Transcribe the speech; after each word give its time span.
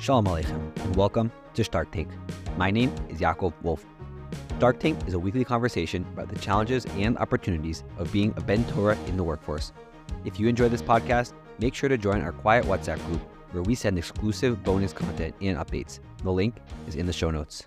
Shalom 0.00 0.24
Aleichem, 0.24 0.74
and 0.82 0.96
welcome 0.96 1.30
to 1.52 1.62
Shtark 1.62 1.90
Tank. 1.92 2.08
My 2.56 2.70
name 2.70 2.90
is 3.10 3.20
Yaakov 3.20 3.52
Wolf. 3.60 3.84
Shtark 4.58 4.80
Tank 4.80 4.98
is 5.06 5.12
a 5.12 5.18
weekly 5.18 5.44
conversation 5.44 6.06
about 6.14 6.30
the 6.30 6.38
challenges 6.38 6.86
and 6.96 7.18
opportunities 7.18 7.84
of 7.98 8.10
being 8.10 8.32
a 8.38 8.40
Ben 8.40 8.64
Torah 8.68 8.96
in 9.08 9.18
the 9.18 9.22
workforce. 9.22 9.74
If 10.24 10.40
you 10.40 10.48
enjoy 10.48 10.70
this 10.70 10.80
podcast, 10.80 11.34
make 11.58 11.74
sure 11.74 11.90
to 11.90 11.98
join 11.98 12.22
our 12.22 12.32
quiet 12.32 12.64
WhatsApp 12.64 13.04
group 13.08 13.20
where 13.50 13.62
we 13.62 13.74
send 13.74 13.98
exclusive 13.98 14.64
bonus 14.64 14.94
content 14.94 15.34
and 15.42 15.58
updates. 15.58 15.98
The 16.24 16.32
link 16.32 16.56
is 16.88 16.94
in 16.94 17.04
the 17.04 17.12
show 17.12 17.30
notes. 17.30 17.64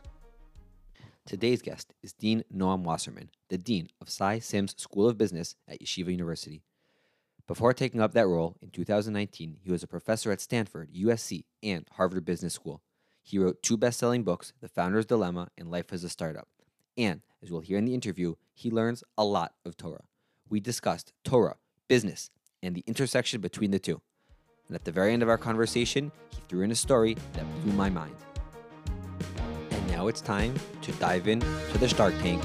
Today's 1.27 1.61
guest 1.61 1.93
is 2.02 2.13
Dean 2.13 2.43
Noam 2.52 2.81
Wasserman, 2.81 3.29
the 3.50 3.59
Dean 3.59 3.89
of 4.02 4.09
Sy 4.09 4.39
Syms 4.39 4.73
School 4.81 5.07
of 5.07 5.20
Business 5.20 5.55
at 5.68 5.79
Yeshiva 5.81 6.09
University. 6.09 6.63
Before 7.45 7.73
taking 7.73 7.99
up 7.99 8.13
that 8.13 8.27
role 8.27 8.55
in 8.61 8.70
2019, 8.70 9.57
he 9.61 9.71
was 9.71 9.83
a 9.83 9.88
professor 9.88 10.31
at 10.31 10.39
Stanford, 10.39 10.93
USC, 10.93 11.43
and 11.61 11.85
Harvard 11.91 12.23
Business 12.23 12.53
School. 12.53 12.81
He 13.21 13.38
wrote 13.38 13.61
two 13.61 13.75
best 13.75 13.99
selling 13.99 14.23
books, 14.23 14.53
The 14.61 14.69
Founder's 14.69 15.05
Dilemma 15.05 15.49
and 15.57 15.69
Life 15.69 15.91
as 15.91 16.05
a 16.05 16.09
Startup. 16.09 16.47
And, 16.97 17.21
as 17.41 17.52
we'll 17.52 17.59
hear 17.59 17.77
in 17.77 17.83
the 17.83 17.93
interview, 17.93 18.35
he 18.53 18.71
learns 18.71 19.03
a 19.17 19.25
lot 19.25 19.55
of 19.66 19.75
Torah. 19.75 20.05
We 20.47 20.61
discussed 20.61 21.11
Torah, 21.25 21.57
business, 21.89 22.29
and 22.61 22.75
the 22.75 22.83
intersection 22.88 23.41
between 23.41 23.71
the 23.71 23.80
two. 23.80 24.02
And 24.67 24.75
at 24.75 24.85
the 24.85 24.91
very 24.94 25.11
end 25.11 25.21
of 25.21 25.27
our 25.27 25.38
conversation, 25.38 26.13
he 26.30 26.38
threw 26.47 26.61
in 26.61 26.71
a 26.71 26.75
story 26.75 27.17
that 27.33 27.61
blew 27.61 27.73
my 27.73 27.89
mind. 27.89 28.16
And 29.69 29.88
now 29.89 30.07
it's 30.07 30.21
time 30.21 30.55
to 30.81 30.91
dive 30.94 31.27
in 31.27 31.41
to 31.41 31.77
the 31.77 31.88
Shtark 31.88 32.17
Tank 32.21 32.41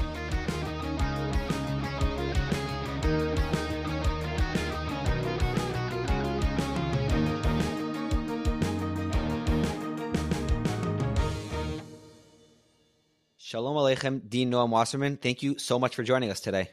Aleichem, 13.88 14.28
Dean 14.28 14.50
Noam 14.50 14.70
Wasserman. 14.70 15.16
Thank 15.16 15.42
you 15.42 15.58
so 15.58 15.78
much 15.78 15.94
for 15.94 16.02
joining 16.02 16.30
us 16.30 16.40
today. 16.40 16.70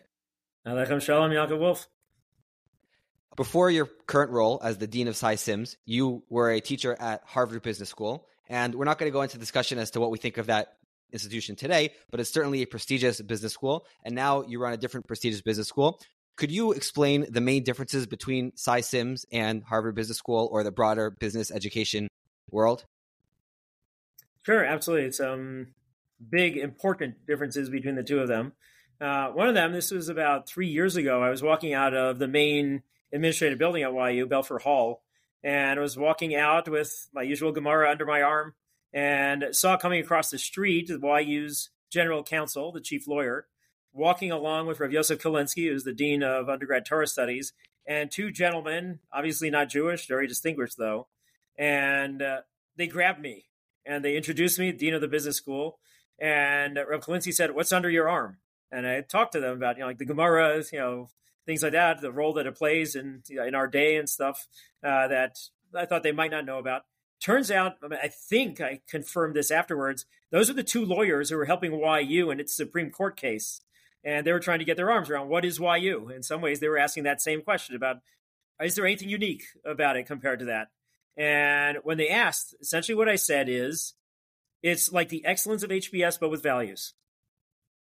Aleichem 0.67 1.01
Shalom, 1.01 1.31
Yaakov 1.31 1.59
Wolf. 1.59 1.87
Before 3.35 3.69
your 3.69 3.87
current 4.07 4.31
role 4.31 4.59
as 4.63 4.77
the 4.77 4.87
Dean 4.87 5.07
of 5.07 5.15
Sy 5.15 5.35
Syms, 5.35 5.77
you 5.85 6.23
were 6.29 6.51
a 6.51 6.59
teacher 6.59 6.95
at 6.99 7.21
Harvard 7.25 7.61
Business 7.61 7.89
School. 7.89 8.27
And 8.47 8.75
we're 8.75 8.85
not 8.85 8.97
going 8.97 9.09
to 9.09 9.13
go 9.13 9.21
into 9.21 9.37
discussion 9.37 9.79
as 9.79 9.91
to 9.91 9.99
what 9.99 10.11
we 10.11 10.17
think 10.17 10.37
of 10.37 10.47
that 10.47 10.73
institution 11.11 11.55
today, 11.55 11.91
but 12.11 12.19
it's 12.19 12.31
certainly 12.31 12.61
a 12.61 12.67
prestigious 12.67 13.21
business 13.21 13.53
school. 13.53 13.85
And 14.03 14.15
now 14.15 14.43
you 14.43 14.59
run 14.59 14.73
a 14.73 14.77
different 14.77 15.07
prestigious 15.07 15.41
business 15.41 15.67
school. 15.67 15.99
Could 16.35 16.51
you 16.51 16.73
explain 16.73 17.25
the 17.29 17.41
main 17.41 17.63
differences 17.63 18.07
between 18.07 18.51
Sy 18.55 18.81
Syms 18.81 19.25
and 19.31 19.63
Harvard 19.63 19.95
Business 19.95 20.17
School 20.17 20.49
or 20.51 20.63
the 20.63 20.71
broader 20.71 21.09
business 21.09 21.49
education 21.49 22.09
world? 22.51 22.85
Sure, 24.43 24.63
absolutely. 24.63 25.07
It's 25.07 25.19
um 25.19 25.67
big, 26.29 26.57
important 26.57 27.25
differences 27.25 27.69
between 27.69 27.95
the 27.95 28.03
two 28.03 28.19
of 28.19 28.27
them. 28.27 28.53
Uh, 28.99 29.27
one 29.29 29.47
of 29.47 29.55
them, 29.55 29.73
this 29.73 29.91
was 29.91 30.09
about 30.09 30.47
three 30.47 30.67
years 30.67 30.95
ago. 30.95 31.21
I 31.21 31.29
was 31.29 31.43
walking 31.43 31.73
out 31.73 31.93
of 31.93 32.19
the 32.19 32.27
main 32.27 32.83
administrative 33.13 33.59
building 33.59 33.83
at 33.83 33.93
YU, 33.93 34.25
Belfer 34.27 34.61
Hall, 34.61 35.03
and 35.43 35.79
I 35.79 35.81
was 35.81 35.97
walking 35.97 36.35
out 36.35 36.69
with 36.69 37.09
my 37.13 37.21
usual 37.21 37.51
Gemara 37.51 37.91
under 37.91 38.05
my 38.05 38.21
arm 38.21 38.55
and 38.93 39.47
saw 39.51 39.77
coming 39.77 40.01
across 40.01 40.29
the 40.29 40.37
street 40.37 40.89
YU's 40.89 41.69
general 41.91 42.23
counsel, 42.23 42.71
the 42.71 42.81
chief 42.81 43.07
lawyer, 43.07 43.47
walking 43.93 44.31
along 44.31 44.67
with 44.67 44.79
Rav 44.79 44.91
Yosef 44.91 45.21
Kalinsky, 45.21 45.69
who's 45.69 45.83
the 45.83 45.93
dean 45.93 46.23
of 46.23 46.49
undergrad 46.49 46.85
Torah 46.85 47.07
studies, 47.07 47.53
and 47.87 48.09
two 48.09 48.31
gentlemen, 48.31 48.99
obviously 49.13 49.49
not 49.49 49.69
Jewish, 49.69 50.07
very 50.07 50.27
distinguished 50.27 50.77
though, 50.77 51.07
and 51.57 52.21
uh, 52.21 52.41
they 52.77 52.87
grabbed 52.87 53.21
me 53.21 53.45
and 53.85 54.03
they 54.03 54.17
introduced 54.17 54.57
me, 54.57 54.71
dean 54.71 54.93
of 54.93 55.01
the 55.01 55.07
business 55.07 55.37
school, 55.37 55.79
and 56.19 56.77
Rav 56.77 57.01
Kalinsky 57.01 57.33
said, 57.33 57.55
"What's 57.55 57.73
under 57.73 57.89
your 57.89 58.09
arm?" 58.09 58.37
And 58.71 58.87
I 58.87 59.01
talked 59.01 59.33
to 59.33 59.39
them 59.39 59.57
about 59.57 59.77
you 59.77 59.81
know 59.81 59.87
like 59.87 59.97
the 59.97 60.05
Gemara, 60.05 60.63
you 60.71 60.79
know 60.79 61.09
things 61.45 61.63
like 61.63 61.73
that, 61.73 62.01
the 62.01 62.11
role 62.11 62.33
that 62.33 62.47
it 62.47 62.55
plays 62.55 62.95
in 62.95 63.23
in 63.29 63.55
our 63.55 63.67
day 63.67 63.97
and 63.97 64.09
stuff 64.09 64.47
uh, 64.83 65.07
that 65.07 65.37
I 65.73 65.85
thought 65.85 66.03
they 66.03 66.11
might 66.11 66.31
not 66.31 66.45
know 66.45 66.57
about. 66.57 66.83
Turns 67.21 67.49
out, 67.49 67.77
I, 67.83 67.87
mean, 67.87 67.99
I 68.03 68.07
think 68.07 68.59
I 68.61 68.81
confirmed 68.89 69.35
this 69.35 69.51
afterwards. 69.51 70.05
Those 70.31 70.49
are 70.49 70.53
the 70.53 70.63
two 70.63 70.85
lawyers 70.85 71.29
who 71.29 71.37
were 71.37 71.45
helping 71.45 71.73
YU 71.73 72.29
in 72.29 72.39
its 72.39 72.55
Supreme 72.55 72.91
Court 72.91 73.15
case, 73.15 73.61
and 74.03 74.25
they 74.25 74.33
were 74.33 74.39
trying 74.39 74.59
to 74.59 74.65
get 74.65 74.77
their 74.77 74.91
arms 74.91 75.09
around 75.09 75.29
what 75.29 75.45
is 75.45 75.59
YU. 75.59 76.09
In 76.09 76.23
some 76.23 76.41
ways, 76.41 76.59
they 76.59 76.67
were 76.67 76.77
asking 76.77 77.03
that 77.03 77.21
same 77.21 77.41
question 77.41 77.75
about 77.75 77.97
is 78.61 78.75
there 78.75 78.85
anything 78.85 79.09
unique 79.09 79.43
about 79.65 79.97
it 79.97 80.07
compared 80.07 80.39
to 80.39 80.45
that? 80.45 80.69
And 81.17 81.79
when 81.83 81.97
they 81.97 82.09
asked, 82.09 82.55
essentially 82.61 82.95
what 82.95 83.09
I 83.09 83.15
said 83.15 83.47
is 83.49 83.93
it's 84.65 84.91
like 84.91 85.09
the 85.09 85.23
excellence 85.23 85.61
of 85.61 85.69
HBS, 85.69 86.19
but 86.19 86.31
with 86.31 86.41
values. 86.41 86.93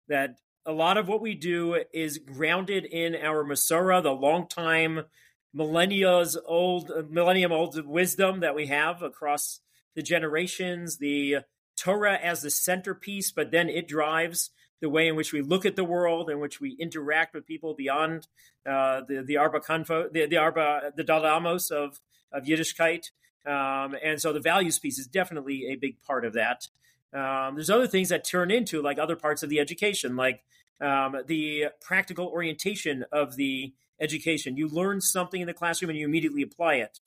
That 0.08 0.38
a 0.66 0.72
lot 0.72 0.98
of 0.98 1.08
what 1.08 1.22
we 1.22 1.36
do 1.36 1.84
is 1.94 2.18
grounded 2.18 2.84
in 2.84 3.16
our 3.16 3.46
Masorah, 3.46 4.02
the 4.02 4.12
long 4.12 4.48
time, 4.48 5.06
millennia's 5.54 6.36
old, 6.46 6.92
millennium 7.12 7.52
old 7.52 7.86
wisdom 7.86 8.40
that 8.40 8.56
we 8.56 8.66
have 8.68 9.04
across 9.04 9.60
the 9.96 10.02
generations, 10.02 10.98
the 10.98 11.38
Torah 11.78 12.18
as 12.18 12.42
the 12.42 12.50
centerpiece, 12.50 13.32
but 13.32 13.52
then 13.52 13.70
it 13.70 13.88
drives 13.88 14.50
the 14.82 14.90
way 14.90 15.08
in 15.08 15.16
which 15.16 15.32
we 15.32 15.42
look 15.42 15.68
at 15.68 15.76
the 15.76 15.84
world, 15.84 16.28
in 16.28 16.40
which 16.40 16.60
we 16.60 16.76
interact 16.80 17.36
with 17.36 17.46
people 17.46 17.76
beyond 17.76 18.28
uh, 18.68 19.02
the 19.08 19.24
the 19.24 19.38
arba 19.38 19.60
kanfo, 19.60 20.12
the, 20.12 20.26
the 20.26 20.38
arba 20.38 20.92
the 20.98 21.04
dalamos 21.04 21.70
of 21.70 22.00
of 22.32 22.46
Yiddishkeit. 22.46 23.12
Um, 23.46 23.96
and 24.04 24.22
so 24.22 24.32
the 24.32 24.40
values 24.40 24.80
piece 24.80 24.98
is 24.98 25.08
definitely 25.08 25.68
a 25.68 25.76
big 25.76 26.02
part 26.02 26.26
of 26.26 26.34
that. 26.34 26.68
Um, 27.14 27.56
there's 27.56 27.70
other 27.70 27.88
things 27.88 28.10
that 28.10 28.24
turn 28.24 28.50
into 28.50 28.82
like 28.82 28.98
other 28.98 29.16
parts 29.16 29.44
of 29.44 29.50
the 29.50 29.60
education, 29.60 30.16
like 30.16 30.44
um, 30.82 31.18
the 31.28 31.66
practical 31.82 32.28
orientation 32.28 33.06
of 33.12 33.36
the 33.36 33.74
education. 34.00 34.58
You 34.58 34.68
learn 34.68 35.02
something 35.02 35.42
in 35.42 35.48
the 35.48 35.54
classroom 35.54 35.90
and 35.90 36.00
you 36.00 36.06
immediately 36.06 36.42
apply 36.42 36.76
it. 36.76 37.00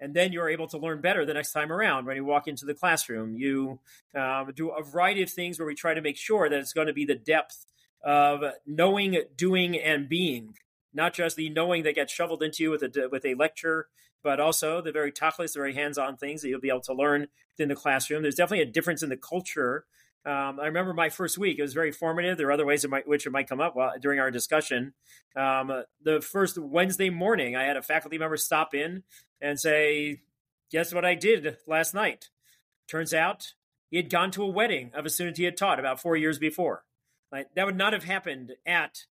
And 0.00 0.14
then 0.14 0.32
you're 0.32 0.48
able 0.48 0.66
to 0.68 0.78
learn 0.78 1.00
better 1.00 1.24
the 1.24 1.34
next 1.34 1.52
time 1.52 1.70
around 1.70 2.06
when 2.06 2.16
you 2.16 2.24
walk 2.24 2.48
into 2.48 2.66
the 2.66 2.74
classroom. 2.74 3.36
You 3.36 3.78
um, 4.16 4.50
do 4.54 4.70
a 4.70 4.82
variety 4.82 5.22
of 5.22 5.30
things 5.30 5.60
where 5.60 5.66
we 5.66 5.76
try 5.76 5.94
to 5.94 6.00
make 6.00 6.16
sure 6.16 6.48
that 6.48 6.58
it's 6.58 6.72
going 6.72 6.88
to 6.88 6.92
be 6.92 7.04
the 7.04 7.14
depth 7.14 7.66
of 8.02 8.42
knowing, 8.66 9.22
doing, 9.36 9.78
and 9.78 10.08
being, 10.08 10.54
not 10.94 11.14
just 11.14 11.36
the 11.36 11.50
knowing 11.50 11.82
that 11.82 11.94
gets 11.94 12.12
shoveled 12.12 12.42
into 12.42 12.62
you 12.62 12.70
with 12.70 12.82
a 12.82 13.08
with 13.10 13.24
a 13.24 13.34
lecture 13.34 13.88
but 14.22 14.40
also 14.40 14.80
the 14.80 14.92
very 14.92 15.12
tachlis, 15.12 15.52
the 15.52 15.58
very 15.58 15.74
hands-on 15.74 16.16
things 16.16 16.42
that 16.42 16.48
you'll 16.48 16.60
be 16.60 16.68
able 16.68 16.80
to 16.80 16.94
learn 16.94 17.28
in 17.58 17.68
the 17.68 17.74
classroom. 17.74 18.22
There's 18.22 18.34
definitely 18.34 18.62
a 18.62 18.70
difference 18.70 19.02
in 19.02 19.08
the 19.08 19.16
culture. 19.16 19.84
Um, 20.24 20.60
I 20.60 20.66
remember 20.66 20.94
my 20.94 21.08
first 21.08 21.36
week; 21.36 21.58
it 21.58 21.62
was 21.62 21.74
very 21.74 21.90
formative. 21.90 22.38
There 22.38 22.46
are 22.48 22.52
other 22.52 22.66
ways 22.66 22.84
in 22.84 22.92
which 23.06 23.26
it 23.26 23.32
might 23.32 23.48
come 23.48 23.60
up 23.60 23.74
while, 23.74 23.92
during 24.00 24.20
our 24.20 24.30
discussion. 24.30 24.94
Um, 25.34 25.82
the 26.02 26.20
first 26.20 26.56
Wednesday 26.56 27.10
morning, 27.10 27.56
I 27.56 27.64
had 27.64 27.76
a 27.76 27.82
faculty 27.82 28.18
member 28.18 28.36
stop 28.36 28.74
in 28.74 29.02
and 29.40 29.58
say, 29.58 30.20
"Guess 30.70 30.94
what 30.94 31.04
I 31.04 31.16
did 31.16 31.56
last 31.66 31.92
night?" 31.92 32.30
Turns 32.88 33.12
out 33.12 33.54
he 33.90 33.96
had 33.96 34.10
gone 34.10 34.30
to 34.32 34.44
a 34.44 34.48
wedding 34.48 34.92
of 34.94 35.04
a 35.04 35.10
student 35.10 35.38
he 35.38 35.44
had 35.44 35.56
taught 35.56 35.80
about 35.80 36.00
four 36.00 36.16
years 36.16 36.38
before. 36.38 36.84
Like, 37.32 37.54
that 37.54 37.66
would 37.66 37.76
not 37.76 37.94
have 37.94 38.04
happened 38.04 38.52
at 38.66 39.06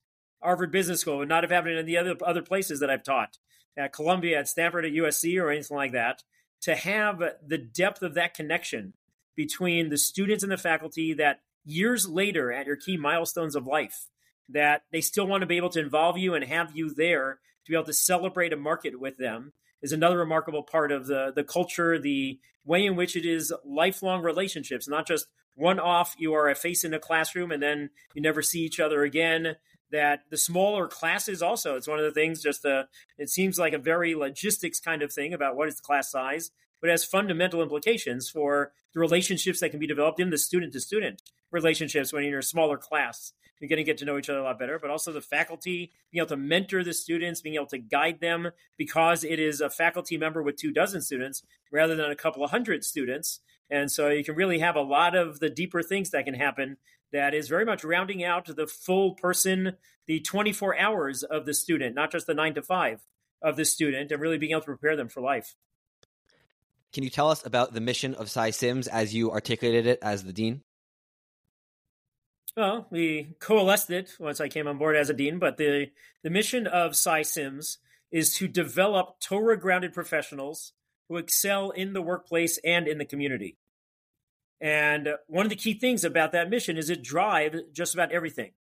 Harvard 0.42 0.72
Business 0.72 1.02
School. 1.02 1.16
It 1.16 1.20
would 1.20 1.30
not 1.30 1.44
have 1.44 1.52
happened 1.52 1.78
in 1.78 1.86
the 1.86 1.98
other 1.98 2.16
other 2.26 2.42
places 2.42 2.80
that 2.80 2.90
I've 2.90 3.04
taught 3.04 3.38
at 3.78 3.94
Columbia, 3.94 4.40
at 4.40 4.48
Stanford, 4.48 4.86
at 4.86 4.94
USC, 4.94 5.42
or 5.42 5.52
anything 5.52 5.78
like 5.78 5.92
that, 5.92 6.24
to 6.62 6.76
have 6.76 7.22
the 7.46 7.58
depth 7.58 8.02
of 8.02 8.16
that 8.16 8.34
connection 8.34 8.94
between 9.36 9.90
the 9.90 9.98
students 9.98 10.44
and 10.44 10.52
the 10.52 10.58
faculty 10.58 11.14
that 11.14 11.42
years 11.64 12.08
later 12.08 12.52
at 12.52 12.66
your 12.66 12.76
key 12.76 12.98
milestones 12.98 13.56
of 13.56 13.68
life, 13.68 14.08
that 14.50 14.84
they 14.92 15.02
still 15.02 15.28
want 15.28 15.42
to 15.42 15.48
be 15.48 15.58
able 15.58 15.70
to 15.70 15.80
involve 15.80 16.18
you 16.18 16.34
and 16.34 16.46
have 16.46 16.76
you 16.76 16.94
there 16.94 17.40
to 17.66 17.72
be 17.72 17.76
able 17.76 17.86
to 17.86 17.94
celebrate 17.94 18.54
a 18.54 18.58
market 18.58 19.00
with 19.00 19.18
them 19.18 19.54
is 19.82 19.92
another 19.92 20.18
remarkable 20.18 20.64
part 20.64 20.92
of 20.92 21.06
the, 21.08 21.32
the 21.36 21.44
culture, 21.44 22.00
the 22.00 22.40
way 22.66 22.86
in 22.86 22.96
which 22.96 23.16
it 23.16 23.26
is 23.26 23.54
lifelong 23.64 24.24
relationships, 24.24 24.88
not 24.88 25.06
just 25.06 25.28
one 25.56 25.80
off, 25.80 26.16
you 26.18 26.34
are 26.34 26.50
a 26.50 26.56
face 26.56 26.84
in 26.84 26.94
a 26.94 27.00
classroom 27.00 27.52
and 27.52 27.62
then 27.62 27.90
you 28.14 28.22
never 28.22 28.42
see 28.42 28.62
each 28.62 28.80
other 28.80 29.04
again 29.04 29.56
that 29.92 30.22
the 30.30 30.38
smaller 30.38 30.88
classes 30.88 31.42
also 31.42 31.76
it's 31.76 31.88
one 31.88 32.00
of 32.00 32.06
the 32.06 32.12
things 32.12 32.42
just 32.42 32.66
uh, 32.66 32.84
it 33.18 33.30
seems 33.30 33.58
like 33.58 33.74
a 33.74 33.78
very 33.78 34.16
logistics 34.16 34.80
kind 34.80 35.02
of 35.02 35.12
thing 35.12 35.34
about 35.34 35.56
what 35.56 35.68
is 35.68 35.78
the 35.78 35.82
class 35.82 36.12
size 36.12 36.52
but 36.82 36.90
it 36.90 36.92
has 36.92 37.04
fundamental 37.04 37.62
implications 37.62 38.30
for 38.30 38.72
the 38.94 39.00
relationships 39.00 39.60
that 39.60 39.70
can 39.70 39.80
be 39.80 39.88
developed 39.88 40.20
in 40.20 40.30
the 40.30 40.38
student 40.38 40.74
to 40.74 40.80
student 40.80 41.22
relationships 41.52 42.12
when 42.12 42.24
you're 42.24 42.34
in 42.34 42.40
a 42.40 42.44
smaller 42.44 42.78
class. 42.78 43.34
You're 43.60 43.70
going 43.70 43.78
to 43.78 43.84
get 43.84 43.98
to 44.00 44.06
know 44.06 44.20
each 44.20 44.30
other 44.30 44.40
a 44.40 44.44
lot 44.44 44.60
better 44.60 44.78
but 44.80 44.92
also 44.92 45.12
the 45.12 45.22
faculty 45.22 45.92
being 46.12 46.22
able 46.22 46.30
to 46.30 46.38
mentor 46.38 46.84
the 46.84 46.94
students 46.94 47.42
being 47.42 47.56
able 47.56 47.66
to 47.68 47.80
guide 47.80 48.20
them 48.20 48.52
because 48.78 49.24
it 49.24 49.40
is 49.40 49.62
a 49.62 49.70
faculty 49.70 50.18
member 50.18 50.44
with 50.44 50.58
two 50.58 50.72
dozen 50.72 51.02
students 51.02 51.44
rather 51.72 51.96
than 51.96 52.12
a 52.12 52.16
couple 52.16 52.44
of 52.44 52.52
hundred 52.52 52.84
students. 52.84 53.40
And 53.70 53.92
so 53.92 54.10
you 54.10 54.24
can 54.24 54.36
really 54.36 54.60
have 54.60 54.76
a 54.76 54.82
lot 54.82 55.16
of 55.16 55.40
the 55.40 55.50
deeper 55.50 55.82
things 55.82 56.12
that 56.12 56.26
can 56.26 56.36
happen 56.36 56.78
that 57.12 57.34
is 57.34 57.48
very 57.48 57.66
much 57.66 57.84
rounding 57.84 58.24
out 58.24 58.46
the 58.48 58.68
full 58.68 59.16
person, 59.16 59.74
the 60.08 60.20
24 60.20 60.78
hours 60.78 61.24
of 61.24 61.46
the 61.46 61.54
student, 61.54 61.96
not 61.96 62.12
just 62.12 62.28
the 62.28 62.34
nine 62.34 62.54
to 62.56 62.62
five 62.62 63.02
of 63.42 63.56
the 63.56 63.66
student, 63.66 64.12
and 64.12 64.22
really 64.22 64.38
being 64.38 64.52
able 64.52 64.62
to 64.62 64.66
prepare 64.66 64.96
them 64.96 65.10
for 65.10 65.22
life. 65.22 65.56
can 66.94 67.04
you 67.04 67.10
tell 67.10 67.30
us 67.30 67.46
about 67.46 67.74
the 67.74 67.82
mission 67.82 68.16
of 68.16 68.30
Sy 68.30 68.50
Syms 68.50 68.88
as 68.88 69.14
you 69.14 69.32
articulated 69.32 69.86
it 69.86 70.00
as 70.02 70.24
the 70.24 70.34
dean? 70.34 70.64
Well, 72.56 72.88
we 72.90 73.36
coalesced 73.40 73.92
it 73.92 74.16
once 74.20 74.42
I 74.42 74.48
came 74.48 74.68
on 74.68 74.80
board 74.80 74.96
as 74.96 75.12
a 75.12 75.14
dean, 75.14 75.38
but 75.38 75.58
the, 75.58 75.92
the 76.24 76.32
mission 76.32 76.66
of 76.66 76.96
Sy 76.96 77.22
Syms 77.22 77.78
is 78.12 78.34
to 78.36 78.48
develop 78.48 79.20
Torah 79.20 79.60
grounded 79.60 79.94
professionals 79.94 80.74
who 81.08 81.18
excel 81.18 81.70
in 81.70 81.94
the 81.94 82.02
workplace 82.02 82.58
and 82.64 82.88
in 82.88 82.98
the 82.98 83.06
community. 83.06 83.58
And 84.60 85.10
one 85.28 85.46
of 85.46 85.50
the 85.50 85.56
key 85.56 85.74
things 85.74 86.04
about 86.04 86.32
that 86.32 86.50
mission 86.50 86.78
is 86.78 86.90
it 86.90 87.04
drives 87.04 87.60
just 87.74 87.94
about 87.94 88.12
everything. 88.12 88.52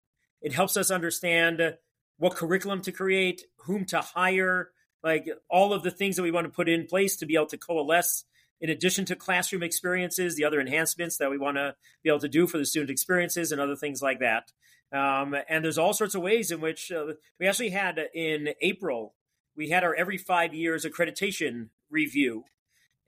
It 0.43 0.52
helps 0.52 0.76
us 0.76 0.90
understand 0.90 1.76
what 2.19 2.37
curriculum 2.37 2.82
to 2.82 2.93
create, 2.93 3.43
whom 3.60 3.84
to 3.87 4.00
hire, 4.00 4.70
like 5.02 5.28
all 5.48 5.72
of 5.72 5.82
the 5.82 5.90
things 5.90 6.16
that 6.16 6.22
we 6.22 6.31
want 6.31 6.46
to 6.46 6.52
put 6.52 6.69
in 6.69 6.87
place 6.87 7.16
to 7.16 7.26
be 7.26 7.34
able 7.34 7.46
to 7.46 7.58
coalesce 7.58 8.25
in 8.60 8.70
addition 8.70 9.04
to 9.06 9.16
classroom 9.16 9.62
experiences, 9.62 10.34
the 10.34 10.44
other 10.44 10.60
enhancements 10.60 11.19
that 11.19 11.31
we 11.31 11.38
want 11.38 11.56
to 11.56 11.75
be 12.02 12.08
able 12.08 12.20
to 12.20 12.28
do 12.28 12.46
for 12.46 12.58
the 12.58 12.64
student 12.64 12.90
experiences 12.90 13.52
and 13.52 13.60
other 13.60 13.76
things 13.76 14.00
like 14.00 14.20
that. 14.20 14.52
Um, 14.92 15.34
and 15.49 15.64
there's 15.64 15.78
all 15.78 15.92
sorts 15.92 16.14
of 16.14 16.22
ways 16.22 16.50
in 16.50 16.60
which 16.60 16.90
uh, 16.92 17.14
we 17.38 17.46
actually 17.46 17.70
had 17.70 18.00
in 18.14 18.50
April, 18.62 19.14
we 19.56 19.70
had 19.70 19.84
our 19.84 19.94
every 19.94 20.16
five 20.16 20.54
years 20.54 20.84
accreditation 20.84 21.69
review. 21.90 22.44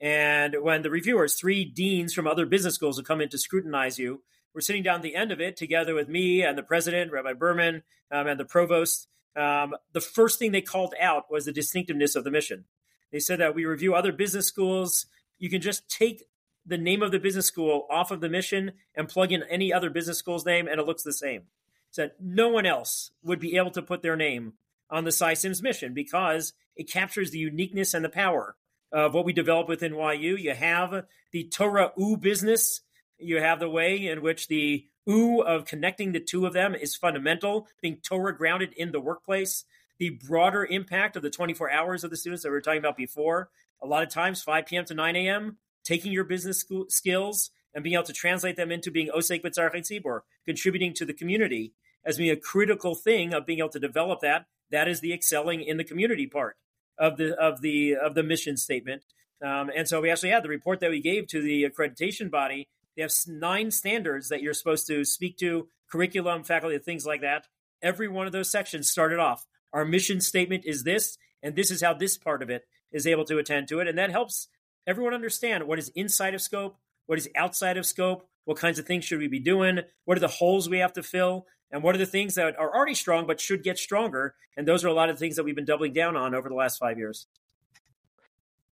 And 0.01 0.55
when 0.61 0.81
the 0.81 0.89
reviewers, 0.89 1.35
three 1.35 1.65
deans 1.65 2.13
from 2.13 2.27
other 2.27 2.45
business 2.45 2.75
schools, 2.75 2.97
will 2.97 3.03
come 3.03 3.21
in 3.21 3.29
to 3.29 3.37
scrutinize 3.37 3.99
you, 3.99 4.21
we're 4.53 4.61
sitting 4.61 4.83
down 4.83 4.97
at 4.97 5.01
the 5.03 5.15
end 5.15 5.31
of 5.31 5.39
it 5.39 5.57
together 5.57 5.93
with 5.93 6.09
me 6.09 6.41
and 6.41 6.57
the 6.57 6.63
president, 6.63 7.11
Rabbi 7.11 7.33
Berman, 7.33 7.83
um, 8.11 8.27
and 8.27 8.39
the 8.39 8.45
provost. 8.45 9.07
Um, 9.35 9.75
the 9.93 10.01
first 10.01 10.39
thing 10.39 10.51
they 10.51 10.61
called 10.61 10.95
out 10.99 11.31
was 11.31 11.45
the 11.45 11.51
distinctiveness 11.51 12.15
of 12.15 12.23
the 12.23 12.31
mission. 12.31 12.65
They 13.11 13.19
said 13.19 13.39
that 13.39 13.55
we 13.55 13.65
review 13.65 13.93
other 13.93 14.11
business 14.11 14.47
schools. 14.47 15.05
You 15.37 15.49
can 15.49 15.61
just 15.61 15.87
take 15.89 16.23
the 16.65 16.77
name 16.77 17.01
of 17.01 17.11
the 17.11 17.19
business 17.19 17.45
school 17.45 17.87
off 17.89 18.11
of 18.11 18.21
the 18.21 18.29
mission 18.29 18.73
and 18.95 19.07
plug 19.07 19.31
in 19.31 19.43
any 19.43 19.71
other 19.71 19.89
business 19.89 20.17
school's 20.17 20.45
name, 20.45 20.67
and 20.67 20.79
it 20.79 20.85
looks 20.85 21.03
the 21.03 21.13
same. 21.13 21.43
So 21.91 22.09
no 22.19 22.49
one 22.49 22.65
else 22.65 23.11
would 23.23 23.39
be 23.39 23.55
able 23.55 23.71
to 23.71 23.81
put 23.81 24.01
their 24.01 24.15
name 24.15 24.53
on 24.89 25.03
the 25.03 25.11
Sy 25.11 25.33
Syms 25.35 25.61
mission 25.61 25.93
because 25.93 26.53
it 26.75 26.89
captures 26.89 27.31
the 27.31 27.39
uniqueness 27.39 27.93
and 27.93 28.03
the 28.03 28.09
power 28.09 28.55
of 28.91 29.13
what 29.13 29.25
we 29.25 29.33
develop 29.33 29.67
within 29.67 29.93
YU. 29.93 30.35
You 30.35 30.53
have 30.53 31.05
the 31.31 31.43
Torah 31.45 31.91
U 31.97 32.17
business 32.17 32.81
you 33.19 33.41
have 33.41 33.59
the 33.59 33.69
way 33.69 34.07
in 34.07 34.21
which 34.21 34.47
the 34.47 34.85
ooh 35.09 35.41
of 35.41 35.65
connecting 35.65 36.11
the 36.11 36.19
two 36.19 36.45
of 36.45 36.53
them 36.53 36.73
is 36.73 36.95
fundamental, 36.95 37.67
being 37.81 37.97
Torah 37.97 38.35
grounded 38.35 38.73
in 38.73 38.91
the 38.91 38.99
workplace. 38.99 39.65
The 39.97 40.11
broader 40.11 40.65
impact 40.65 41.17
of 41.17 41.23
the 41.23 41.29
24 41.29 41.69
hours 41.69 42.03
of 42.03 42.09
the 42.09 42.17
students 42.17 42.43
that 42.43 42.49
we 42.49 42.53
were 42.53 42.61
talking 42.61 42.79
about 42.79 42.95
before, 42.95 43.49
a 43.81 43.87
lot 43.87 44.03
of 44.03 44.09
times 44.09 44.41
5 44.41 44.65
p.m. 44.65 44.85
to 44.85 44.93
9 44.93 45.15
a.m., 45.17 45.57
taking 45.83 46.11
your 46.11 46.23
business 46.23 46.63
skills 46.87 47.51
and 47.73 47.83
being 47.83 47.95
able 47.95 48.03
to 48.03 48.13
translate 48.13 48.55
them 48.55 48.71
into 48.71 48.91
being 48.91 49.09
Osek 49.09 49.43
B'tzar 49.43 49.73
Tzibor, 49.73 50.21
contributing 50.45 50.93
to 50.93 51.05
the 51.05 51.13
community 51.13 51.73
as 52.05 52.17
being 52.17 52.31
a 52.31 52.37
critical 52.37 52.95
thing 52.95 53.33
of 53.33 53.45
being 53.45 53.59
able 53.59 53.69
to 53.69 53.79
develop 53.79 54.21
that. 54.21 54.45
That 54.71 54.87
is 54.87 55.01
the 55.01 55.13
excelling 55.13 55.61
in 55.61 55.77
the 55.77 55.83
community 55.83 56.27
part 56.27 56.55
of 56.99 57.17
the 57.17 57.35
of 57.35 57.61
the 57.61 57.95
of 57.95 58.13
the 58.13 58.23
mission 58.23 58.57
statement. 58.57 59.03
Um, 59.41 59.71
and 59.75 59.87
so 59.87 60.01
we 60.01 60.11
actually 60.11 60.31
had 60.31 60.43
the 60.43 60.49
report 60.49 60.81
that 60.81 60.89
we 60.89 61.01
gave 61.01 61.27
to 61.27 61.41
the 61.41 61.63
accreditation 61.63 62.29
body 62.29 62.67
they 62.99 63.03
have 63.03 63.13
nine 63.27 63.71
standards 63.71 64.27
that 64.27 64.41
you're 64.41 64.53
supposed 64.53 64.85
to 64.87 65.05
speak 65.05 65.37
to, 65.37 65.69
curriculum, 65.89 66.43
faculty, 66.43 66.77
things 66.79 67.05
like 67.05 67.21
that. 67.21 67.47
Every 67.81 68.09
one 68.09 68.25
of 68.25 68.33
those 68.33 68.51
sections 68.51 68.89
started 68.89 69.19
off. 69.19 69.45
Our 69.71 69.85
mission 69.85 70.19
statement 70.19 70.65
is 70.65 70.83
this, 70.83 71.17
and 71.41 71.55
this 71.55 71.71
is 71.71 71.81
how 71.81 71.93
this 71.93 72.17
part 72.17 72.43
of 72.43 72.49
it 72.49 72.65
is 72.91 73.07
able 73.07 73.23
to 73.23 73.37
attend 73.37 73.69
to 73.69 73.79
it. 73.79 73.87
And 73.87 73.97
that 73.97 74.11
helps 74.11 74.49
everyone 74.85 75.13
understand 75.13 75.65
what 75.65 75.79
is 75.79 75.93
inside 75.95 76.33
of 76.33 76.41
scope, 76.41 76.75
what 77.05 77.17
is 77.17 77.29
outside 77.37 77.77
of 77.77 77.85
scope, 77.85 78.27
what 78.45 78.57
kinds 78.57 78.79
of 78.79 78.85
things 78.85 79.05
should 79.05 79.19
we 79.19 79.27
be 79.27 79.39
doing, 79.39 79.79
what 80.05 80.17
are 80.17 80.21
the 80.21 80.27
holes 80.27 80.69
we 80.69 80.79
have 80.79 80.93
to 80.93 81.03
fill, 81.03 81.45
and 81.71 81.83
what 81.83 81.95
are 81.95 81.99
the 81.99 82.05
things 82.05 82.35
that 82.35 82.57
are 82.57 82.73
already 82.73 82.95
strong 82.95 83.27
but 83.27 83.39
should 83.39 83.63
get 83.63 83.77
stronger. 83.77 84.35
And 84.57 84.67
those 84.67 84.83
are 84.83 84.87
a 84.87 84.93
lot 84.93 85.09
of 85.09 85.19
things 85.19 85.35
that 85.35 85.43
we've 85.43 85.55
been 85.55 85.65
doubling 85.65 85.93
down 85.93 86.15
on 86.15 86.33
over 86.33 86.49
the 86.49 86.55
last 86.55 86.77
five 86.77 86.97
years. 86.97 87.27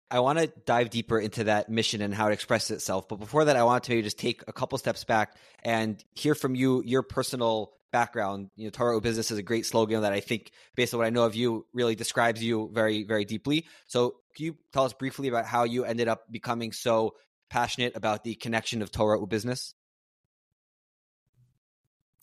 I 0.10 0.20
want 0.20 0.40
to 0.40 0.48
dive 0.66 0.90
deeper 0.90 1.18
into 1.18 1.46
that 1.46 1.70
mission 1.70 2.02
and 2.02 2.14
how 2.14 2.28
it 2.28 2.34
expresses 2.34 2.72
itself. 2.72 3.08
But 3.08 3.16
before 3.16 3.46
that, 3.46 3.56
I 3.56 3.64
want 3.64 3.86
to 3.86 3.92
maybe 3.92 4.02
just 4.02 4.20
take 4.20 4.44
a 4.46 4.52
couple 4.52 4.78
steps 4.78 5.06
back 5.06 5.38
and 5.64 6.04
hear 6.14 6.36
from 6.36 6.54
you 6.54 6.84
your 6.86 7.02
personal 7.02 7.72
background. 7.94 8.50
You 8.58 8.66
know, 8.66 8.72
Torah 8.72 9.00
Business 9.00 9.32
is 9.32 9.38
a 9.38 9.44
great 9.44 9.66
slogan 9.66 10.02
that 10.02 10.12
I 10.12 10.20
think, 10.20 10.52
based 10.76 10.94
on 10.94 10.98
what 10.98 11.08
I 11.08 11.12
know 11.12 11.24
of 11.24 11.34
you, 11.34 11.66
really 11.74 11.96
describes 11.96 12.44
you 12.44 12.70
very, 12.74 13.04
very 13.04 13.24
deeply. 13.24 13.66
So, 13.88 14.16
can 14.36 14.46
you 14.46 14.58
tell 14.74 14.84
us 14.84 14.94
briefly 14.94 15.30
about 15.30 15.46
how 15.46 15.64
you 15.64 15.86
ended 15.86 16.10
up 16.10 16.30
becoming 16.30 16.74
so 16.74 17.16
passionate 17.52 17.98
about 17.98 18.24
the 18.24 18.34
connection 18.36 18.82
of 18.82 18.92
Torah 18.92 19.20
with 19.20 19.30
business? 19.30 19.76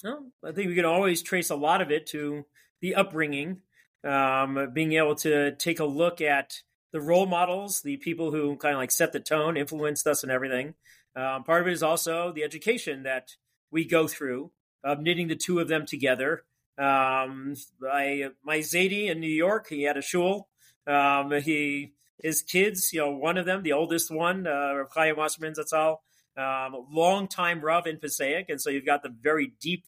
Well, 0.02 0.26
I 0.42 0.52
think 0.52 0.68
we 0.68 0.74
can 0.74 0.86
always 0.86 1.22
trace 1.22 1.50
a 1.50 1.56
lot 1.56 1.82
of 1.82 1.90
it 1.90 2.06
to 2.08 2.46
the 2.80 2.94
upbringing, 2.94 3.60
um, 4.04 4.70
being 4.72 4.94
able 4.94 5.16
to 5.16 5.54
take 5.56 5.80
a 5.80 5.84
look 5.84 6.22
at 6.22 6.62
the 6.92 7.00
role 7.00 7.26
models, 7.26 7.82
the 7.82 7.98
people 7.98 8.30
who 8.30 8.56
kind 8.56 8.74
of 8.74 8.78
like 8.78 8.90
set 8.90 9.12
the 9.12 9.20
tone, 9.20 9.56
influenced 9.56 10.06
us, 10.06 10.22
and 10.22 10.32
everything. 10.32 10.74
Um, 11.14 11.44
part 11.44 11.60
of 11.60 11.68
it 11.68 11.72
is 11.72 11.82
also 11.82 12.32
the 12.32 12.44
education 12.44 13.02
that 13.02 13.32
we 13.70 13.84
go 13.84 14.08
through 14.08 14.50
of 14.82 15.00
knitting 15.00 15.28
the 15.28 15.36
two 15.36 15.58
of 15.58 15.68
them 15.68 15.84
together. 15.84 16.44
Um, 16.78 17.54
I, 17.86 18.30
my 18.42 18.58
Zaidi 18.58 19.10
in 19.10 19.20
New 19.20 19.26
York, 19.26 19.68
he 19.68 19.82
had 19.82 19.98
a 19.98 20.02
shul. 20.02 20.48
Um, 20.86 21.32
he 21.42 21.92
his 22.22 22.42
kids, 22.42 22.92
you 22.92 23.00
know, 23.00 23.10
one 23.10 23.36
of 23.36 23.46
them, 23.46 23.62
the 23.62 23.72
oldest 23.72 24.10
one, 24.10 24.46
uh, 24.46 24.74
Rav 24.74 24.88
Chaim 24.94 25.16
Wasserman 25.16 25.54
Zatzal, 25.54 25.98
um, 26.36 26.86
long 26.90 27.28
time 27.28 27.60
Rav 27.60 27.86
in 27.86 27.98
Passaic, 27.98 28.48
and 28.48 28.60
so 28.60 28.70
you've 28.70 28.86
got 28.86 29.02
the 29.02 29.08
very 29.08 29.52
deep 29.60 29.84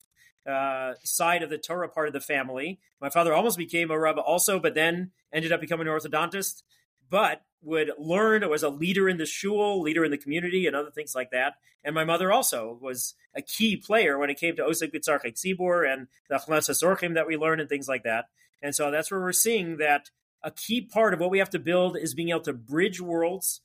uh, 0.49 0.94
side 1.05 1.43
of 1.43 1.50
the 1.50 1.59
Torah 1.59 1.88
part 1.88 2.09
of 2.09 2.12
the 2.12 2.21
family. 2.21 2.81
My 3.00 3.11
father 3.11 3.32
almost 3.32 3.59
became 3.59 3.91
a 3.91 3.99
Rav 3.99 4.19
also, 4.19 4.59
but 4.59 4.75
then 4.75 5.12
ended 5.32 5.53
up 5.53 5.61
becoming 5.61 5.87
an 5.87 5.93
orthodontist 5.93 6.62
but 7.11 7.43
would 7.62 7.91
learn 7.99 8.49
was 8.49 8.62
a 8.62 8.71
leader 8.71 9.09
in 9.09 9.19
the 9.19 9.27
shul, 9.27 9.82
leader 9.82 10.05
in 10.05 10.11
the 10.11 10.17
community, 10.17 10.67
and 10.67 10.75
other 10.75 10.91
things 10.91 11.15
like 11.15 11.31
that. 11.32 11.55
And 11.85 11.94
my 11.94 12.05
mother 12.05 12.32
also 12.32 12.79
was 12.81 13.15
a 13.35 13.43
key 13.43 13.77
player 13.77 14.19
when 14.19 14.31
it 14.31 14.38
came 14.38 14.56
to 14.56 14.62
Osek 14.62 14.94
B'tzar 14.94 15.21
Tzibor 15.21 15.91
and 15.91 16.06
the 16.29 16.37
Achnasas 16.37 16.82
Orchim 16.82 17.15
that 17.15 17.27
we 17.27 17.37
learned 17.37 17.61
and 17.61 17.69
things 17.69 17.88
like 17.88 18.05
that. 18.05 18.27
And 18.62 18.75
so 18.75 18.91
that's 18.91 19.11
where 19.11 19.21
we're 19.21 19.32
seeing 19.32 19.77
that 19.79 20.11
a 20.43 20.51
key 20.51 20.81
part 20.81 21.15
of 21.15 21.20
what 21.20 21.31
we 21.31 21.39
have 21.39 21.51
to 21.51 21.59
build 21.59 21.97
is 21.97 22.15
being 22.15 22.31
able 22.31 22.41
to 22.41 22.53
bridge 22.53 23.01
worlds, 23.01 23.61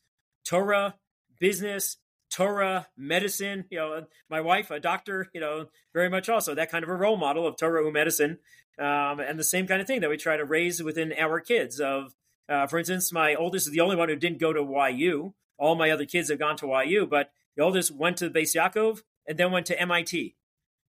Torah, 0.45 0.95
business, 1.39 1.97
Torah, 2.29 2.87
medicine. 2.97 3.65
You 3.69 3.77
know, 3.77 4.05
my 4.29 4.41
wife, 4.41 4.71
a 4.71 4.79
doctor, 4.79 5.29
you 5.33 5.41
know, 5.41 5.67
very 5.93 6.09
much 6.09 6.29
also 6.29 6.55
that 6.55 6.71
kind 6.71 6.83
of 6.83 6.89
a 6.89 6.95
role 6.95 7.17
model 7.17 7.47
of 7.47 7.57
Torah 7.57 7.89
medicine, 7.91 8.39
um, 8.77 9.19
and 9.19 9.39
the 9.39 9.43
same 9.43 9.67
kind 9.67 9.81
of 9.81 9.87
thing 9.87 10.01
that 10.01 10.09
we 10.09 10.17
try 10.17 10.37
to 10.37 10.45
raise 10.45 10.83
within 10.83 11.13
our 11.17 11.39
kids 11.39 11.79
of 11.79 12.13
uh, 12.47 12.67
for 12.67 12.77
instance, 12.77 13.11
my 13.11 13.35
oldest 13.35 13.67
is 13.67 13.73
the 13.73 13.79
only 13.79 13.95
one 13.95 14.09
who 14.09 14.15
didn't 14.15 14.39
go 14.39 14.53
to 14.53 14.91
YU. 14.93 15.33
All 15.57 15.75
my 15.75 15.89
other 15.89 16.05
kids 16.05 16.29
have 16.29 16.39
gone 16.39 16.57
to 16.57 16.83
YU, 16.85 17.07
but 17.07 17.31
the 17.55 17.63
oldest 17.63 17.91
went 17.91 18.17
to 18.17 18.29
Beis 18.29 18.55
Yaakov 18.55 19.01
and 19.27 19.37
then 19.37 19.51
went 19.51 19.65
to 19.67 19.79
MIT. 19.79 20.35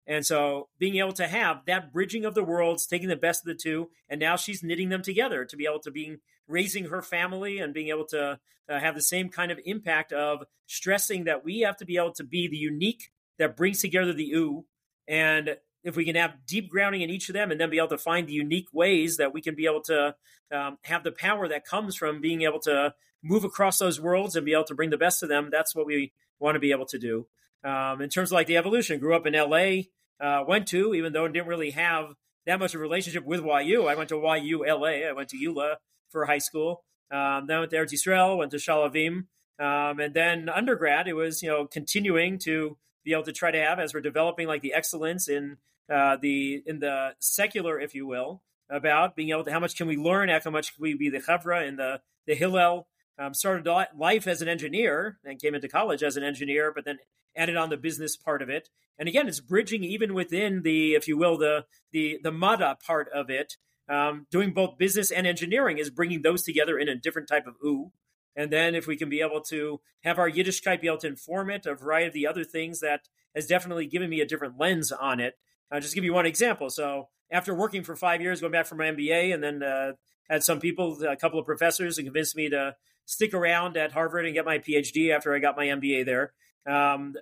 And 0.05 0.25
so 0.25 0.67
being 0.79 0.97
able 0.97 1.13
to 1.13 1.27
have 1.27 1.61
that 1.65 1.93
bridging 1.93 2.25
of 2.25 2.35
the 2.35 2.43
worlds, 2.43 2.85
taking 2.85 3.07
the 3.07 3.15
best 3.15 3.41
of 3.41 3.45
the 3.47 3.61
two, 3.61 3.89
and 4.09 4.19
now 4.19 4.35
she's 4.35 4.63
knitting 4.63 4.89
them 4.89 5.01
together 5.01 5.45
to 5.45 5.55
be 5.55 5.65
able 5.65 5.79
to 5.81 5.91
be 5.91 6.17
raising 6.47 6.85
her 6.85 7.01
family 7.01 7.59
and 7.59 7.73
being 7.73 7.87
able 7.87 8.05
to 8.07 8.39
uh, 8.69 8.79
have 8.79 8.95
the 8.95 9.01
same 9.01 9.29
kind 9.29 9.51
of 9.51 9.59
impact 9.65 10.11
of 10.11 10.43
stressing 10.67 11.23
that 11.25 11.43
we 11.43 11.61
have 11.61 11.77
to 11.77 11.85
be 11.85 11.97
able 11.97 12.13
to 12.13 12.23
be 12.23 12.47
the 12.47 12.57
unique 12.57 13.11
that 13.39 13.55
brings 13.55 13.81
together 13.81 14.13
the 14.13 14.31
ooh. 14.33 14.65
And 15.07 15.57
if 15.83 15.95
we 15.95 16.05
can 16.05 16.15
have 16.15 16.45
deep 16.45 16.69
grounding 16.69 17.01
in 17.01 17.09
each 17.09 17.29
of 17.29 17.33
them 17.33 17.51
and 17.51 17.59
then 17.59 17.69
be 17.69 17.77
able 17.77 17.89
to 17.89 17.97
find 17.97 18.27
the 18.27 18.33
unique 18.33 18.67
ways 18.73 19.17
that 19.17 19.33
we 19.33 19.41
can 19.41 19.55
be 19.55 19.65
able 19.65 19.81
to 19.81 20.15
um, 20.51 20.77
have 20.83 21.03
the 21.03 21.11
power 21.11 21.47
that 21.47 21.65
comes 21.65 21.95
from 21.95 22.21
being 22.21 22.43
able 22.43 22.59
to 22.59 22.93
move 23.21 23.43
across 23.43 23.79
those 23.79 23.99
worlds 23.99 24.35
and 24.35 24.45
be 24.45 24.53
able 24.53 24.63
to 24.65 24.75
bring 24.75 24.89
the 24.89 24.97
best 24.97 25.23
of 25.23 25.29
them 25.29 25.49
that's 25.51 25.75
what 25.75 25.85
we 25.85 26.13
want 26.39 26.55
to 26.55 26.59
be 26.59 26.71
able 26.71 26.85
to 26.85 26.99
do 26.99 27.25
um, 27.63 28.01
in 28.01 28.09
terms 28.09 28.31
of 28.31 28.35
like 28.35 28.47
the 28.47 28.57
evolution 28.57 28.99
grew 28.99 29.15
up 29.15 29.25
in 29.25 29.33
la 29.33 29.81
uh, 30.25 30.43
went 30.47 30.67
to 30.67 30.93
even 30.93 31.13
though 31.13 31.27
didn't 31.27 31.47
really 31.47 31.71
have 31.71 32.13
that 32.45 32.59
much 32.59 32.73
of 32.73 32.79
a 32.79 32.83
relationship 32.83 33.25
with 33.25 33.41
yu 33.63 33.87
i 33.87 33.95
went 33.95 34.09
to 34.09 34.15
yu 34.41 34.65
la 34.65 34.87
i 34.87 35.11
went 35.13 35.29
to 35.29 35.37
YULA 35.37 35.75
for 36.13 36.25
high 36.25 36.37
school. 36.37 36.85
Um, 37.11 37.47
then 37.47 37.59
went 37.59 37.71
to 37.71 37.77
Eretz 37.77 37.93
Yisrael, 37.93 38.37
went 38.37 38.51
to 38.51 38.57
Sha'alvim, 38.57 39.25
um, 39.59 39.99
and 39.99 40.13
then 40.13 40.47
undergrad 40.47 41.07
it 41.07 41.13
was 41.13 41.43
you 41.43 41.49
know 41.49 41.67
continuing 41.67 42.39
to 42.39 42.77
be 43.03 43.11
able 43.11 43.23
to 43.23 43.33
try 43.33 43.51
to 43.51 43.59
have 43.59 43.79
as 43.79 43.93
we're 43.93 43.99
developing 43.99 44.47
like 44.47 44.61
the 44.61 44.73
excellence 44.73 45.27
in 45.27 45.57
uh, 45.93 46.15
the 46.21 46.63
in 46.65 46.79
the 46.79 47.13
secular, 47.19 47.79
if 47.79 47.93
you 47.93 48.07
will, 48.07 48.41
about 48.69 49.15
being 49.15 49.31
able 49.31 49.43
to 49.43 49.51
how 49.51 49.59
much 49.59 49.75
can 49.75 49.87
we 49.87 49.97
learn, 49.97 50.29
how 50.29 50.51
much 50.51 50.73
can 50.75 50.81
we 50.81 50.93
be 50.93 51.09
the 51.09 51.19
chavra 51.19 51.67
and 51.67 51.77
the 51.77 51.99
the 52.25 52.35
Hillel. 52.35 52.87
Um, 53.19 53.33
started 53.33 53.69
life 53.95 54.25
as 54.25 54.41
an 54.41 54.47
engineer 54.47 55.19
and 55.23 55.39
came 55.39 55.53
into 55.53 55.67
college 55.67 56.01
as 56.01 56.17
an 56.17 56.23
engineer, 56.23 56.71
but 56.73 56.83
then 56.83 56.97
added 57.35 57.55
on 57.55 57.69
the 57.69 57.77
business 57.77 58.17
part 58.17 58.41
of 58.41 58.49
it. 58.49 58.69
And 58.97 59.07
again, 59.07 59.27
it's 59.27 59.39
bridging 59.39 59.83
even 59.83 60.13
within 60.13 60.61
the, 60.63 60.93
if 60.93 61.07
you 61.07 61.17
will, 61.17 61.37
the 61.37 61.65
the 61.91 62.19
the 62.23 62.31
mada 62.31 62.77
part 62.85 63.09
of 63.13 63.29
it. 63.29 63.57
Um, 63.89 64.27
doing 64.31 64.53
both 64.53 64.77
business 64.77 65.11
and 65.11 65.27
engineering 65.27 65.77
is 65.77 65.89
bringing 65.89 66.21
those 66.21 66.43
together 66.43 66.77
in 66.79 66.87
a 66.87 66.95
different 66.95 67.27
type 67.27 67.47
of 67.47 67.55
ooh. 67.63 67.91
And 68.35 68.51
then 68.51 68.75
if 68.75 68.87
we 68.87 68.95
can 68.95 69.09
be 69.09 69.21
able 69.21 69.41
to 69.41 69.81
have 70.03 70.17
our 70.17 70.29
Yiddishkeit 70.29 70.81
be 70.81 70.87
able 70.87 70.97
to 70.99 71.07
inform 71.07 71.49
it, 71.49 71.65
a 71.65 71.75
variety 71.75 72.07
of 72.07 72.13
the 72.13 72.27
other 72.27 72.43
things 72.43 72.79
that 72.79 73.01
has 73.35 73.45
definitely 73.45 73.85
given 73.85 74.09
me 74.09 74.21
a 74.21 74.25
different 74.25 74.57
lens 74.59 74.91
on 74.91 75.19
it. 75.19 75.37
I'll 75.71 75.81
just 75.81 75.95
give 75.95 76.03
you 76.03 76.13
one 76.13 76.25
example. 76.25 76.69
So 76.69 77.09
after 77.31 77.53
working 77.53 77.83
for 77.83 77.95
five 77.95 78.21
years, 78.21 78.41
going 78.41 78.53
back 78.53 78.67
for 78.67 78.75
my 78.75 78.85
MBA, 78.85 79.33
and 79.33 79.43
then 79.43 79.63
uh, 79.63 79.93
had 80.29 80.43
some 80.43 80.59
people, 80.59 81.03
a 81.03 81.15
couple 81.15 81.39
of 81.39 81.45
professors, 81.45 81.97
and 81.97 82.05
convinced 82.05 82.35
me 82.35 82.49
to 82.49 82.75
stick 83.05 83.33
around 83.33 83.77
at 83.77 83.91
Harvard 83.91 84.25
and 84.25 84.33
get 84.33 84.45
my 84.45 84.59
PhD 84.59 85.13
after 85.13 85.33
I 85.33 85.39
got 85.39 85.57
my 85.57 85.65
MBA 85.67 86.05
there. 86.05 86.33
Um, 86.65 87.15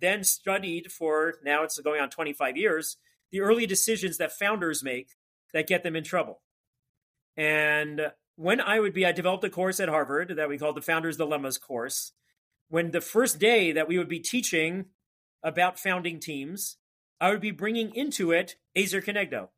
then 0.00 0.24
studied 0.24 0.90
for 0.90 1.34
now 1.44 1.62
it's 1.62 1.78
going 1.78 2.00
on 2.00 2.10
25 2.10 2.56
years 2.56 2.96
the 3.30 3.40
early 3.40 3.66
decisions 3.66 4.18
that 4.18 4.32
founders 4.32 4.82
make 4.82 5.10
that 5.52 5.66
get 5.66 5.82
them 5.82 5.96
in 5.96 6.04
trouble. 6.04 6.42
And 7.36 8.12
when 8.36 8.60
I 8.60 8.80
would 8.80 8.92
be, 8.92 9.06
I 9.06 9.12
developed 9.12 9.44
a 9.44 9.50
course 9.50 9.80
at 9.80 9.88
Harvard 9.88 10.34
that 10.36 10.48
we 10.48 10.58
called 10.58 10.76
the 10.76 10.82
Founders 10.82 11.16
Dilemmas 11.16 11.58
course. 11.58 12.12
When 12.68 12.90
the 12.90 13.00
first 13.00 13.38
day 13.38 13.72
that 13.72 13.88
we 13.88 13.98
would 13.98 14.08
be 14.08 14.20
teaching 14.20 14.86
about 15.42 15.78
founding 15.78 16.20
teams, 16.20 16.76
I 17.20 17.30
would 17.30 17.40
be 17.40 17.50
bringing 17.50 17.94
into 17.94 18.32
it 18.32 18.56
Ezer 18.76 19.02
Kenegdo. 19.02 19.48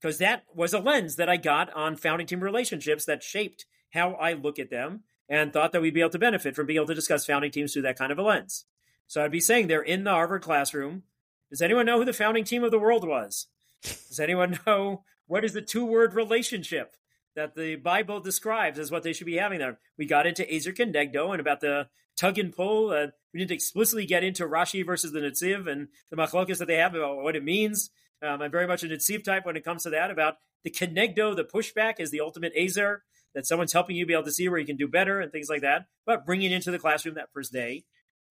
Because 0.00 0.18
that 0.18 0.44
was 0.54 0.72
a 0.72 0.78
lens 0.78 1.16
that 1.16 1.28
I 1.28 1.36
got 1.36 1.72
on 1.74 1.96
founding 1.96 2.26
team 2.26 2.40
relationships 2.40 3.04
that 3.06 3.22
shaped 3.22 3.66
how 3.90 4.12
I 4.12 4.34
look 4.34 4.58
at 4.58 4.70
them 4.70 5.02
and 5.28 5.52
thought 5.52 5.72
that 5.72 5.82
we'd 5.82 5.94
be 5.94 6.00
able 6.00 6.10
to 6.10 6.18
benefit 6.18 6.54
from 6.54 6.66
being 6.66 6.78
able 6.78 6.86
to 6.86 6.94
discuss 6.94 7.26
founding 7.26 7.50
teams 7.50 7.72
through 7.72 7.82
that 7.82 7.98
kind 7.98 8.12
of 8.12 8.18
a 8.18 8.22
lens. 8.22 8.64
So 9.06 9.22
I'd 9.22 9.30
be 9.30 9.40
saying 9.40 9.66
they're 9.66 9.82
in 9.82 10.04
the 10.04 10.10
Harvard 10.10 10.42
classroom. 10.42 11.02
Does 11.50 11.62
anyone 11.62 11.86
know 11.86 11.98
who 11.98 12.04
the 12.04 12.12
founding 12.12 12.44
team 12.44 12.62
of 12.64 12.70
the 12.70 12.78
world 12.78 13.06
was? 13.06 13.46
Does 13.82 14.20
anyone 14.20 14.58
know 14.66 15.04
what 15.26 15.44
is 15.44 15.52
the 15.52 15.62
two 15.62 15.84
word 15.84 16.14
relationship 16.14 16.96
that 17.34 17.54
the 17.54 17.76
Bible 17.76 18.20
describes 18.20 18.78
as 18.78 18.90
what 18.90 19.02
they 19.02 19.12
should 19.12 19.26
be 19.26 19.36
having 19.36 19.58
there? 19.58 19.78
We 19.96 20.06
got 20.06 20.26
into 20.26 20.50
Ezer 20.52 20.72
Kenegdo 20.72 21.30
and 21.30 21.40
about 21.40 21.60
the 21.60 21.88
tug 22.16 22.38
and 22.38 22.54
pull. 22.54 22.90
Uh, 22.90 23.08
we 23.32 23.40
didn't 23.40 23.52
explicitly 23.52 24.06
get 24.06 24.24
into 24.24 24.44
Rashi 24.44 24.84
versus 24.84 25.12
the 25.12 25.20
Netziv 25.20 25.70
and 25.70 25.88
the 26.10 26.16
machlokas 26.16 26.58
that 26.58 26.66
they 26.66 26.76
have 26.76 26.94
about 26.94 27.18
what 27.18 27.36
it 27.36 27.44
means. 27.44 27.90
Um, 28.22 28.42
I'm 28.42 28.50
very 28.50 28.66
much 28.66 28.82
a 28.82 28.88
Netziv 28.88 29.24
type 29.24 29.46
when 29.46 29.56
it 29.56 29.64
comes 29.64 29.84
to 29.84 29.90
that 29.90 30.10
about 30.10 30.36
the 30.64 30.70
Kenegdo, 30.70 31.36
the 31.36 31.44
pushback 31.44 32.00
is 32.00 32.10
the 32.10 32.20
ultimate 32.20 32.52
Ezer, 32.56 33.04
that 33.34 33.46
someone's 33.46 33.72
helping 33.72 33.96
you 33.96 34.06
be 34.06 34.12
able 34.12 34.24
to 34.24 34.32
see 34.32 34.48
where 34.48 34.58
you 34.58 34.66
can 34.66 34.76
do 34.76 34.88
better 34.88 35.20
and 35.20 35.30
things 35.30 35.48
like 35.48 35.62
that. 35.62 35.86
But 36.06 36.26
bringing 36.26 36.50
it 36.50 36.54
into 36.54 36.70
the 36.70 36.78
classroom 36.78 37.14
that 37.16 37.32
first 37.32 37.52
day. 37.52 37.84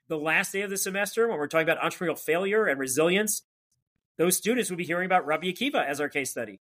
The 0.10 0.18
last 0.18 0.54
day 0.54 0.62
of 0.62 0.70
the 0.70 0.78
semester, 0.78 1.28
when 1.28 1.38
we're 1.38 1.48
talking 1.48 1.68
about 1.70 1.84
entrepreneurial 1.84 2.18
failure 2.18 2.66
and 2.66 2.80
resilience, 2.80 3.44
those 4.18 4.38
students 4.38 4.70
would 4.70 4.78
be 4.78 4.86
hearing 4.86 5.06
about 5.06 5.26
Rabbi 5.26 5.48
Akiva 5.48 5.86
as 5.86 6.00
our 6.00 6.10
case 6.10 6.32
study. 6.32 6.60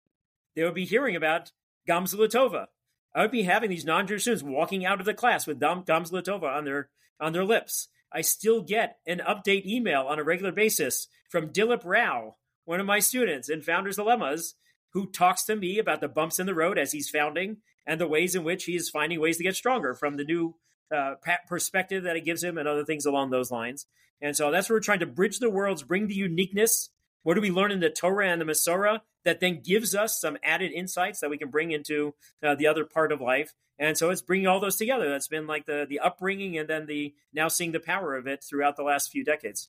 They 0.55 0.65
would 0.65 0.75
be 0.75 0.85
hearing 0.85 1.17
about 1.17 1.53
Gamzula 1.89 2.29
Tova. 2.29 2.67
I 3.15 3.23
would 3.23 3.31
be 3.31 3.45
having 3.45 3.71
these 3.71 3.85
non-Jewish 3.85 4.23
students 4.23 4.43
walking 4.43 4.85
out 4.85 5.01
of 5.01 5.07
the 5.07 5.15
class 5.15 5.47
with 5.47 5.61
Gamzula 5.61 6.43
on 6.43 6.65
their 6.65 6.89
on 7.19 7.33
their 7.33 7.45
lips. 7.45 7.89
I 8.13 8.21
still 8.21 8.63
get 8.63 8.99
an 9.07 9.23
update 9.27 9.65
email 9.67 10.03
on 10.03 10.19
a 10.19 10.25
regular 10.25 10.53
basis 10.53 11.09
from 11.29 11.49
Dilip 11.49 11.83
Rao, 11.85 12.37
one 12.65 12.81
of 12.81 12.87
my 12.87 12.99
students 12.99 13.49
in 13.49 13.63
Founders 13.63 13.97
Dilemmas, 13.97 14.55
who 14.91 15.11
talks 15.11 15.45
to 15.45 15.57
me 15.57 15.79
about 15.79 16.01
the 16.01 16.09
bumps 16.09 16.39
in 16.39 16.47
the 16.47 16.55
road 16.55 16.79
as 16.79 16.93
he's 16.93 17.11
founding 17.11 17.59
and 17.87 18.01
the 18.01 18.07
ways 18.07 18.35
in 18.35 18.45
which 18.45 18.65
he 18.65 18.77
is 18.77 18.91
finding 18.91 19.21
ways 19.21 19.37
to 19.39 19.43
get 19.43 19.57
stronger 19.57 19.95
from 19.95 20.17
the 20.17 20.25
new 20.25 20.55
uh, 20.95 21.15
perspective 21.47 22.05
that 22.05 22.17
it 22.17 22.25
gives 22.25 22.43
him 22.43 22.59
and 22.59 22.69
other 22.69 22.85
things 22.85 23.07
along 23.07 23.31
those 23.31 23.51
lines. 23.51 23.87
And 24.21 24.37
so 24.37 24.51
that's 24.51 24.69
where 24.69 24.77
we're 24.77 24.81
trying 24.81 25.01
to 25.01 25.07
bridge 25.07 25.39
the 25.39 25.51
worlds, 25.51 25.83
bring 25.83 26.07
the 26.07 26.15
uniqueness 26.15 26.91
what 27.27 27.35
do 27.35 27.41
we 27.41 27.51
learn 27.51 27.73
in 27.73 27.81
the 27.81 27.91
Torah 27.91 28.29
and 28.29 28.41
the 28.41 28.45
Masorah 28.45 29.01
that 29.25 29.41
then 29.41 29.61
gives 29.61 29.97
us 29.97 30.21
some 30.21 30.39
added 30.45 30.71
insights 30.71 31.19
that 31.19 31.29
we 31.29 31.37
can 31.37 31.51
bring 31.51 31.73
into 31.73 32.15
uh, 32.41 32.55
the 32.55 32.69
other 32.69 32.85
part 32.85 33.11
of 33.11 33.21
life? 33.21 33.53
And 33.81 33.99
so 33.99 34.11
it's 34.11 34.23
bringing 34.23 34.47
all 34.47 34.61
those 34.61 34.77
together. 34.77 35.11
That's 35.11 35.27
been 35.27 35.49
like 35.49 35.67
the 35.67 35.87
the 35.91 35.99
upbringing 35.99 36.57
and 36.57 36.69
then 36.69 36.87
the 36.87 37.17
now 37.33 37.49
seeing 37.49 37.73
the 37.73 37.81
power 37.81 38.15
of 38.15 38.29
it 38.29 38.45
throughout 38.45 38.77
the 38.77 38.85
last 38.85 39.11
few 39.11 39.25
decades. 39.25 39.69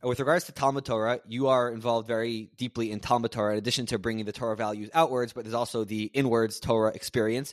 And 0.00 0.08
with 0.08 0.20
regards 0.20 0.44
to 0.44 0.52
Talmud 0.52 0.84
Torah, 0.84 1.20
you 1.26 1.48
are 1.48 1.70
involved 1.72 2.06
very 2.06 2.50
deeply 2.56 2.92
in 2.92 3.00
Talmud 3.00 3.32
Torah, 3.32 3.52
in 3.52 3.58
addition 3.58 3.86
to 3.86 3.98
bringing 3.98 4.24
the 4.24 4.32
Torah 4.32 4.56
values 4.56 4.90
outwards, 4.94 5.32
but 5.32 5.44
there's 5.44 5.54
also 5.54 5.84
the 5.84 6.04
inwards 6.14 6.60
Torah 6.60 6.92
experience 6.94 7.52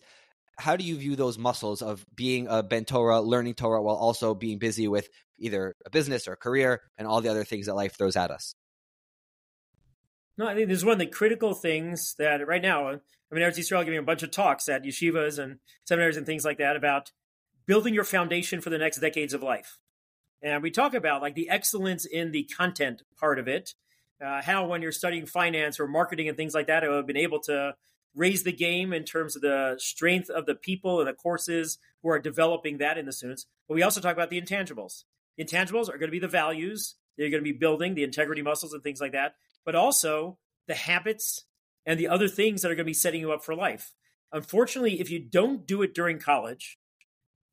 how 0.57 0.75
do 0.75 0.83
you 0.83 0.95
view 0.95 1.15
those 1.15 1.37
muscles 1.37 1.81
of 1.81 2.05
being 2.15 2.47
a 2.49 2.63
ben 2.63 2.85
Torah, 2.85 3.21
learning 3.21 3.55
Torah, 3.55 3.81
while 3.81 3.95
also 3.95 4.33
being 4.33 4.57
busy 4.57 4.87
with 4.87 5.09
either 5.37 5.75
a 5.85 5.89
business 5.89 6.27
or 6.27 6.33
a 6.33 6.37
career 6.37 6.81
and 6.97 7.07
all 7.07 7.21
the 7.21 7.29
other 7.29 7.43
things 7.43 7.65
that 7.65 7.75
life 7.75 7.97
throws 7.97 8.15
at 8.15 8.31
us? 8.31 8.55
No, 10.37 10.47
I 10.47 10.55
think 10.55 10.67
this 10.67 10.77
is 10.77 10.85
one 10.85 10.93
of 10.93 10.99
the 10.99 11.07
critical 11.07 11.53
things 11.53 12.15
that 12.19 12.45
right 12.45 12.61
now, 12.61 12.87
uh, 12.87 12.97
I 13.31 13.35
mean, 13.35 13.43
Eretz 13.43 13.57
Yisrael 13.57 13.85
giving 13.85 13.99
a 13.99 14.03
bunch 14.03 14.23
of 14.23 14.31
talks 14.31 14.67
at 14.69 14.83
yeshivas 14.83 15.39
and 15.39 15.59
seminaries 15.85 16.17
and 16.17 16.25
things 16.25 16.45
like 16.45 16.57
that 16.57 16.75
about 16.75 17.11
building 17.65 17.93
your 17.93 18.03
foundation 18.03 18.61
for 18.61 18.69
the 18.69 18.77
next 18.77 18.99
decades 18.99 19.33
of 19.33 19.43
life. 19.43 19.77
And 20.45 20.61
we 20.61 20.69
talk 20.69 20.93
about 20.93 21.23
like 21.23 21.33
the 21.33 21.49
excellence 21.49 22.05
in 22.05 22.31
the 22.31 22.43
content 22.43 23.01
part 23.19 23.39
of 23.39 23.47
it, 23.47 23.73
uh, 24.23 24.43
how 24.43 24.67
when 24.67 24.83
you're 24.83 24.91
studying 24.91 25.25
finance 25.25 25.79
or 25.79 25.87
marketing 25.87 26.29
and 26.29 26.37
things 26.37 26.53
like 26.53 26.67
that, 26.67 26.83
I've 26.83 27.07
been 27.07 27.17
able 27.17 27.39
to 27.41 27.75
raise 28.13 28.43
the 28.43 28.51
game 28.51 28.93
in 28.93 29.05
terms 29.05 29.35
of 29.35 29.41
the 29.41 29.75
strength 29.79 30.29
of 30.29 30.45
the 30.45 30.53
people 30.53 30.99
and 30.99 31.09
the 31.09 31.13
courses 31.13 31.79
who 32.03 32.09
are 32.09 32.19
developing 32.19 32.77
that 32.77 32.99
in 32.99 33.07
the 33.07 33.11
students. 33.11 33.47
But 33.67 33.73
we 33.73 33.81
also 33.81 33.99
talk 33.99 34.13
about 34.13 34.29
the 34.29 34.39
intangibles. 34.39 35.05
The 35.35 35.43
intangibles 35.43 35.89
are 35.89 35.97
going 35.97 36.09
to 36.09 36.11
be 36.11 36.19
the 36.19 36.27
values 36.27 36.93
they're 37.17 37.29
going 37.31 37.43
to 37.43 37.51
be 37.51 37.57
building, 37.57 37.95
the 37.95 38.03
integrity 38.03 38.41
muscles 38.41 38.73
and 38.73 38.83
things 38.83 39.01
like 39.01 39.13
that, 39.13 39.35
but 39.63 39.73
also 39.73 40.37
the 40.67 40.75
habits 40.75 41.45
and 41.85 41.99
the 41.99 42.07
other 42.07 42.27
things 42.27 42.61
that 42.61 42.69
are 42.69 42.75
going 42.75 42.85
to 42.85 42.89
be 42.89 42.93
setting 42.93 43.21
you 43.21 43.31
up 43.31 43.43
for 43.43 43.55
life. 43.55 43.93
Unfortunately, 44.31 44.99
if 44.99 45.09
you 45.09 45.19
don't 45.19 45.65
do 45.65 45.81
it 45.81 45.95
during 45.95 46.19
college, 46.19 46.77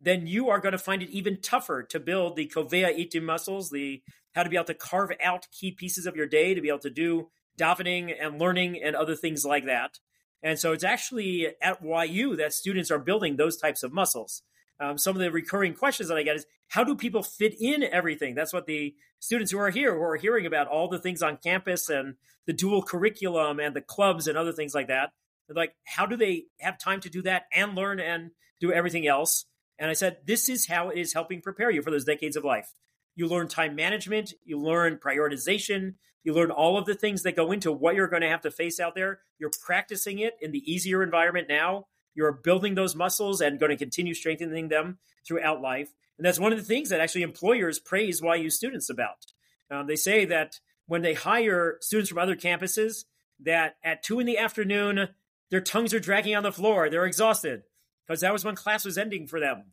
then 0.03 0.27
you 0.27 0.51
are 0.51 0.59
going 0.59 0.73
to 0.73 0.79
find 0.79 1.03
it 1.03 1.11
even 1.11 1.41
tougher 1.41 1.83
to 1.85 2.01
build 2.01 2.37
the 2.37 2.49
kovea 2.49 2.99
itim 2.99 3.23
muscles, 3.23 3.71
the 3.71 4.03
how 4.35 4.43
to 4.43 4.51
be 4.51 4.57
able 4.57 4.65
to 4.65 4.75
carve 4.75 5.13
out 5.23 5.47
key 5.53 5.71
pieces 5.71 6.07
of 6.07 6.17
your 6.17 6.27
day 6.27 6.55
to 6.55 6.61
be 6.61 6.69
able 6.69 6.79
to 6.81 6.91
do 6.91 7.29
davening 7.59 8.13
and 8.19 8.41
learning 8.41 8.83
and 8.83 8.97
other 8.97 9.15
things 9.15 9.45
like 9.45 9.67
that. 9.67 9.99
And 10.43 10.59
so 10.59 10.73
it's 10.73 10.85
actually 10.85 11.49
at 11.61 11.79
YU 11.83 12.37
that 12.37 12.53
students 12.53 12.91
are 12.91 12.99
building 12.99 13.37
those 13.37 13.57
types 13.57 13.83
of 13.83 13.93
muscles. 13.93 14.43
Um, 14.81 14.99
some 14.99 15.15
of 15.15 15.23
the 15.23 15.31
recurring 15.31 15.75
questions 15.75 16.09
that 16.09 16.19
I 16.19 16.25
get 16.25 16.37
is 16.37 16.47
how 16.69 16.83
do 16.83 16.97
people 16.97 17.23
fit 17.23 17.55
in 17.61 17.85
everything? 17.85 18.35
That's 18.35 18.53
what 18.53 18.67
the 18.67 18.95
students 19.21 19.53
who 19.53 19.59
are 19.59 19.71
here, 19.71 19.95
who 19.95 20.03
are 20.03 20.17
hearing 20.17 20.47
about 20.47 20.67
all 20.67 20.89
the 20.89 20.99
things 20.99 21.23
on 21.23 21.37
campus 21.37 21.89
and 21.89 22.17
the 22.47 22.53
dual 22.53 22.83
curriculum 22.83 23.61
and 23.61 23.77
the 23.77 23.81
clubs 23.81 24.27
and 24.27 24.37
other 24.37 24.53
things 24.53 24.75
like 24.75 24.89
that. 24.89 25.13
They're 25.47 25.55
like, 25.55 25.75
how 25.85 26.07
do 26.07 26.17
they 26.17 26.47
have 26.61 26.79
time 26.79 27.01
to 27.01 27.11
do 27.11 27.23
that 27.23 27.45
and 27.53 27.77
learn 27.77 28.01
and 28.01 28.31
do 28.61 28.73
everything 28.73 29.07
else? 29.07 29.45
And 29.83 29.91
I 29.91 29.95
said, 29.95 30.19
this 30.25 30.49
is 30.49 30.69
how 30.69 30.91
it 30.91 30.99
is 30.99 31.13
helping 31.13 31.43
prepare 31.43 31.69
you 31.69 31.83
for 31.83 31.91
those 31.91 32.05
decades 32.05 32.37
of 32.37 32.45
life. 32.45 32.73
You 33.17 33.27
learn 33.27 33.49
time 33.49 33.75
management, 33.75 34.33
you 34.45 34.57
learn 34.57 35.01
prioritization, 35.05 35.95
you 36.23 36.33
learn 36.33 36.53
all 36.53 36.79
of 36.79 36.87
the 36.87 36.95
things 36.95 37.25
that 37.25 37.35
go 37.35 37.51
into 37.51 37.73
what 37.73 37.97
you're 37.97 38.07
going 38.07 38.23
to 38.23 38.29
have 38.29 38.43
to 38.43 38.53
face 38.53 38.79
out 38.79 38.95
there. 38.95 39.19
You're 39.41 39.51
practicing 39.67 40.21
it 40.21 40.35
in 40.41 40.53
the 40.53 40.73
easier 40.73 41.03
environment 41.03 41.49
now. 41.49 41.89
You're 42.15 42.31
building 42.31 42.77
those 42.77 42.95
muscles 42.95 43.41
and 43.41 43.59
going 43.59 43.71
to 43.71 43.77
continue 43.77 44.15
strengthening 44.15 44.69
them 44.69 44.99
throughout 45.27 45.61
life. 45.61 45.93
And 46.17 46.25
that's 46.25 46.39
one 46.39 46.53
of 46.53 46.59
the 46.59 46.65
things 46.65 46.91
that 46.91 47.01
actually 47.01 47.23
employers 47.23 47.81
praise 47.81 48.23
YU 48.23 48.51
students 48.51 48.89
about. 48.89 49.33
Um, 49.69 49.89
they 49.89 49.97
say 49.97 50.25
that 50.27 50.61
when 50.87 51.03
they 51.03 51.15
hire 51.15 51.79
students 51.81 52.09
from 52.09 52.19
other 52.19 52.37
campuses, 52.37 53.05
that 53.41 53.79
at 53.83 54.05
two 54.05 54.21
in 54.21 54.27
the 54.27 54.39
afternoon, 54.39 55.09
their 55.51 55.61
tongues 55.61 55.93
are 55.93 55.99
dragging 55.99 56.37
on 56.37 56.45
the 56.45 56.53
floor. 56.53 56.89
They're 56.89 57.05
exhausted 57.05 57.65
because 58.13 58.21
that 58.21 58.33
was 58.33 58.45
when 58.45 58.55
class 58.55 58.85
was 58.85 58.99
ending 58.99 59.27
for 59.27 59.41
them. 59.41 59.73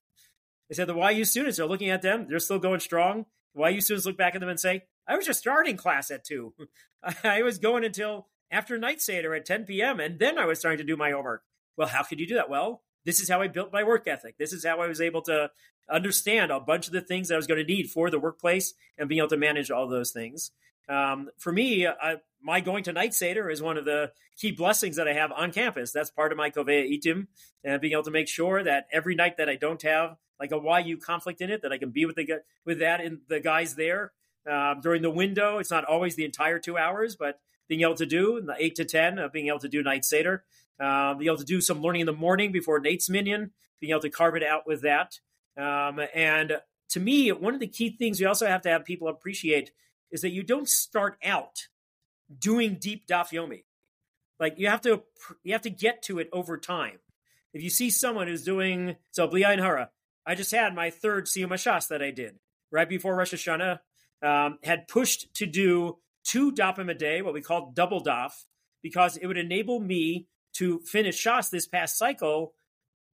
They 0.69 0.75
said 0.75 0.87
the 0.87 0.95
YU 0.95 1.25
students 1.25 1.59
are 1.59 1.65
looking 1.65 1.89
at 1.89 2.01
them. 2.01 2.27
They're 2.29 2.39
still 2.39 2.57
going 2.57 2.79
strong. 2.79 3.25
YU 3.53 3.81
students 3.81 4.05
look 4.05 4.17
back 4.17 4.33
at 4.33 4.39
them 4.39 4.49
and 4.49 4.59
say, 4.59 4.83
I 5.05 5.17
was 5.17 5.25
just 5.25 5.39
starting 5.39 5.75
class 5.75 6.09
at 6.09 6.23
2. 6.23 6.53
I 7.25 7.43
was 7.43 7.57
going 7.57 7.83
until 7.83 8.27
after 8.49 8.77
night 8.77 9.01
Seder 9.01 9.35
at 9.35 9.45
10 9.45 9.65
p.m. 9.65 9.99
and 9.99 10.19
then 10.19 10.37
I 10.37 10.45
was 10.45 10.57
starting 10.57 10.77
to 10.77 10.85
do 10.85 10.95
my 10.95 11.11
homework. 11.11 11.43
Well, 11.75 11.89
how 11.89 12.03
could 12.03 12.21
you 12.21 12.27
do 12.27 12.35
that? 12.35 12.49
Well, 12.49 12.81
this 13.03 13.19
is 13.19 13.29
how 13.29 13.41
I 13.41 13.49
built 13.49 13.73
my 13.73 13.83
work 13.83 14.07
ethic. 14.07 14.37
This 14.37 14.53
is 14.53 14.65
how 14.65 14.79
I 14.79 14.87
was 14.87 15.01
able 15.01 15.21
to 15.23 15.51
understand 15.91 16.49
a 16.49 16.61
bunch 16.61 16.87
of 16.87 16.93
the 16.93 17.01
things 17.01 17.27
that 17.27 17.33
I 17.33 17.37
was 17.37 17.47
going 17.47 17.59
to 17.59 17.73
need 17.73 17.89
for 17.89 18.09
the 18.09 18.19
workplace 18.19 18.73
and 18.97 19.09
being 19.09 19.19
able 19.19 19.29
to 19.29 19.37
manage 19.37 19.69
all 19.69 19.87
those 19.87 20.11
things. 20.11 20.51
Um, 20.89 21.29
for 21.37 21.51
me, 21.51 21.87
I, 21.87 22.17
my 22.41 22.61
going 22.61 22.83
to 22.85 22.93
night 22.93 23.13
Seder 23.13 23.49
is 23.49 23.61
one 23.61 23.77
of 23.77 23.85
the 23.85 24.11
key 24.37 24.51
blessings 24.51 24.95
that 24.95 25.07
I 25.07 25.13
have 25.13 25.31
on 25.31 25.51
campus. 25.51 25.91
That's 25.91 26.09
part 26.09 26.31
of 26.31 26.37
my 26.37 26.49
Kovea 26.49 26.89
Itim 26.89 27.27
and 27.63 27.81
being 27.81 27.93
able 27.93 28.03
to 28.03 28.11
make 28.11 28.27
sure 28.27 28.63
that 28.63 28.87
every 28.91 29.15
night 29.15 29.37
that 29.37 29.49
I 29.49 29.55
don't 29.55 29.81
have 29.83 30.17
like 30.39 30.51
a 30.51 30.81
YU 30.83 30.97
conflict 30.97 31.41
in 31.41 31.51
it, 31.51 31.61
that 31.61 31.71
I 31.71 31.77
can 31.77 31.91
be 31.91 32.05
with 32.05 32.15
the 32.15 32.41
with 32.65 32.79
that 32.79 33.01
and 33.01 33.19
the 33.27 33.39
guys 33.39 33.75
there 33.75 34.13
um, 34.49 34.79
during 34.81 35.01
the 35.01 35.09
window. 35.09 35.59
It's 35.59 35.71
not 35.71 35.85
always 35.85 36.15
the 36.15 36.25
entire 36.25 36.59
two 36.59 36.77
hours, 36.77 37.15
but 37.15 37.39
being 37.67 37.81
able 37.81 37.95
to 37.95 38.05
do 38.05 38.41
the 38.41 38.55
eight 38.57 38.75
to 38.75 38.85
ten, 38.85 39.19
uh, 39.19 39.27
being 39.27 39.47
able 39.47 39.59
to 39.59 39.69
do 39.69 39.83
night 39.83 40.05
seder, 40.05 40.43
uh, 40.79 41.13
being 41.13 41.27
able 41.27 41.37
to 41.37 41.43
do 41.43 41.61
some 41.61 41.81
learning 41.81 42.01
in 42.01 42.07
the 42.07 42.13
morning 42.13 42.51
before 42.51 42.79
Nate's 42.79 43.09
minyan, 43.09 43.51
being 43.79 43.91
able 43.91 44.01
to 44.01 44.09
carve 44.09 44.35
it 44.35 44.43
out 44.43 44.65
with 44.65 44.81
that. 44.81 45.19
Um, 45.57 45.99
and 46.15 46.61
to 46.89 46.99
me, 46.99 47.31
one 47.31 47.53
of 47.53 47.59
the 47.59 47.67
key 47.67 47.89
things 47.89 48.19
we 48.19 48.25
also 48.25 48.47
have 48.47 48.61
to 48.61 48.69
have 48.69 48.85
people 48.85 49.09
appreciate 49.09 49.71
is 50.11 50.21
that 50.21 50.31
you 50.31 50.43
don't 50.43 50.69
start 50.69 51.17
out 51.23 51.67
doing 52.37 52.77
deep 52.79 53.07
daf 53.07 53.31
yomi. 53.31 53.63
Like 54.39 54.55
you 54.57 54.67
have 54.67 54.81
to 54.81 55.03
you 55.43 55.53
have 55.53 55.61
to 55.63 55.69
get 55.69 56.01
to 56.03 56.19
it 56.19 56.29
over 56.31 56.57
time. 56.57 56.99
if 57.53 57.63
you 57.63 57.69
see 57.69 57.89
someone 57.89 58.27
who's 58.27 58.43
doing 58.43 58.95
so 59.11 59.27
Bliain 59.27 59.59
Hara, 59.59 59.89
I 60.25 60.35
just 60.35 60.51
had 60.51 60.75
my 60.75 60.89
third 60.89 61.25
Siyum 61.25 61.49
Shas 61.49 61.87
that 61.87 62.01
I 62.01 62.11
did 62.11 62.35
right 62.71 62.87
before 62.87 63.15
Rosh 63.15 63.33
Hashanah. 63.33 63.79
Um, 64.21 64.59
had 64.63 64.89
pushed 64.89 65.33
to 65.35 65.45
do 65.45 65.97
two 66.25 66.51
dafim 66.51 66.91
a 66.91 66.93
day, 66.93 67.21
what 67.21 67.33
we 67.33 67.41
call 67.41 67.71
double 67.73 68.03
daf, 68.03 68.33
because 68.83 69.15
it 69.15 69.27
would 69.27 69.37
enable 69.37 69.79
me 69.79 70.27
to 70.55 70.79
finish 70.81 71.23
Shas 71.23 71.49
this 71.49 71.67
past 71.67 71.97
cycle 71.97 72.53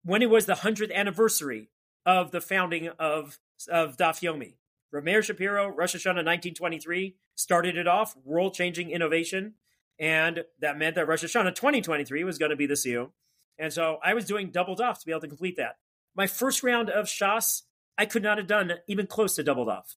when 0.04 0.22
it 0.22 0.30
was 0.30 0.46
the 0.46 0.56
hundredth 0.56 0.92
anniversary 0.92 1.70
of 2.06 2.32
the 2.32 2.42
founding 2.42 2.90
of 3.00 3.40
of 3.70 3.98
Daf 3.98 4.22
Yomi. 4.22 4.56
Rameir 4.94 5.24
Shapiro, 5.24 5.68
Rosh 5.68 5.96
Hashanah 5.96 6.26
1923, 6.26 7.16
started 7.36 7.78
it 7.78 7.88
off, 7.88 8.16
world 8.26 8.54
changing 8.54 8.92
innovation. 8.92 9.54
And 10.00 10.44
that 10.60 10.78
meant 10.78 10.96
that 10.96 11.08
Rosh 11.08 11.24
Hashanah 11.24 11.56
2023 11.56 12.24
was 12.24 12.38
going 12.38 12.50
to 12.50 12.56
be 12.56 12.66
the 12.66 12.74
Siyum. 12.74 13.12
And 13.58 13.72
so 13.72 14.00
I 14.04 14.14
was 14.14 14.26
doing 14.26 14.50
double 14.50 14.76
daf 14.76 15.00
to 15.00 15.06
be 15.06 15.12
able 15.12 15.22
to 15.22 15.28
complete 15.28 15.58
that. 15.58 15.78
My 16.16 16.28
first 16.28 16.64
round 16.64 16.90
of 16.90 17.06
Shas, 17.06 17.62
I 17.98 18.06
could 18.06 18.24
not 18.24 18.38
have 18.38 18.48
done 18.48 18.74
even 18.88 19.08
close 19.08 19.36
to 19.36 19.44
double 19.44 19.66
daf. 19.66 19.96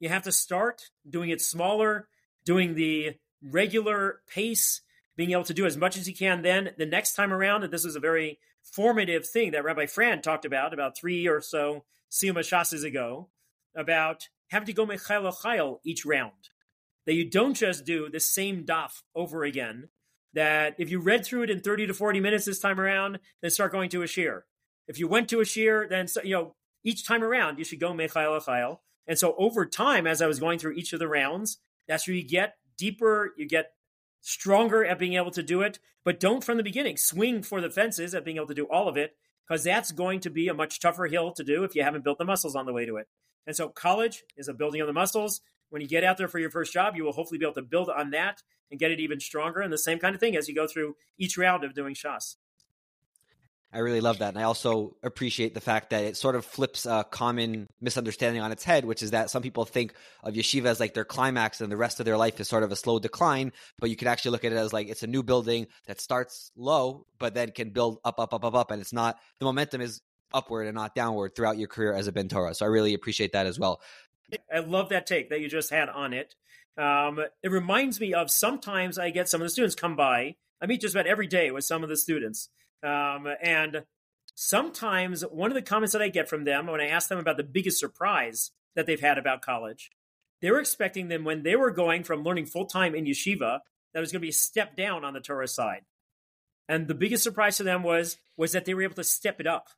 You 0.00 0.08
have 0.08 0.24
to 0.24 0.32
start 0.32 0.90
doing 1.08 1.30
it 1.30 1.40
smaller, 1.40 2.08
doing 2.44 2.74
the 2.74 3.14
regular 3.42 4.20
pace, 4.28 4.80
being 5.16 5.30
able 5.30 5.44
to 5.44 5.54
do 5.54 5.66
as 5.66 5.76
much 5.76 5.96
as 5.96 6.08
you 6.08 6.14
can. 6.14 6.42
Then 6.42 6.70
the 6.76 6.86
next 6.86 7.14
time 7.14 7.32
around, 7.32 7.62
and 7.62 7.72
this 7.72 7.84
was 7.84 7.96
a 7.96 8.00
very 8.00 8.38
formative 8.62 9.26
thing 9.26 9.52
that 9.52 9.64
Rabbi 9.64 9.86
Fran 9.86 10.22
talked 10.22 10.44
about 10.44 10.74
about 10.74 10.96
three 10.96 11.28
or 11.28 11.40
so 11.40 11.84
Siyum 12.10 12.36
Shasas 12.38 12.84
ago, 12.84 13.28
about 13.76 14.28
having 14.48 14.66
to 14.66 14.72
go 14.72 14.86
Mechail 14.86 15.32
Chayil 15.42 15.78
each 15.84 16.04
round. 16.04 16.50
That 17.06 17.14
you 17.14 17.28
don't 17.28 17.54
just 17.54 17.84
do 17.84 18.08
the 18.08 18.20
same 18.20 18.64
daf 18.64 19.02
over 19.14 19.44
again. 19.44 19.88
That 20.32 20.74
if 20.78 20.90
you 20.90 21.00
read 21.00 21.24
through 21.24 21.42
it 21.44 21.50
in 21.50 21.60
30 21.60 21.88
to 21.88 21.94
40 21.94 22.20
minutes 22.20 22.44
this 22.44 22.58
time 22.58 22.80
around, 22.80 23.18
then 23.42 23.50
start 23.50 23.72
going 23.72 23.90
to 23.90 24.02
a 24.02 24.06
shiur. 24.06 24.42
If 24.88 24.98
you 24.98 25.06
went 25.06 25.28
to 25.30 25.40
a 25.40 25.44
shiur, 25.44 25.88
then 25.88 26.06
you 26.24 26.34
know 26.34 26.54
each 26.82 27.06
time 27.06 27.22
around 27.22 27.58
you 27.58 27.64
should 27.64 27.80
go 27.80 27.92
Mechail 27.92 28.40
Chayil. 28.44 28.78
And 29.06 29.18
so 29.18 29.34
over 29.38 29.66
time, 29.66 30.06
as 30.06 30.22
I 30.22 30.26
was 30.26 30.40
going 30.40 30.58
through 30.58 30.72
each 30.72 30.92
of 30.92 30.98
the 30.98 31.08
rounds, 31.08 31.58
that's 31.86 32.08
where 32.08 32.16
you 32.16 32.26
get 32.26 32.54
deeper, 32.78 33.34
you 33.36 33.46
get 33.46 33.72
stronger 34.20 34.84
at 34.84 34.98
being 34.98 35.14
able 35.14 35.30
to 35.32 35.42
do 35.42 35.60
it. 35.60 35.78
But 36.04 36.20
don't 36.20 36.44
from 36.44 36.56
the 36.56 36.62
beginning 36.62 36.96
swing 36.96 37.42
for 37.42 37.60
the 37.60 37.70
fences 37.70 38.14
at 38.14 38.24
being 38.24 38.36
able 38.36 38.46
to 38.46 38.54
do 38.54 38.66
all 38.70 38.88
of 38.88 38.96
it, 38.96 39.16
because 39.46 39.64
that's 39.64 39.92
going 39.92 40.20
to 40.20 40.30
be 40.30 40.48
a 40.48 40.54
much 40.54 40.80
tougher 40.80 41.06
hill 41.06 41.32
to 41.32 41.44
do 41.44 41.64
if 41.64 41.74
you 41.74 41.82
haven't 41.82 42.04
built 42.04 42.18
the 42.18 42.24
muscles 42.24 42.56
on 42.56 42.66
the 42.66 42.72
way 42.72 42.86
to 42.86 42.96
it. 42.96 43.08
And 43.46 43.54
so 43.54 43.68
college 43.68 44.24
is 44.36 44.48
a 44.48 44.54
building 44.54 44.80
of 44.80 44.86
the 44.86 44.92
muscles. 44.92 45.40
When 45.70 45.82
you 45.82 45.88
get 45.88 46.04
out 46.04 46.18
there 46.18 46.28
for 46.28 46.38
your 46.38 46.50
first 46.50 46.72
job, 46.72 46.96
you 46.96 47.04
will 47.04 47.12
hopefully 47.12 47.38
be 47.38 47.44
able 47.44 47.54
to 47.54 47.62
build 47.62 47.90
on 47.90 48.10
that 48.10 48.42
and 48.70 48.80
get 48.80 48.90
it 48.90 49.00
even 49.00 49.20
stronger. 49.20 49.60
And 49.60 49.72
the 49.72 49.78
same 49.78 49.98
kind 49.98 50.14
of 50.14 50.20
thing 50.20 50.36
as 50.36 50.48
you 50.48 50.54
go 50.54 50.66
through 50.66 50.96
each 51.18 51.36
round 51.36 51.64
of 51.64 51.74
doing 51.74 51.94
Shas. 51.94 52.36
I 53.74 53.78
really 53.78 54.00
love 54.00 54.18
that. 54.18 54.28
And 54.28 54.38
I 54.38 54.44
also 54.44 54.94
appreciate 55.02 55.52
the 55.52 55.60
fact 55.60 55.90
that 55.90 56.04
it 56.04 56.16
sort 56.16 56.36
of 56.36 56.44
flips 56.44 56.86
a 56.86 57.04
common 57.10 57.66
misunderstanding 57.80 58.40
on 58.40 58.52
its 58.52 58.62
head, 58.62 58.84
which 58.84 59.02
is 59.02 59.10
that 59.10 59.30
some 59.30 59.42
people 59.42 59.64
think 59.64 59.94
of 60.22 60.34
yeshiva 60.34 60.66
as 60.66 60.78
like 60.78 60.94
their 60.94 61.04
climax 61.04 61.60
and 61.60 61.72
the 61.72 61.76
rest 61.76 61.98
of 61.98 62.06
their 62.06 62.16
life 62.16 62.38
is 62.38 62.46
sort 62.46 62.62
of 62.62 62.70
a 62.70 62.76
slow 62.76 63.00
decline. 63.00 63.52
But 63.80 63.90
you 63.90 63.96
can 63.96 64.06
actually 64.06 64.30
look 64.30 64.44
at 64.44 64.52
it 64.52 64.58
as 64.58 64.72
like 64.72 64.88
it's 64.88 65.02
a 65.02 65.08
new 65.08 65.24
building 65.24 65.66
that 65.88 66.00
starts 66.00 66.52
low, 66.56 67.04
but 67.18 67.34
then 67.34 67.50
can 67.50 67.70
build 67.70 67.98
up, 68.04 68.20
up, 68.20 68.32
up, 68.32 68.44
up, 68.44 68.54
up. 68.54 68.70
And 68.70 68.80
it's 68.80 68.92
not, 68.92 69.18
the 69.40 69.46
momentum 69.46 69.80
is 69.80 70.00
upward 70.34 70.66
and 70.66 70.74
not 70.74 70.94
downward 70.94 71.34
throughout 71.34 71.56
your 71.56 71.68
career 71.68 71.94
as 71.94 72.08
a 72.08 72.12
Bentora. 72.12 72.54
So 72.54 72.66
I 72.66 72.68
really 72.68 72.92
appreciate 72.92 73.32
that 73.32 73.46
as 73.46 73.58
well. 73.58 73.80
I 74.52 74.58
love 74.58 74.88
that 74.90 75.06
take 75.06 75.30
that 75.30 75.40
you 75.40 75.48
just 75.48 75.70
had 75.70 75.88
on 75.88 76.12
it. 76.12 76.34
Um, 76.76 77.20
it 77.42 77.50
reminds 77.50 78.00
me 78.00 78.14
of 78.14 78.30
sometimes 78.30 78.98
I 78.98 79.10
get 79.10 79.28
some 79.28 79.40
of 79.40 79.46
the 79.46 79.50
students 79.50 79.74
come 79.74 79.96
by. 79.96 80.36
I 80.60 80.66
meet 80.66 80.80
just 80.80 80.94
about 80.94 81.06
every 81.06 81.26
day 81.26 81.50
with 81.50 81.64
some 81.64 81.82
of 81.82 81.88
the 81.88 81.96
students. 81.96 82.48
Um, 82.82 83.28
and 83.42 83.84
sometimes 84.34 85.22
one 85.22 85.50
of 85.50 85.54
the 85.54 85.62
comments 85.62 85.92
that 85.92 86.02
I 86.02 86.08
get 86.08 86.28
from 86.28 86.44
them 86.44 86.66
when 86.66 86.80
I 86.80 86.88
ask 86.88 87.08
them 87.08 87.18
about 87.18 87.36
the 87.36 87.44
biggest 87.44 87.78
surprise 87.78 88.50
that 88.74 88.86
they've 88.86 89.00
had 89.00 89.18
about 89.18 89.42
college, 89.42 89.90
they 90.42 90.50
were 90.50 90.60
expecting 90.60 91.08
them 91.08 91.24
when 91.24 91.42
they 91.42 91.56
were 91.56 91.70
going 91.70 92.02
from 92.02 92.24
learning 92.24 92.46
full 92.46 92.66
time 92.66 92.94
in 92.94 93.04
yeshiva 93.04 93.60
that 93.92 94.00
it 94.00 94.00
was 94.00 94.10
going 94.10 94.20
to 94.20 94.26
be 94.26 94.30
a 94.30 94.32
step 94.32 94.76
down 94.76 95.04
on 95.04 95.14
the 95.14 95.20
Torah 95.20 95.46
side. 95.46 95.82
And 96.68 96.88
the 96.88 96.94
biggest 96.94 97.22
surprise 97.22 97.56
to 97.58 97.62
them 97.62 97.82
was 97.82 98.16
was 98.36 98.52
that 98.52 98.64
they 98.64 98.74
were 98.74 98.82
able 98.82 98.94
to 98.96 99.04
step 99.04 99.38
it 99.38 99.46
up 99.46 99.68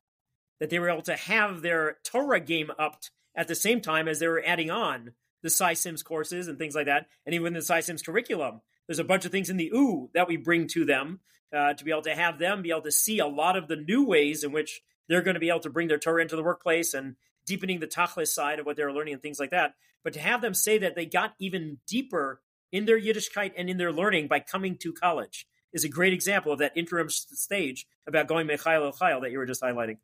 that 0.61 0.71
they 0.71 0.79
were 0.79 0.90
able 0.90 1.03
to 1.03 1.16
have 1.16 1.62
their 1.62 1.99
Torah 2.05 2.40
game 2.40 2.71
upped 2.79 3.11
at 3.37 3.49
the 3.49 3.55
same 3.55 3.81
time 3.81 4.09
as 4.09 4.19
they 4.19 4.29
were 4.29 4.42
adding 4.45 4.71
on 4.71 5.12
the 5.42 5.51
Sy 5.51 5.75
Syms 5.75 6.03
courses 6.03 6.49
and 6.49 6.59
things 6.59 6.75
like 6.75 6.87
that, 6.87 7.07
and 7.25 7.35
even 7.35 7.53
the 7.53 7.62
Sy 7.62 7.81
Syms 7.81 8.03
curriculum. 8.03 8.62
There's 8.87 8.99
a 8.99 9.05
bunch 9.05 9.25
of 9.25 9.33
things 9.33 9.51
in 9.51 9.57
the 9.57 9.71
OO 9.75 10.11
that 10.14 10.29
we 10.29 10.37
bring 10.37 10.66
to 10.69 10.85
them 10.85 11.21
uh, 11.55 11.75
to 11.75 11.85
be 11.85 11.90
able 11.90 12.03
to 12.03 12.14
have 12.14 12.38
them 12.38 12.62
be 12.62 12.71
able 12.71 12.83
to 12.83 12.92
see 12.92 13.19
a 13.19 13.27
lot 13.27 13.57
of 13.57 13.69
the 13.69 13.77
new 13.77 14.05
ways 14.05 14.42
in 14.42 14.53
which 14.53 14.83
they're 15.09 15.23
going 15.23 15.35
to 15.35 15.40
be 15.40 15.49
able 15.49 15.61
to 15.61 15.71
bring 15.71 15.88
their 15.88 15.99
Torah 15.99 16.23
into 16.23 16.37
the 16.37 16.42
workplace 16.42 16.95
and 16.95 17.16
deepening 17.47 17.81
the 17.81 17.87
Tachlis 17.87 18.29
side 18.29 18.59
of 18.59 18.66
what 18.66 18.77
they're 18.77 18.92
learning 18.92 19.14
and 19.14 19.23
things 19.23 19.38
like 19.38 19.51
that. 19.51 19.75
But 20.03 20.12
to 20.14 20.21
have 20.21 20.40
them 20.40 20.55
say 20.55 20.79
that 20.79 20.95
they 20.95 21.07
got 21.07 21.35
even 21.38 21.79
deeper 21.87 22.40
in 22.73 22.85
their 22.85 23.01
Yiddishkeit 23.01 23.53
and 23.57 23.71
in 23.71 23.77
their 23.77 23.92
learning 23.92 24.29
by 24.29 24.40
coming 24.40 24.77
to 24.79 24.92
college 24.92 25.47
is 25.73 25.85
a 25.85 25.88
great 25.88 26.12
example 26.12 26.53
of 26.53 26.59
that 26.59 26.77
interim 26.77 27.09
stage 27.11 27.87
about 28.07 28.29
going 28.29 28.47
Mechail 28.47 28.92
El 29.01 29.21
that 29.21 29.31
you 29.31 29.38
were 29.38 29.47
just 29.47 29.62
highlighting 29.62 29.99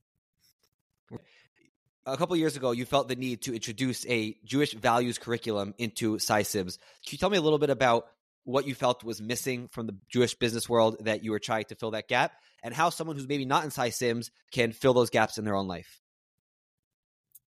a 2.07 2.17
couple 2.17 2.37
years 2.37 2.57
ago, 2.57 2.73
you 2.73 2.85
felt 2.85 3.09
the 3.09 3.17
need 3.17 3.43
to 3.43 3.55
introduce 3.55 4.07
a 4.07 4.37
Jewish 4.45 4.75
values 4.75 5.19
curriculum 5.19 5.75
into 5.79 6.19
Sy 6.19 6.43
Syms. 6.43 6.79
Can 7.07 7.13
you 7.13 7.19
tell 7.19 7.31
me 7.31 7.39
a 7.39 7.43
little 7.43 7.59
bit 7.59 7.71
about 7.71 8.07
what 8.45 8.67
you 8.67 8.75
felt 8.75 9.05
was 9.05 9.23
missing 9.23 9.69
from 9.69 9.87
the 9.87 9.97
Jewish 10.09 10.35
business 10.35 10.69
world 10.69 10.97
that 11.05 11.23
you 11.23 11.31
were 11.31 11.39
trying 11.39 11.65
to 11.67 11.77
fill 11.77 11.93
that 11.93 12.09
gap, 12.09 12.33
and 12.63 12.75
how 12.75 12.91
someone 12.91 13.17
who's 13.17 13.29
maybe 13.29 13.45
not 13.45 13.65
in 13.65 13.71
Sy 13.71 13.91
Syms 13.91 14.31
can 14.51 14.73
fill 14.73 14.95
those 14.95 15.11
gaps 15.11 15.39
in 15.39 15.45
their 15.45 15.55
own 15.55 15.69
life? 15.69 16.01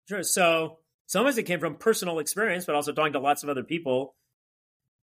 Sure. 0.07 0.23
So 0.23 0.79
some 1.05 1.27
of 1.27 1.37
it 1.37 1.43
came 1.43 1.59
from 1.59 1.75
personal 1.75 2.19
experience, 2.19 2.65
but 2.65 2.75
also 2.75 2.91
talking 2.91 3.13
to 3.13 3.19
lots 3.19 3.43
of 3.43 3.49
other 3.49 3.63
people. 3.63 4.15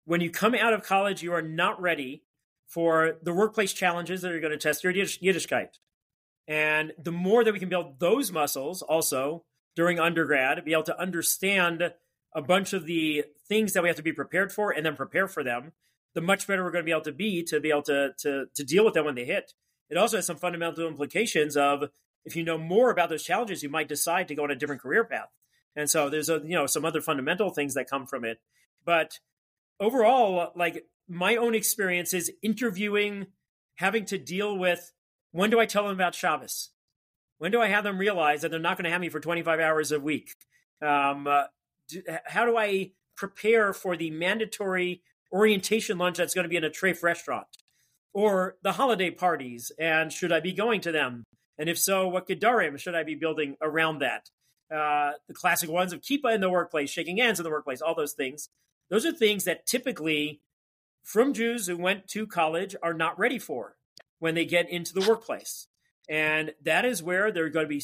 When 0.05 0.21
you 0.21 0.29
come 0.29 0.55
out 0.55 0.73
of 0.73 0.83
college, 0.83 1.21
you 1.21 1.33
are 1.33 1.41
not 1.41 1.81
ready 1.81 2.23
for 2.67 3.17
the 3.21 3.33
workplace 3.33 3.73
challenges 3.73 4.21
that 4.21 4.31
are 4.31 4.39
going 4.39 4.51
to 4.51 4.57
test 4.57 4.83
your 4.83 4.93
Yiddish- 4.93 5.19
Yiddishkeit. 5.19 5.69
And 6.47 6.93
the 7.01 7.11
more 7.11 7.43
that 7.43 7.53
we 7.53 7.59
can 7.59 7.69
build 7.69 7.99
those 7.99 8.31
muscles 8.31 8.81
also 8.81 9.43
during 9.75 9.99
undergrad, 9.99 10.63
be 10.63 10.73
able 10.73 10.83
to 10.83 10.99
understand 10.99 11.93
a 12.35 12.41
bunch 12.41 12.73
of 12.73 12.85
the 12.85 13.25
things 13.47 13.73
that 13.73 13.83
we 13.83 13.89
have 13.89 13.95
to 13.95 14.03
be 14.03 14.13
prepared 14.13 14.51
for 14.51 14.71
and 14.71 14.85
then 14.85 14.95
prepare 14.95 15.27
for 15.27 15.43
them, 15.43 15.71
the 16.13 16.21
much 16.21 16.47
better 16.47 16.63
we're 16.63 16.71
going 16.71 16.83
to 16.83 16.85
be 16.85 16.91
able 16.91 17.01
to 17.01 17.11
be 17.11 17.43
to 17.43 17.59
be 17.59 17.69
able 17.69 17.81
to, 17.83 18.11
to, 18.19 18.45
to 18.53 18.63
deal 18.63 18.85
with 18.85 18.93
them 18.93 19.05
when 19.05 19.15
they 19.15 19.25
hit. 19.25 19.53
It 19.89 19.97
also 19.97 20.17
has 20.17 20.25
some 20.25 20.37
fundamental 20.37 20.87
implications 20.87 21.57
of 21.57 21.89
if 22.25 22.35
you 22.35 22.43
know 22.43 22.57
more 22.57 22.89
about 22.89 23.09
those 23.09 23.23
challenges, 23.23 23.61
you 23.61 23.69
might 23.69 23.87
decide 23.87 24.27
to 24.27 24.35
go 24.35 24.43
on 24.43 24.51
a 24.51 24.55
different 24.55 24.81
career 24.81 25.03
path. 25.03 25.29
And 25.75 25.89
so 25.89 26.09
there's 26.09 26.29
a 26.29 26.41
you 26.43 26.55
know 26.55 26.65
some 26.65 26.85
other 26.85 27.01
fundamental 27.01 27.49
things 27.49 27.73
that 27.75 27.89
come 27.89 28.07
from 28.07 28.25
it. 28.25 28.39
But 28.83 29.19
overall, 29.79 30.51
like 30.55 30.85
my 31.07 31.35
own 31.35 31.53
experience 31.53 32.13
is 32.13 32.31
interviewing, 32.41 33.27
having 33.75 34.05
to 34.05 34.17
deal 34.17 34.57
with 34.57 34.91
when 35.35 35.49
do 35.49 35.59
I 35.59 35.65
tell 35.65 35.83
them 35.83 35.91
about 35.91 36.15
Shabbos? 36.15 36.69
When 37.39 37.51
do 37.51 37.61
I 37.61 37.67
have 37.67 37.83
them 37.83 37.97
realize 37.97 38.41
that 38.41 38.51
they're 38.51 38.59
not 38.59 38.77
going 38.77 38.85
to 38.85 38.89
have 38.89 39.01
me 39.01 39.09
for 39.09 39.19
25 39.19 39.59
hours 39.59 39.91
a 39.91 39.99
week? 39.99 40.33
Um, 40.81 41.27
uh, 41.27 41.43
do, 41.89 42.01
how 42.25 42.45
do 42.45 42.57
I 42.57 42.91
prepare 43.17 43.73
for 43.73 43.97
the 43.97 44.11
mandatory 44.11 45.01
orientation 45.33 45.97
lunch 45.97 46.17
that's 46.17 46.33
going 46.33 46.43
to 46.43 46.49
be 46.49 46.55
in 46.55 46.63
a 46.63 46.69
treif 46.69 47.03
restaurant? 47.03 47.47
Or 48.13 48.55
the 48.63 48.71
holiday 48.71 49.11
parties, 49.11 49.73
and 49.77 50.09
should 50.09 50.31
I 50.31 50.39
be 50.39 50.53
going 50.53 50.79
to 50.81 50.93
them? 50.93 51.25
And 51.57 51.67
if 51.67 51.77
so, 51.77 52.07
what 52.07 52.29
gedarim 52.29 52.79
should 52.79 52.95
I 52.95 53.03
be 53.03 53.15
building 53.15 53.57
around 53.61 53.99
that? 53.99 54.29
Uh, 54.73 55.11
the 55.27 55.33
classic 55.33 55.69
ones 55.69 55.91
of 55.91 55.99
kippah 55.99 56.33
in 56.33 56.39
the 56.39 56.49
workplace, 56.49 56.89
shaking 56.89 57.17
hands 57.17 57.41
in 57.41 57.43
the 57.43 57.49
workplace, 57.49 57.81
all 57.81 57.93
those 57.93 58.13
things. 58.13 58.47
Those 58.89 59.05
are 59.05 59.11
things 59.11 59.43
that 59.43 59.65
typically, 59.65 60.39
from 61.03 61.33
Jews 61.33 61.67
who 61.67 61.75
went 61.77 62.07
to 62.09 62.25
college, 62.25 62.73
are 62.81 62.93
not 62.93 63.19
ready 63.19 63.37
for 63.37 63.75
when 64.19 64.35
they 64.35 64.45
get 64.45 64.69
into 64.69 64.93
the 64.93 65.07
workplace. 65.07 65.67
And 66.09 66.53
that 66.63 66.85
is 66.85 67.01
where 67.01 67.31
there 67.31 67.45
are 67.45 67.49
going 67.49 67.65
to 67.65 67.69
be 67.69 67.83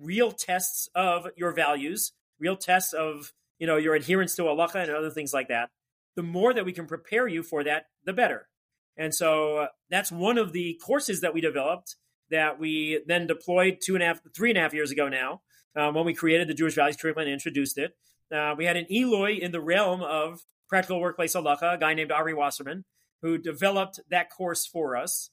real 0.00 0.30
tests 0.30 0.88
of 0.94 1.26
your 1.36 1.52
values, 1.52 2.12
real 2.38 2.56
tests 2.56 2.92
of 2.92 3.32
you 3.58 3.66
know 3.66 3.76
your 3.76 3.94
adherence 3.94 4.36
to 4.36 4.42
halacha 4.42 4.82
and 4.82 4.90
other 4.90 5.10
things 5.10 5.34
like 5.34 5.48
that. 5.48 5.70
The 6.16 6.22
more 6.22 6.54
that 6.54 6.64
we 6.64 6.72
can 6.72 6.86
prepare 6.86 7.26
you 7.26 7.42
for 7.42 7.64
that, 7.64 7.86
the 8.04 8.12
better. 8.12 8.48
And 8.96 9.14
so 9.14 9.58
uh, 9.58 9.66
that's 9.90 10.10
one 10.10 10.38
of 10.38 10.52
the 10.52 10.80
courses 10.84 11.20
that 11.20 11.32
we 11.32 11.40
developed 11.40 11.96
that 12.30 12.58
we 12.58 13.00
then 13.06 13.26
deployed 13.26 13.78
two 13.82 13.94
and 13.94 14.02
a 14.02 14.06
half, 14.06 14.20
three 14.36 14.50
and 14.50 14.58
a 14.58 14.60
half 14.60 14.74
years 14.74 14.90
ago 14.90 15.08
now, 15.08 15.40
um, 15.76 15.94
when 15.94 16.04
we 16.04 16.14
created 16.14 16.48
the 16.48 16.54
Jewish 16.54 16.74
Values 16.74 16.96
Curriculum 16.96 17.28
and 17.28 17.32
introduced 17.32 17.78
it. 17.78 17.92
Uh, 18.34 18.54
we 18.56 18.66
had 18.66 18.76
an 18.76 18.86
Eloi 18.90 19.38
in 19.38 19.52
the 19.52 19.60
realm 19.60 20.02
of 20.02 20.40
practical 20.68 21.00
workplace 21.00 21.34
halacha, 21.34 21.74
a 21.74 21.78
guy 21.78 21.94
named 21.94 22.12
Ari 22.12 22.34
Wasserman, 22.34 22.84
who 23.22 23.38
developed 23.38 24.00
that 24.10 24.30
course 24.30 24.66
for 24.66 24.96
us. 24.96 25.30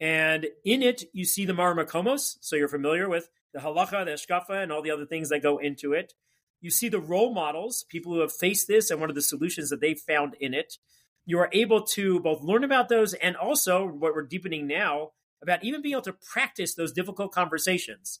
And 0.00 0.46
in 0.64 0.82
it, 0.82 1.04
you 1.12 1.24
see 1.24 1.44
the 1.46 1.52
Marmakomos, 1.52 2.36
So 2.40 2.56
you're 2.56 2.68
familiar 2.68 3.08
with 3.08 3.28
the 3.54 3.60
halacha, 3.60 4.04
the 4.04 4.12
eshkafa, 4.12 4.62
and 4.62 4.70
all 4.70 4.82
the 4.82 4.90
other 4.90 5.06
things 5.06 5.30
that 5.30 5.42
go 5.42 5.58
into 5.58 5.92
it. 5.92 6.14
You 6.60 6.70
see 6.70 6.88
the 6.88 7.00
role 7.00 7.32
models, 7.32 7.84
people 7.88 8.12
who 8.12 8.20
have 8.20 8.32
faced 8.32 8.68
this, 8.68 8.90
and 8.90 9.00
one 9.00 9.10
of 9.10 9.16
the 9.16 9.22
solutions 9.22 9.70
that 9.70 9.80
they've 9.80 9.98
found 9.98 10.34
in 10.40 10.52
it. 10.52 10.78
You 11.24 11.38
are 11.38 11.50
able 11.52 11.82
to 11.82 12.20
both 12.20 12.42
learn 12.42 12.64
about 12.64 12.88
those 12.88 13.14
and 13.14 13.36
also 13.36 13.86
what 13.86 14.14
we're 14.14 14.26
deepening 14.26 14.66
now 14.66 15.10
about 15.42 15.64
even 15.64 15.82
being 15.82 15.94
able 15.94 16.02
to 16.02 16.12
practice 16.12 16.74
those 16.74 16.92
difficult 16.92 17.32
conversations, 17.32 18.20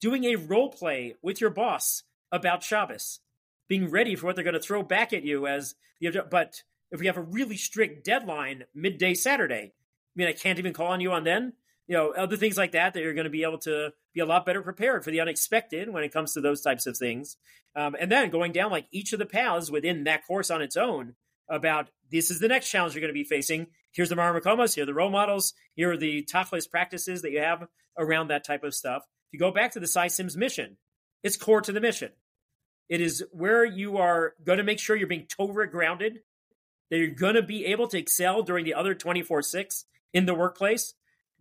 doing 0.00 0.24
a 0.24 0.36
role 0.36 0.70
play 0.70 1.16
with 1.22 1.40
your 1.40 1.50
boss 1.50 2.02
about 2.32 2.62
Shabbos, 2.62 3.20
being 3.68 3.90
ready 3.90 4.14
for 4.14 4.26
what 4.26 4.34
they're 4.34 4.44
going 4.44 4.54
to 4.54 4.60
throw 4.60 4.82
back 4.82 5.12
at 5.12 5.24
you 5.24 5.46
as 5.46 5.74
the 6.00 6.26
but 6.30 6.62
if 6.90 7.00
we 7.00 7.06
have 7.06 7.16
a 7.16 7.22
really 7.22 7.56
strict 7.56 8.04
deadline 8.04 8.64
midday 8.74 9.14
Saturday, 9.14 9.72
mean 10.16 10.28
I 10.28 10.32
can't 10.32 10.58
even 10.58 10.72
call 10.72 10.88
on 10.88 11.00
you 11.00 11.12
on 11.12 11.24
then. 11.24 11.54
You 11.86 11.96
know, 11.96 12.12
other 12.12 12.36
things 12.36 12.56
like 12.56 12.72
that 12.72 12.94
that 12.94 13.00
you're 13.00 13.14
going 13.14 13.24
to 13.24 13.30
be 13.30 13.42
able 13.42 13.58
to 13.58 13.92
be 14.14 14.20
a 14.20 14.26
lot 14.26 14.46
better 14.46 14.62
prepared 14.62 15.04
for 15.04 15.10
the 15.10 15.20
unexpected 15.20 15.88
when 15.88 16.04
it 16.04 16.12
comes 16.12 16.34
to 16.34 16.40
those 16.40 16.60
types 16.60 16.86
of 16.86 16.96
things. 16.96 17.36
Um, 17.74 17.96
and 17.98 18.10
then 18.10 18.30
going 18.30 18.52
down 18.52 18.70
like 18.70 18.86
each 18.92 19.12
of 19.12 19.18
the 19.18 19.26
paths 19.26 19.70
within 19.70 20.04
that 20.04 20.26
course 20.26 20.50
on 20.50 20.62
its 20.62 20.76
own 20.76 21.14
about 21.48 21.90
this 22.10 22.30
is 22.30 22.38
the 22.38 22.48
next 22.48 22.70
challenge 22.70 22.94
you're 22.94 23.00
going 23.00 23.12
to 23.12 23.14
be 23.14 23.24
facing. 23.24 23.66
Here's 23.92 24.08
the 24.08 24.14
Maramakomas, 24.14 24.74
here 24.74 24.84
are 24.84 24.86
the 24.86 24.94
role 24.94 25.10
models, 25.10 25.52
here 25.74 25.92
are 25.92 25.96
the 25.96 26.22
Tachlis 26.22 26.70
practices 26.70 27.22
that 27.22 27.32
you 27.32 27.40
have 27.40 27.66
around 27.98 28.28
that 28.28 28.44
type 28.44 28.62
of 28.62 28.74
stuff. 28.74 29.02
If 29.28 29.34
you 29.34 29.38
go 29.40 29.50
back 29.50 29.72
to 29.72 29.80
the 29.80 29.88
Sy 29.88 30.08
Syms 30.08 30.36
mission, 30.36 30.76
it's 31.22 31.36
core 31.36 31.60
to 31.60 31.72
the 31.72 31.80
mission. 31.80 32.10
It 32.88 33.00
is 33.00 33.24
where 33.32 33.64
you 33.64 33.98
are 33.98 34.34
going 34.44 34.58
to 34.58 34.64
make 34.64 34.78
sure 34.78 34.96
you're 34.96 35.06
being 35.06 35.26
Torah 35.26 35.70
grounded, 35.70 36.20
that 36.90 36.98
you're 36.98 37.08
going 37.08 37.34
to 37.34 37.42
be 37.42 37.66
able 37.66 37.88
to 37.88 37.98
excel 37.98 38.42
during 38.42 38.64
the 38.64 38.74
other 38.74 38.94
24 38.94 39.42
6 39.42 39.84
in 40.12 40.26
the 40.26 40.34
workplace, 40.34 40.94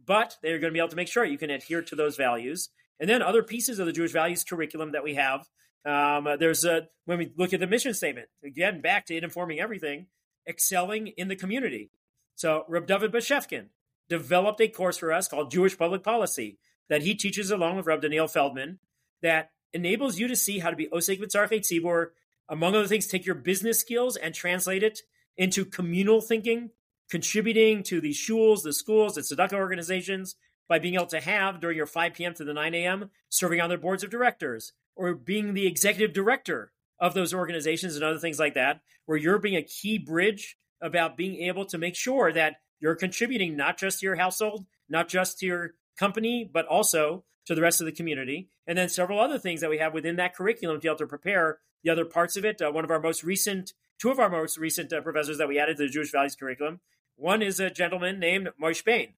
but 0.05 0.37
they're 0.41 0.59
going 0.59 0.71
to 0.71 0.73
be 0.73 0.79
able 0.79 0.89
to 0.89 0.95
make 0.95 1.07
sure 1.07 1.25
you 1.25 1.37
can 1.37 1.49
adhere 1.49 1.81
to 1.81 1.95
those 1.95 2.15
values. 2.15 2.69
And 2.99 3.09
then 3.09 3.21
other 3.21 3.43
pieces 3.43 3.79
of 3.79 3.85
the 3.85 3.93
Jewish 3.93 4.11
values 4.11 4.43
curriculum 4.43 4.91
that 4.91 5.03
we 5.03 5.15
have 5.15 5.47
um, 5.85 6.27
there's 6.39 6.65
a 6.65 6.87
when 7.05 7.17
we 7.17 7.31
look 7.37 7.53
at 7.53 7.59
the 7.59 7.67
mission 7.67 7.93
statement 7.93 8.27
again, 8.43 8.81
back 8.81 9.05
to 9.07 9.15
it 9.15 9.23
informing 9.23 9.59
everything, 9.59 10.07
excelling 10.47 11.07
in 11.07 11.27
the 11.27 11.35
community. 11.35 11.91
So 12.35 12.65
Reb 12.67 12.87
David 12.87 13.11
Bashevkin 13.11 13.67
developed 14.09 14.61
a 14.61 14.67
course 14.67 14.97
for 14.97 15.13
us 15.13 15.27
called 15.27 15.51
Jewish 15.51 15.77
Public 15.77 16.03
Policy 16.03 16.57
that 16.89 17.03
he 17.03 17.15
teaches 17.15 17.51
along 17.51 17.77
with 17.77 17.85
Reb 17.85 18.01
Daniel 18.01 18.27
Feldman 18.27 18.79
that 19.21 19.51
enables 19.73 20.17
you 20.17 20.27
to 20.27 20.35
see 20.35 20.59
how 20.59 20.69
to 20.69 20.75
be 20.75 20.87
Osek 20.87 21.21
B'Tzarchei 21.21 21.59
Tzibor, 21.59 22.07
among 22.49 22.75
other 22.75 22.87
things, 22.87 23.07
take 23.07 23.25
your 23.25 23.35
business 23.35 23.79
skills 23.79 24.15
and 24.15 24.33
translate 24.33 24.81
it 24.81 25.01
into 25.37 25.63
communal 25.63 26.21
thinking, 26.21 26.71
contributing 27.09 27.83
to 27.83 27.99
the 28.01 28.11
shuls, 28.11 28.63
the 28.63 28.73
schools, 28.73 29.15
the 29.15 29.21
tzedakah 29.21 29.53
organizations 29.53 30.35
by 30.67 30.79
being 30.79 30.95
able 30.95 31.07
to 31.07 31.19
have 31.19 31.59
during 31.59 31.75
your 31.75 31.87
5 31.87 32.13
p.m. 32.13 32.33
to 32.35 32.43
the 32.43 32.53
9 32.53 32.73
a.m. 32.75 33.09
serving 33.29 33.59
on 33.59 33.69
their 33.69 33.77
boards 33.77 34.03
of 34.03 34.11
directors, 34.11 34.73
or 34.95 35.13
being 35.15 35.53
the 35.53 35.67
executive 35.67 36.13
director 36.13 36.71
of 36.99 37.13
those 37.13 37.33
organizations 37.33 37.95
and 37.95 38.03
other 38.03 38.19
things 38.19 38.39
like 38.39 38.53
that, 38.53 38.81
where 39.05 39.17
you're 39.17 39.39
being 39.39 39.55
a 39.55 39.63
key 39.63 39.97
bridge 39.97 40.57
about 40.81 41.17
being 41.17 41.41
able 41.41 41.65
to 41.65 41.77
make 41.77 41.95
sure 41.95 42.31
that 42.31 42.57
you're 42.79 42.95
contributing 42.95 43.57
not 43.57 43.77
just 43.77 43.99
to 43.99 44.05
your 44.05 44.15
household, 44.15 44.65
not 44.87 45.09
just 45.09 45.39
to 45.39 45.45
your 45.45 45.71
company, 45.97 46.49
but 46.51 46.65
also 46.67 47.23
to 47.45 47.55
the 47.55 47.61
rest 47.61 47.81
of 47.81 47.85
the 47.85 47.91
community. 47.91 48.49
And 48.67 48.77
then 48.77 48.89
several 48.89 49.19
other 49.19 49.39
things 49.39 49.61
that 49.61 49.69
we 49.69 49.79
have 49.79 49.93
within 49.93 50.17
that 50.17 50.35
curriculum 50.35 50.77
to 50.77 50.81
be 50.81 50.87
able 50.87 50.97
to 50.99 51.07
prepare 51.07 51.59
the 51.83 51.89
other 51.89 52.05
parts 52.05 52.37
of 52.37 52.45
it. 52.45 52.61
Uh, 52.61 52.71
one 52.71 52.83
of 52.83 52.91
our 52.91 52.99
most 52.99 53.23
recent, 53.23 53.73
two 53.99 54.11
of 54.11 54.19
our 54.19 54.29
most 54.29 54.57
recent 54.57 54.93
uh, 54.93 55.01
professors 55.01 55.37
that 55.39 55.47
we 55.47 55.59
added 55.59 55.77
to 55.77 55.83
the 55.83 55.89
Jewish 55.89 56.11
Values 56.11 56.35
curriculum. 56.35 56.79
One 57.19 57.41
is 57.41 57.59
a 57.59 57.69
gentleman 57.69 58.17
named 58.17 58.47
Moish 58.61 58.85
Bane. 58.85 59.15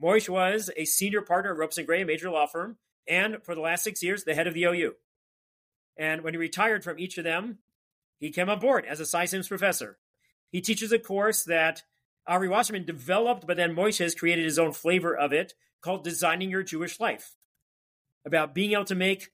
Moish 0.00 0.28
was 0.28 0.70
a 0.76 0.84
senior 0.84 1.22
partner 1.22 1.52
at 1.52 1.56
Ropes 1.56 1.78
and 1.78 1.86
Gray, 1.86 2.02
a 2.02 2.04
major 2.04 2.28
law 2.28 2.46
firm, 2.46 2.76
and 3.08 3.42
for 3.42 3.54
the 3.54 3.62
last 3.62 3.84
six 3.84 4.02
years, 4.02 4.24
the 4.24 4.34
head 4.34 4.46
of 4.46 4.52
the 4.52 4.64
OU. 4.64 4.92
And 5.96 6.20
when 6.20 6.34
he 6.34 6.38
retired 6.38 6.84
from 6.84 6.98
each 6.98 7.16
of 7.16 7.24
them, 7.24 7.60
he 8.18 8.30
came 8.30 8.50
on 8.50 8.58
board 8.58 8.84
as 8.84 9.00
a 9.00 9.06
Sy 9.06 9.24
Syms 9.24 9.48
professor. 9.48 9.96
He 10.52 10.60
teaches 10.60 10.92
a 10.92 10.98
course 10.98 11.42
that 11.44 11.84
Ari 12.26 12.48
Wasserman 12.48 12.84
developed, 12.84 13.46
but 13.46 13.56
then 13.56 13.74
Moishe 13.74 14.00
has 14.00 14.14
created 14.14 14.44
his 14.44 14.58
own 14.58 14.72
flavor 14.72 15.16
of 15.16 15.32
it 15.32 15.54
called 15.80 16.04
Designing 16.04 16.50
Your 16.50 16.62
Jewish 16.62 17.00
Life. 17.00 17.34
About 18.26 18.54
being 18.54 18.72
able 18.72 18.84
to 18.84 18.94
make, 18.94 19.30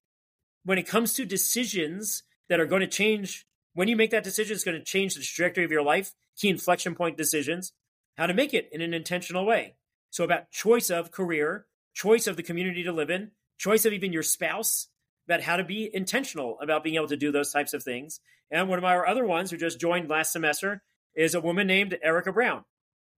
when 0.64 0.79
it 0.79 0.87
comes 0.87 1.14
to 1.14 1.26
decisions 1.26 2.22
that 2.48 2.61
are 2.61 2.66
going 2.66 2.83
to 2.83 2.87
change, 2.87 3.45
when 3.76 3.88
you 3.88 3.96
make 3.96 4.10
that 4.10 4.24
decision, 4.24 4.54
it's 4.54 4.64
going 4.64 4.78
to 4.78 4.82
change 4.82 5.14
the 5.14 5.20
trajectory 5.20 5.62
of 5.62 5.70
your 5.70 5.82
life, 5.82 6.14
key 6.34 6.48
inflection 6.48 6.94
point 6.94 7.18
decisions, 7.18 7.74
how 8.16 8.26
to 8.26 8.32
make 8.32 8.54
it 8.54 8.70
in 8.72 8.80
an 8.80 8.94
intentional 8.94 9.44
way. 9.44 9.74
So, 10.08 10.24
about 10.24 10.50
choice 10.50 10.88
of 10.88 11.10
career, 11.10 11.66
choice 11.92 12.26
of 12.26 12.38
the 12.38 12.42
community 12.42 12.84
to 12.84 12.92
live 12.92 13.10
in, 13.10 13.32
choice 13.58 13.84
of 13.84 13.92
even 13.92 14.14
your 14.14 14.22
spouse, 14.22 14.88
about 15.28 15.42
how 15.42 15.58
to 15.58 15.64
be 15.64 15.90
intentional 15.92 16.58
about 16.62 16.84
being 16.84 16.96
able 16.96 17.08
to 17.08 17.18
do 17.18 17.30
those 17.30 17.52
types 17.52 17.74
of 17.74 17.82
things. 17.82 18.18
And 18.50 18.66
one 18.70 18.78
of 18.78 18.84
our 18.84 19.06
other 19.06 19.26
ones 19.26 19.50
who 19.50 19.58
just 19.58 19.78
joined 19.78 20.08
last 20.08 20.32
semester 20.32 20.82
is 21.14 21.34
a 21.34 21.40
woman 21.42 21.66
named 21.66 21.98
Erica 22.02 22.32
Brown, 22.32 22.64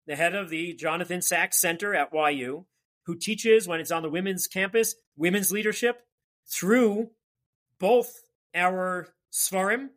the 0.09 0.17
head 0.17 0.35
of 0.35 0.51
the 0.51 0.75
Jonathan 0.75 1.23
Sacks 1.23 1.61
Center 1.61 1.95
at 1.95 2.11
YU, 2.13 2.67
who 3.07 3.15
teaches 3.17 3.69
when 3.69 3.79
it's 3.79 3.93
on 3.93 4.03
the 4.03 4.11
women's 4.11 4.49
campus, 4.49 4.97
women's 5.17 5.53
leadership 5.53 6.01
through 6.51 7.11
both 7.79 8.13
our 8.57 9.15
Svarim 9.33 9.91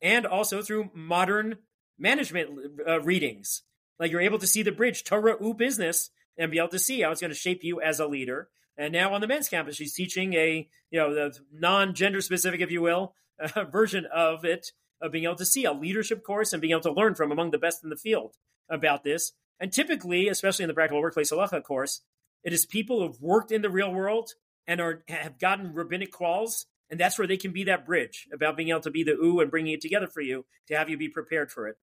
and 0.00 0.26
also 0.26 0.62
through 0.62 0.90
modern 0.94 1.56
management 1.98 2.50
uh, 2.86 3.00
readings. 3.00 3.62
Like 3.98 4.10
you're 4.12 4.20
able 4.20 4.38
to 4.38 4.46
see 4.46 4.62
the 4.62 4.72
bridge, 4.72 5.04
Torah 5.04 5.36
U 5.40 5.54
business, 5.54 6.10
and 6.36 6.50
be 6.50 6.58
able 6.58 6.68
to 6.68 6.78
see 6.78 7.00
how 7.00 7.10
it's 7.10 7.20
going 7.20 7.32
to 7.32 7.36
shape 7.36 7.64
you 7.64 7.80
as 7.80 7.98
a 7.98 8.06
leader. 8.06 8.48
And 8.76 8.92
now 8.92 9.12
on 9.12 9.20
the 9.20 9.26
men's 9.26 9.48
campus, 9.48 9.76
she's 9.76 9.94
teaching 9.94 10.34
a 10.34 10.68
you 10.90 10.98
know 10.98 11.14
the 11.14 11.36
non-gender 11.52 12.20
specific, 12.20 12.60
if 12.60 12.70
you 12.70 12.80
will, 12.80 13.14
uh, 13.42 13.64
version 13.72 14.06
of 14.12 14.44
it 14.44 14.72
of 15.00 15.12
being 15.12 15.24
able 15.24 15.36
to 15.36 15.44
see 15.44 15.64
a 15.64 15.72
leadership 15.72 16.24
course 16.24 16.52
and 16.52 16.60
being 16.60 16.72
able 16.72 16.80
to 16.82 16.92
learn 16.92 17.14
from 17.14 17.30
among 17.30 17.50
the 17.50 17.58
best 17.58 17.84
in 17.84 17.90
the 17.90 17.96
field 17.96 18.34
about 18.68 19.04
this. 19.04 19.32
And 19.60 19.72
typically, 19.72 20.28
especially 20.28 20.64
in 20.64 20.68
the 20.68 20.74
practical 20.74 21.00
workplace 21.00 21.32
halacha 21.32 21.62
course, 21.62 22.02
it 22.44 22.52
is 22.52 22.66
people 22.66 23.00
who've 23.00 23.20
worked 23.20 23.50
in 23.52 23.62
the 23.62 23.70
real 23.70 23.92
world 23.92 24.32
and 24.66 24.80
are 24.80 25.02
have 25.08 25.38
gotten 25.38 25.74
rabbinic 25.74 26.12
quals, 26.12 26.66
and 26.90 26.98
that's 26.98 27.18
where 27.18 27.26
they 27.26 27.36
can 27.36 27.52
be 27.52 27.64
that 27.64 27.86
bridge 27.86 28.28
about 28.32 28.56
being 28.56 28.70
able 28.70 28.80
to 28.80 28.90
be 28.90 29.02
the 29.02 29.12
ooh 29.12 29.40
and 29.40 29.50
bringing 29.50 29.72
it 29.72 29.80
together 29.80 30.06
for 30.06 30.20
you 30.20 30.44
to 30.66 30.76
have 30.76 30.88
you 30.88 30.96
be 30.96 31.08
prepared 31.08 31.50
for 31.50 31.68
it. 31.68 31.76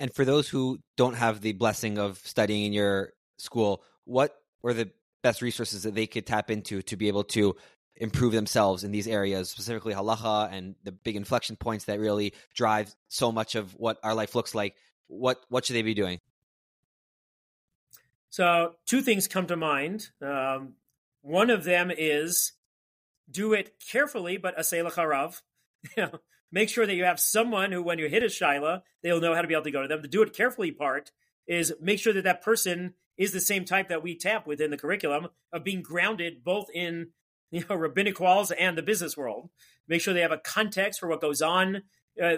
And 0.00 0.12
for 0.14 0.24
those 0.24 0.48
who 0.48 0.78
don't 0.96 1.14
have 1.14 1.40
the 1.40 1.52
blessing 1.52 1.98
of 1.98 2.18
studying 2.18 2.64
in 2.64 2.72
your 2.72 3.12
school, 3.38 3.82
what 4.04 4.34
were 4.62 4.74
the 4.74 4.90
best 5.22 5.40
resources 5.40 5.84
that 5.84 5.94
they 5.94 6.06
could 6.06 6.26
tap 6.26 6.50
into 6.50 6.82
to 6.82 6.96
be 6.96 7.08
able 7.08 7.24
to 7.24 7.56
improve 7.96 8.32
themselves 8.32 8.84
in 8.84 8.90
these 8.90 9.06
areas, 9.06 9.50
specifically 9.50 9.94
halacha 9.94 10.52
and 10.52 10.74
the 10.82 10.92
big 10.92 11.16
inflection 11.16 11.56
points 11.56 11.84
that 11.84 12.00
really 12.00 12.34
drive 12.54 12.94
so 13.08 13.30
much 13.30 13.54
of 13.54 13.72
what 13.74 13.98
our 14.02 14.14
life 14.14 14.34
looks 14.34 14.54
like. 14.54 14.74
What 15.06 15.38
what 15.48 15.64
should 15.64 15.76
they 15.76 15.82
be 15.82 15.94
doing? 15.94 16.20
So 18.30 18.74
two 18.86 19.00
things 19.00 19.28
come 19.28 19.46
to 19.46 19.56
mind. 19.56 20.08
Um, 20.20 20.74
one 21.22 21.50
of 21.50 21.62
them 21.64 21.92
is 21.96 22.52
do 23.30 23.52
it 23.52 23.74
carefully, 23.90 24.36
but 24.36 24.56
asay 24.56 24.88
lacharav. 24.88 25.40
You 25.98 26.04
know, 26.04 26.20
make 26.50 26.70
sure 26.70 26.86
that 26.86 26.94
you 26.94 27.04
have 27.04 27.20
someone 27.20 27.70
who, 27.70 27.82
when 27.82 27.98
you 27.98 28.08
hit 28.08 28.22
a 28.22 28.26
shaila, 28.26 28.80
they'll 29.02 29.20
know 29.20 29.34
how 29.34 29.42
to 29.42 29.48
be 29.48 29.52
able 29.52 29.64
to 29.64 29.70
go 29.70 29.82
to 29.82 29.88
them. 29.88 30.00
The 30.00 30.08
do 30.08 30.22
it 30.22 30.34
carefully 30.34 30.70
part 30.70 31.10
is 31.46 31.74
make 31.78 31.98
sure 31.98 32.14
that 32.14 32.24
that 32.24 32.40
person 32.40 32.94
is 33.18 33.32
the 33.32 33.40
same 33.40 33.66
type 33.66 33.88
that 33.88 34.02
we 34.02 34.16
tap 34.16 34.46
within 34.46 34.70
the 34.70 34.78
curriculum 34.78 35.28
of 35.52 35.62
being 35.64 35.82
grounded 35.82 36.42
both 36.42 36.68
in 36.74 37.08
you 37.50 37.64
know 37.68 37.76
rabbinic 37.76 38.18
walls 38.18 38.50
and 38.50 38.78
the 38.78 38.82
business 38.82 39.16
world. 39.16 39.50
Make 39.86 40.00
sure 40.00 40.14
they 40.14 40.20
have 40.20 40.32
a 40.32 40.38
context 40.38 41.00
for 41.00 41.08
what 41.08 41.20
goes 41.20 41.42
on. 41.42 41.82
Uh, 42.22 42.36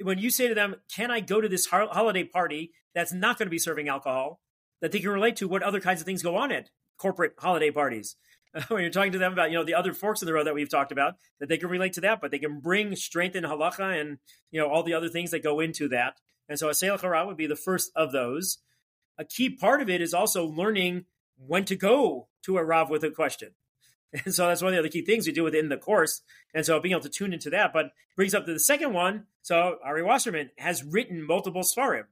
when 0.00 0.18
you 0.18 0.30
say 0.30 0.48
to 0.48 0.54
them, 0.54 0.76
"Can 0.94 1.10
I 1.10 1.20
go 1.20 1.40
to 1.40 1.48
this 1.48 1.66
ho- 1.66 1.88
holiday 1.90 2.24
party 2.24 2.72
that's 2.94 3.12
not 3.12 3.38
going 3.38 3.46
to 3.46 3.50
be 3.50 3.58
serving 3.58 3.88
alcohol?" 3.88 4.40
That 4.80 4.92
they 4.92 5.00
can 5.00 5.10
relate 5.10 5.36
to 5.36 5.48
what 5.48 5.62
other 5.62 5.80
kinds 5.80 6.00
of 6.00 6.06
things 6.06 6.22
go 6.22 6.36
on 6.36 6.52
at 6.52 6.70
corporate 6.98 7.34
holiday 7.38 7.70
parties. 7.70 8.16
When 8.68 8.82
you're 8.82 8.90
talking 8.90 9.12
to 9.12 9.18
them 9.18 9.32
about 9.32 9.50
you 9.50 9.58
know 9.58 9.64
the 9.64 9.74
other 9.74 9.92
forks 9.92 10.22
in 10.22 10.26
the 10.26 10.32
road 10.32 10.46
that 10.46 10.54
we've 10.54 10.70
talked 10.70 10.92
about, 10.92 11.16
that 11.40 11.48
they 11.48 11.56
can 11.56 11.68
relate 11.68 11.94
to 11.94 12.00
that, 12.02 12.20
but 12.20 12.30
they 12.30 12.38
can 12.38 12.60
bring 12.60 12.94
strength 12.94 13.34
in 13.34 13.44
halacha 13.44 14.00
and 14.00 14.18
you 14.50 14.60
know 14.60 14.68
all 14.68 14.82
the 14.82 14.94
other 14.94 15.08
things 15.08 15.32
that 15.32 15.42
go 15.42 15.60
into 15.60 15.88
that. 15.88 16.20
And 16.48 16.58
so 16.58 16.70
a 16.70 16.98
Hara 16.98 17.26
would 17.26 17.36
be 17.36 17.46
the 17.46 17.56
first 17.56 17.90
of 17.96 18.12
those 18.12 18.58
a 19.18 19.24
key 19.24 19.50
part 19.50 19.80
of 19.80 19.88
it 19.88 20.00
is 20.00 20.14
also 20.14 20.46
learning 20.46 21.04
when 21.36 21.64
to 21.66 21.76
go 21.76 22.28
to 22.42 22.58
a 22.58 22.64
Rav 22.64 22.90
with 22.90 23.04
a 23.04 23.10
question. 23.10 23.50
And 24.24 24.32
so 24.32 24.46
that's 24.46 24.62
one 24.62 24.68
of 24.68 24.74
the 24.74 24.78
other 24.78 24.88
key 24.90 25.04
things 25.04 25.26
we 25.26 25.32
do 25.32 25.42
within 25.42 25.68
the 25.68 25.76
course. 25.76 26.22
And 26.54 26.64
so 26.64 26.78
being 26.78 26.92
able 26.92 27.02
to 27.02 27.08
tune 27.08 27.32
into 27.32 27.50
that, 27.50 27.72
but 27.72 27.86
brings 28.14 28.32
up 28.32 28.46
to 28.46 28.52
the 28.52 28.60
second 28.60 28.92
one. 28.92 29.24
So 29.42 29.78
Ari 29.84 30.04
Wasserman 30.04 30.50
has 30.56 30.84
written 30.84 31.26
multiple 31.26 31.62
Svarim 31.62 32.04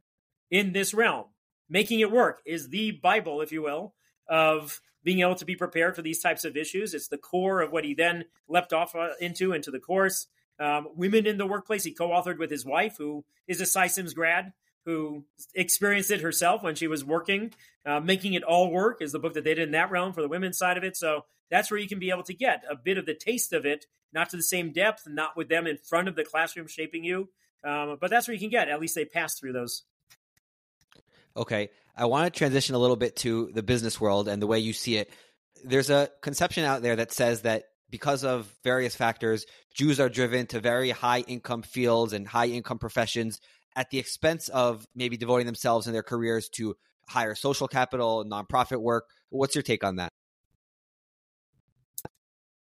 in 0.50 0.72
this 0.72 0.92
realm. 0.92 1.26
Making 1.70 2.00
it 2.00 2.10
work 2.10 2.40
is 2.44 2.70
the 2.70 2.90
Bible, 2.90 3.40
if 3.40 3.52
you 3.52 3.62
will, 3.62 3.94
of 4.28 4.80
being 5.04 5.20
able 5.20 5.34
to 5.34 5.44
be 5.44 5.56
prepared 5.56 5.96
for 5.96 6.02
these 6.02 6.20
types 6.20 6.44
of 6.44 6.56
issues. 6.56 6.94
It's 6.94 7.08
the 7.08 7.18
core 7.18 7.60
of 7.60 7.72
what 7.72 7.84
he 7.84 7.94
then 7.94 8.24
leapt 8.48 8.72
off 8.72 8.94
uh, 8.94 9.10
into 9.20 9.52
into 9.52 9.70
the 9.70 9.80
course. 9.80 10.26
Um, 10.58 10.88
women 10.94 11.26
in 11.26 11.38
the 11.38 11.46
workplace, 11.46 11.84
he 11.84 11.92
co-authored 11.92 12.38
with 12.38 12.50
his 12.50 12.64
wife, 12.64 12.96
who 12.98 13.24
is 13.48 13.60
a 13.60 13.66
Sy 13.66 13.88
Syms 13.88 14.14
grad, 14.14 14.52
who 14.84 15.24
experienced 15.54 16.10
it 16.10 16.20
herself 16.20 16.62
when 16.62 16.74
she 16.74 16.86
was 16.86 17.04
working. 17.04 17.52
Uh, 17.84 18.00
Making 18.00 18.34
It 18.34 18.44
All 18.44 18.70
Work 18.70 19.00
is 19.00 19.12
the 19.12 19.18
book 19.18 19.34
that 19.34 19.44
they 19.44 19.54
did 19.54 19.66
in 19.66 19.72
that 19.72 19.90
realm 19.90 20.12
for 20.12 20.22
the 20.22 20.28
women's 20.28 20.58
side 20.58 20.76
of 20.76 20.84
it. 20.84 20.96
So 20.96 21.24
that's 21.50 21.70
where 21.70 21.80
you 21.80 21.88
can 21.88 21.98
be 21.98 22.10
able 22.10 22.22
to 22.24 22.34
get 22.34 22.62
a 22.70 22.76
bit 22.76 22.98
of 22.98 23.06
the 23.06 23.14
taste 23.14 23.52
of 23.52 23.66
it, 23.66 23.86
not 24.12 24.30
to 24.30 24.36
the 24.36 24.42
same 24.42 24.72
depth, 24.72 25.06
not 25.06 25.36
with 25.36 25.48
them 25.48 25.66
in 25.66 25.78
front 25.78 26.08
of 26.08 26.16
the 26.16 26.24
classroom 26.24 26.66
shaping 26.68 27.04
you. 27.04 27.28
Um, 27.64 27.96
but 28.00 28.10
that's 28.10 28.26
where 28.28 28.34
you 28.34 28.40
can 28.40 28.50
get. 28.50 28.68
At 28.68 28.80
least 28.80 28.94
they 28.94 29.04
pass 29.04 29.38
through 29.38 29.52
those. 29.52 29.84
Okay. 31.36 31.70
I 31.96 32.06
want 32.06 32.32
to 32.32 32.38
transition 32.38 32.74
a 32.74 32.78
little 32.78 32.96
bit 32.96 33.16
to 33.16 33.50
the 33.52 33.62
business 33.62 34.00
world 34.00 34.28
and 34.28 34.40
the 34.40 34.46
way 34.46 34.58
you 34.58 34.72
see 34.72 34.96
it. 34.96 35.10
There's 35.64 35.90
a 35.90 36.10
conception 36.22 36.64
out 36.64 36.82
there 36.82 36.96
that 36.96 37.12
says 37.12 37.42
that 37.42 37.64
because 37.90 38.24
of 38.24 38.50
various 38.64 38.96
factors, 38.96 39.44
Jews 39.74 40.00
are 40.00 40.08
driven 40.08 40.46
to 40.48 40.60
very 40.60 40.90
high 40.90 41.20
income 41.20 41.62
fields 41.62 42.14
and 42.14 42.26
high 42.26 42.46
income 42.46 42.78
professions 42.78 43.40
at 43.76 43.90
the 43.90 43.98
expense 43.98 44.48
of 44.48 44.86
maybe 44.94 45.16
devoting 45.16 45.46
themselves 45.46 45.86
in 45.86 45.92
their 45.92 46.02
careers 46.02 46.48
to 46.50 46.76
higher 47.06 47.34
social 47.34 47.68
capital, 47.68 48.24
nonprofit 48.24 48.80
work. 48.80 49.08
What's 49.28 49.54
your 49.54 49.62
take 49.62 49.84
on 49.84 49.96
that? 49.96 50.10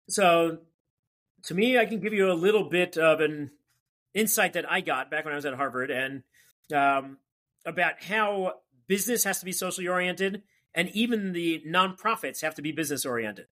So, 0.07 0.59
to 1.45 1.55
me, 1.55 1.77
I 1.77 1.85
can 1.85 1.99
give 1.99 2.13
you 2.13 2.31
a 2.31 2.33
little 2.33 2.69
bit 2.69 2.97
of 2.97 3.19
an 3.19 3.51
insight 4.13 4.53
that 4.53 4.71
I 4.71 4.81
got 4.81 5.09
back 5.09 5.25
when 5.25 5.33
I 5.33 5.35
was 5.35 5.45
at 5.45 5.55
Harvard 5.55 5.89
and 5.89 6.23
um, 6.73 7.17
about 7.65 8.03
how 8.03 8.53
business 8.87 9.23
has 9.23 9.39
to 9.39 9.45
be 9.45 9.51
socially 9.51 9.87
oriented 9.87 10.43
and 10.73 10.89
even 10.89 11.31
the 11.31 11.63
nonprofits 11.65 12.41
have 12.41 12.55
to 12.55 12.61
be 12.61 12.71
business 12.71 13.05
oriented. 13.05 13.47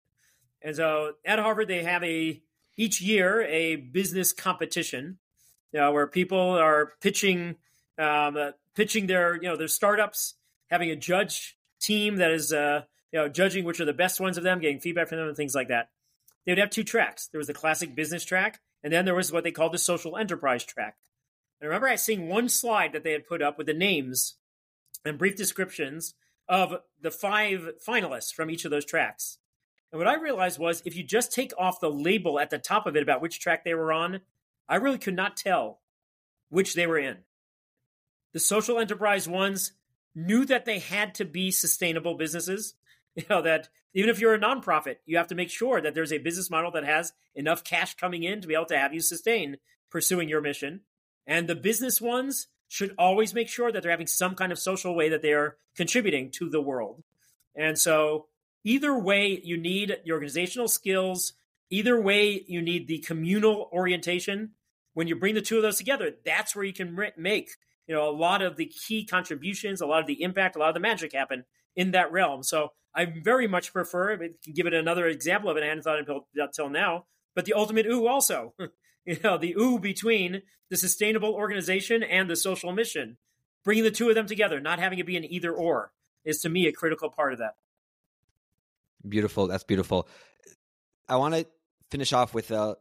And 0.62 0.76
so 0.76 1.12
at 1.24 1.38
Harvard, 1.38 1.68
they 1.68 1.84
have 1.84 2.02
a 2.02 2.42
each 2.76 3.00
year 3.00 3.42
a 3.42 3.76
business 3.76 4.32
competition 4.32 5.18
you 5.72 5.80
know, 5.80 5.92
where 5.92 6.06
people 6.06 6.58
are 6.58 6.92
pitching 7.00 7.56
um, 7.98 8.36
uh, 8.36 8.50
pitching 8.74 9.06
their 9.06 9.34
you 9.36 9.48
know 9.48 9.56
their 9.56 9.68
startups, 9.68 10.34
having 10.70 10.90
a 10.90 10.96
judge 10.96 11.56
team 11.80 12.16
that 12.16 12.30
is 12.30 12.52
uh, 12.52 12.82
you 13.12 13.18
know 13.18 13.28
judging 13.28 13.64
which 13.64 13.80
are 13.80 13.84
the 13.84 13.92
best 13.92 14.20
ones 14.20 14.38
of 14.38 14.44
them, 14.44 14.60
getting 14.60 14.80
feedback 14.80 15.08
from 15.08 15.18
them, 15.18 15.28
and 15.28 15.36
things 15.36 15.54
like 15.54 15.68
that. 15.68 15.90
They 16.44 16.52
would 16.52 16.58
have 16.58 16.70
two 16.70 16.84
tracks. 16.84 17.28
There 17.28 17.38
was 17.38 17.46
the 17.46 17.54
classic 17.54 17.94
business 17.94 18.24
track, 18.24 18.60
and 18.82 18.92
then 18.92 19.04
there 19.04 19.14
was 19.14 19.30
what 19.30 19.44
they 19.44 19.52
called 19.52 19.72
the 19.72 19.78
social 19.78 20.16
enterprise 20.16 20.64
track. 20.64 20.96
And 21.60 21.66
I 21.66 21.68
remember 21.68 21.88
I 21.88 21.96
seeing 21.96 22.28
one 22.28 22.48
slide 22.48 22.92
that 22.92 23.04
they 23.04 23.12
had 23.12 23.26
put 23.26 23.42
up 23.42 23.58
with 23.58 23.66
the 23.66 23.74
names 23.74 24.36
and 25.04 25.18
brief 25.18 25.36
descriptions 25.36 26.14
of 26.48 26.76
the 27.00 27.10
five 27.10 27.70
finalists 27.86 28.32
from 28.32 28.50
each 28.50 28.64
of 28.64 28.70
those 28.70 28.84
tracks. 28.84 29.38
And 29.92 29.98
what 29.98 30.08
I 30.08 30.14
realized 30.14 30.58
was 30.58 30.82
if 30.84 30.96
you 30.96 31.02
just 31.02 31.32
take 31.32 31.52
off 31.58 31.80
the 31.80 31.90
label 31.90 32.38
at 32.38 32.50
the 32.50 32.58
top 32.58 32.86
of 32.86 32.96
it 32.96 33.02
about 33.02 33.20
which 33.20 33.40
track 33.40 33.64
they 33.64 33.74
were 33.74 33.92
on, 33.92 34.20
I 34.68 34.76
really 34.76 34.98
could 34.98 35.16
not 35.16 35.36
tell 35.36 35.80
which 36.48 36.74
they 36.74 36.86
were 36.86 36.98
in. 36.98 37.18
The 38.32 38.40
social 38.40 38.78
enterprise 38.78 39.28
ones 39.28 39.72
knew 40.14 40.44
that 40.46 40.64
they 40.64 40.78
had 40.78 41.14
to 41.16 41.24
be 41.24 41.50
sustainable 41.50 42.14
businesses. 42.14 42.74
You 43.16 43.24
know, 43.28 43.42
that 43.42 43.68
even 43.92 44.08
if 44.08 44.20
you're 44.20 44.34
a 44.34 44.38
nonprofit, 44.38 44.98
you 45.04 45.16
have 45.16 45.26
to 45.26 45.34
make 45.34 45.50
sure 45.50 45.80
that 45.80 45.96
there's 45.96 46.12
a 46.12 46.18
business 46.18 46.48
model 46.48 46.70
that 46.70 46.84
has 46.84 47.12
enough 47.34 47.64
cash 47.64 47.96
coming 47.96 48.22
in 48.22 48.40
to 48.40 48.46
be 48.46 48.54
able 48.54 48.66
to 48.66 48.78
have 48.78 48.94
you 48.94 49.00
sustain 49.00 49.56
pursuing 49.90 50.28
your 50.28 50.40
mission. 50.40 50.82
And 51.30 51.48
the 51.48 51.54
business 51.54 52.00
ones 52.00 52.48
should 52.66 52.92
always 52.98 53.32
make 53.32 53.48
sure 53.48 53.70
that 53.70 53.82
they're 53.82 53.90
having 53.92 54.08
some 54.08 54.34
kind 54.34 54.50
of 54.50 54.58
social 54.58 54.96
way 54.96 55.08
that 55.08 55.22
they 55.22 55.32
are 55.32 55.56
contributing 55.76 56.32
to 56.32 56.50
the 56.50 56.60
world. 56.60 57.04
And 57.54 57.78
so, 57.78 58.26
either 58.64 58.98
way, 58.98 59.40
you 59.44 59.56
need 59.56 59.96
the 60.04 60.10
organizational 60.10 60.66
skills. 60.66 61.34
Either 61.70 62.00
way, 62.00 62.44
you 62.48 62.60
need 62.60 62.88
the 62.88 62.98
communal 62.98 63.70
orientation. 63.72 64.50
When 64.94 65.06
you 65.06 65.14
bring 65.14 65.36
the 65.36 65.40
two 65.40 65.56
of 65.56 65.62
those 65.62 65.78
together, 65.78 66.12
that's 66.24 66.56
where 66.56 66.64
you 66.64 66.72
can 66.72 66.98
make 67.16 67.50
you 67.86 67.94
know 67.94 68.08
a 68.08 68.10
lot 68.10 68.42
of 68.42 68.56
the 68.56 68.66
key 68.66 69.06
contributions, 69.06 69.80
a 69.80 69.86
lot 69.86 70.00
of 70.00 70.08
the 70.08 70.20
impact, 70.22 70.56
a 70.56 70.58
lot 70.58 70.70
of 70.70 70.74
the 70.74 70.80
magic 70.80 71.12
happen 71.12 71.44
in 71.76 71.92
that 71.92 72.10
realm. 72.10 72.42
So 72.42 72.72
I 72.92 73.06
very 73.22 73.46
much 73.46 73.72
prefer. 73.72 74.14
I 74.14 74.16
can 74.16 74.52
give 74.52 74.66
it 74.66 74.74
another 74.74 75.06
example 75.06 75.48
of 75.48 75.56
it. 75.56 75.62
I 75.62 75.66
hadn't 75.66 75.84
thought 75.84 76.00
until, 76.00 76.26
until 76.34 76.68
now, 76.68 77.06
but 77.36 77.44
the 77.44 77.52
ultimate 77.52 77.86
ooh 77.86 78.08
also. 78.08 78.54
you 79.04 79.18
know, 79.22 79.38
the 79.38 79.54
ooh 79.54 79.78
between 79.78 80.42
the 80.68 80.76
sustainable 80.76 81.34
organization 81.34 82.02
and 82.02 82.30
the 82.30 82.36
social 82.36 82.72
mission. 82.72 83.16
Bringing 83.62 83.84
the 83.84 83.90
two 83.90 84.08
of 84.08 84.14
them 84.14 84.26
together, 84.26 84.58
not 84.58 84.78
having 84.78 84.98
it 84.98 85.06
be 85.06 85.16
an 85.16 85.24
either 85.30 85.52
or, 85.52 85.92
is 86.24 86.40
to 86.40 86.48
me 86.48 86.66
a 86.66 86.72
critical 86.72 87.10
part 87.10 87.34
of 87.34 87.40
that. 87.40 87.56
Beautiful. 89.06 89.48
That's 89.48 89.64
beautiful. 89.64 90.08
I 91.08 91.16
want 91.16 91.34
to 91.34 91.46
finish 91.90 92.12
off 92.12 92.32
with 92.32 92.50
uh, 92.50 92.76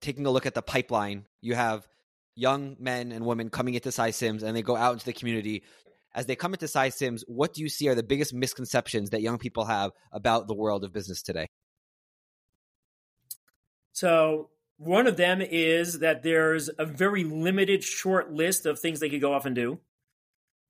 taking 0.00 0.24
a 0.24 0.30
look 0.30 0.46
at 0.46 0.54
the 0.54 0.62
pipeline. 0.62 1.26
You 1.40 1.54
have 1.54 1.86
young 2.36 2.76
men 2.78 3.12
and 3.12 3.26
women 3.26 3.50
coming 3.50 3.74
into 3.74 3.92
Sy 3.92 4.10
Syms 4.10 4.42
and 4.42 4.56
they 4.56 4.62
go 4.62 4.76
out 4.76 4.94
into 4.94 5.04
the 5.04 5.12
community. 5.12 5.64
As 6.14 6.26
they 6.26 6.36
come 6.36 6.54
into 6.54 6.68
Sy 6.68 6.90
Syms, 6.90 7.24
what 7.26 7.54
do 7.54 7.62
you 7.62 7.68
see 7.68 7.88
are 7.88 7.94
the 7.94 8.02
biggest 8.02 8.32
misconceptions 8.32 9.10
that 9.10 9.20
young 9.20 9.38
people 9.38 9.64
have 9.64 9.92
about 10.12 10.46
the 10.46 10.54
world 10.54 10.84
of 10.84 10.92
business 10.92 11.22
today? 11.22 11.48
So, 13.92 14.50
one 14.76 15.06
of 15.06 15.16
them 15.16 15.40
is 15.40 16.00
that 16.00 16.22
there's 16.22 16.70
a 16.78 16.84
very 16.84 17.24
limited 17.24 17.84
short 17.84 18.32
list 18.32 18.66
of 18.66 18.78
things 18.78 19.00
they 19.00 19.08
could 19.08 19.20
go 19.20 19.32
off 19.32 19.46
and 19.46 19.54
do. 19.54 19.80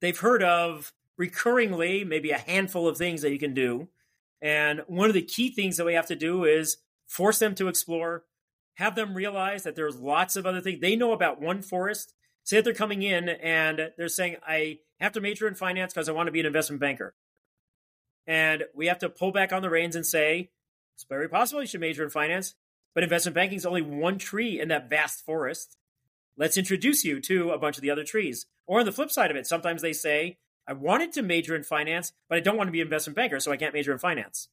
They've 0.01 0.17
heard 0.17 0.43
of 0.43 0.93
recurringly 1.19 2.05
maybe 2.05 2.31
a 2.31 2.37
handful 2.37 2.87
of 2.87 2.97
things 2.97 3.21
that 3.21 3.31
you 3.31 3.39
can 3.39 3.53
do. 3.53 3.87
And 4.41 4.81
one 4.87 5.07
of 5.07 5.13
the 5.13 5.21
key 5.21 5.49
things 5.49 5.77
that 5.77 5.85
we 5.85 5.93
have 5.93 6.07
to 6.07 6.15
do 6.15 6.43
is 6.43 6.77
force 7.07 7.39
them 7.39 7.55
to 7.55 7.67
explore, 7.67 8.25
have 8.75 8.95
them 8.95 9.15
realize 9.15 9.63
that 9.63 9.75
there's 9.75 9.97
lots 9.97 10.35
of 10.35 10.45
other 10.45 10.61
things. 10.61 10.81
They 10.81 10.95
know 10.95 11.13
about 11.13 11.41
one 11.41 11.61
forest. 11.61 12.13
Say 12.43 12.57
that 12.57 12.65
they're 12.65 12.73
coming 12.73 13.01
in 13.01 13.29
and 13.29 13.91
they're 13.97 14.07
saying, 14.07 14.35
I 14.45 14.79
have 14.99 15.13
to 15.13 15.21
major 15.21 15.47
in 15.47 15.55
finance 15.55 15.93
because 15.93 16.07
I 16.07 16.11
want 16.11 16.27
to 16.27 16.31
be 16.31 16.41
an 16.41 16.45
investment 16.45 16.79
banker. 16.79 17.15
And 18.27 18.65
we 18.75 18.87
have 18.87 18.99
to 18.99 19.09
pull 19.09 19.31
back 19.31 19.51
on 19.51 19.61
the 19.61 19.69
reins 19.69 19.95
and 19.95 20.05
say, 20.05 20.51
it's 20.95 21.05
very 21.05 21.27
possible 21.27 21.61
you 21.61 21.67
should 21.67 21.81
major 21.81 22.03
in 22.03 22.09
finance. 22.09 22.55
But 22.95 23.03
investment 23.03 23.35
banking 23.35 23.57
is 23.57 23.65
only 23.65 23.81
one 23.81 24.17
tree 24.17 24.59
in 24.59 24.69
that 24.69 24.89
vast 24.89 25.25
forest. 25.25 25.77
Let's 26.37 26.57
introduce 26.57 27.03
you 27.03 27.19
to 27.21 27.51
a 27.51 27.59
bunch 27.59 27.77
of 27.77 27.81
the 27.81 27.91
other 27.91 28.03
trees. 28.03 28.45
Or 28.65 28.79
on 28.79 28.85
the 28.85 28.91
flip 28.91 29.11
side 29.11 29.29
of 29.29 29.37
it, 29.37 29.45
sometimes 29.45 29.81
they 29.81 29.93
say, 29.93 30.37
I 30.67 30.73
wanted 30.73 31.11
to 31.13 31.21
major 31.21 31.55
in 31.55 31.63
finance, 31.63 32.13
but 32.27 32.37
I 32.37 32.41
don't 32.41 32.57
want 32.57 32.69
to 32.69 32.71
be 32.71 32.81
an 32.81 32.87
investment 32.87 33.15
banker, 33.15 33.39
so 33.39 33.51
I 33.51 33.57
can't 33.57 33.73
major 33.73 33.91
in 33.91 33.99
finance. 33.99 34.47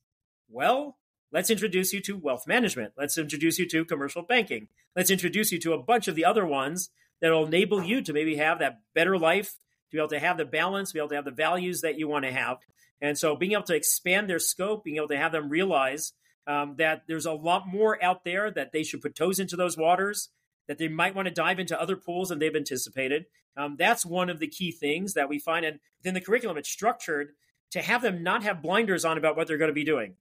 Well, 0.50 0.98
let's 1.33 1.50
introduce 1.50 1.92
you 1.92 2.00
to 2.02 2.16
wealth 2.16 2.46
management. 2.46 2.92
Let's 2.98 3.16
introduce 3.16 3.59
you 3.59 3.66
to 3.68 3.85
commercial 3.85 4.22
banking. 4.22 4.68
Let's 4.94 5.11
introduce 5.11 5.50
you 5.52 5.59
to 5.61 5.72
a 5.72 5.83
bunch 5.83 6.09
of 6.09 6.14
the 6.14 6.26
other 6.26 6.44
ones 6.44 6.90
that 7.20 7.31
will 7.31 7.46
enable 7.46 7.83
you 7.83 8.02
to 8.02 8.12
maybe 8.12 8.37
have 8.37 8.59
that 8.59 8.81
better 8.94 9.16
life, 9.16 9.52
to 9.52 9.96
be 9.96 9.98
able 9.98 10.09
to 10.09 10.18
have 10.18 10.37
the 10.37 10.44
balance, 10.44 10.92
be 10.92 10.98
able 10.98 11.09
to 11.11 11.14
have 11.14 11.24
the 11.24 11.31
values 11.31 11.81
that 11.81 11.96
you 11.96 12.09
want 12.09 12.24
to 12.24 12.33
have. 12.33 12.59
And 13.00 13.16
so 13.16 13.35
being 13.37 13.52
able 13.52 13.62
to 13.64 13.76
expand 13.76 14.28
their 14.28 14.38
scope, 14.38 14.85
being 14.85 14.96
able 14.96 15.09
to 15.09 15.16
have 15.16 15.33
them 15.33 15.48
realize 15.48 16.12
um, 16.46 16.74
that 16.78 17.02
there's 17.07 17.26
a 17.26 17.33
lot 17.33 17.66
more 17.66 18.02
out 18.02 18.24
there 18.24 18.50
that 18.50 18.72
they 18.72 18.83
should 18.83 19.00
put 19.00 19.14
toes 19.14 19.38
into 19.38 19.57
those 19.57 19.76
waters, 19.76 20.31
that 20.68 20.78
they 20.78 20.88
might 20.88 21.14
want 21.14 21.28
to 21.28 21.35
dive 21.35 21.59
into 21.59 21.81
other 21.81 21.96
pools 21.96 22.28
than 22.28 22.38
they've 22.38 22.55
anticipated. 22.55 23.26
Um, 23.57 23.76
that's 23.78 24.07
one 24.07 24.31
of 24.31 24.38
the 24.38 24.46
key 24.46 24.72
things 24.72 25.14
that 25.14 25.28
we 25.28 25.38
find. 25.38 25.64
And 25.64 25.78
within 25.98 26.14
the 26.14 26.20
curriculum, 26.20 26.57
it's 26.57 26.68
structured 26.70 27.33
to 27.72 27.83
have 27.83 28.02
them 28.02 28.22
not 28.22 28.42
have 28.42 28.62
blinders 28.62 29.05
on 29.05 29.18
about 29.18 29.37
what 29.37 29.46
they're 29.46 29.59
going 29.59 29.68
to 29.68 29.74
be 29.74 29.85
doing. 29.85 30.14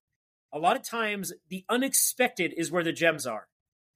A 0.54 0.60
lot 0.60 0.76
of 0.76 0.84
times, 0.84 1.32
the 1.50 1.64
unexpected 1.70 2.54
is 2.58 2.72
where 2.72 2.84
the 2.84 2.92
gems 2.92 3.26
are. 3.26 3.48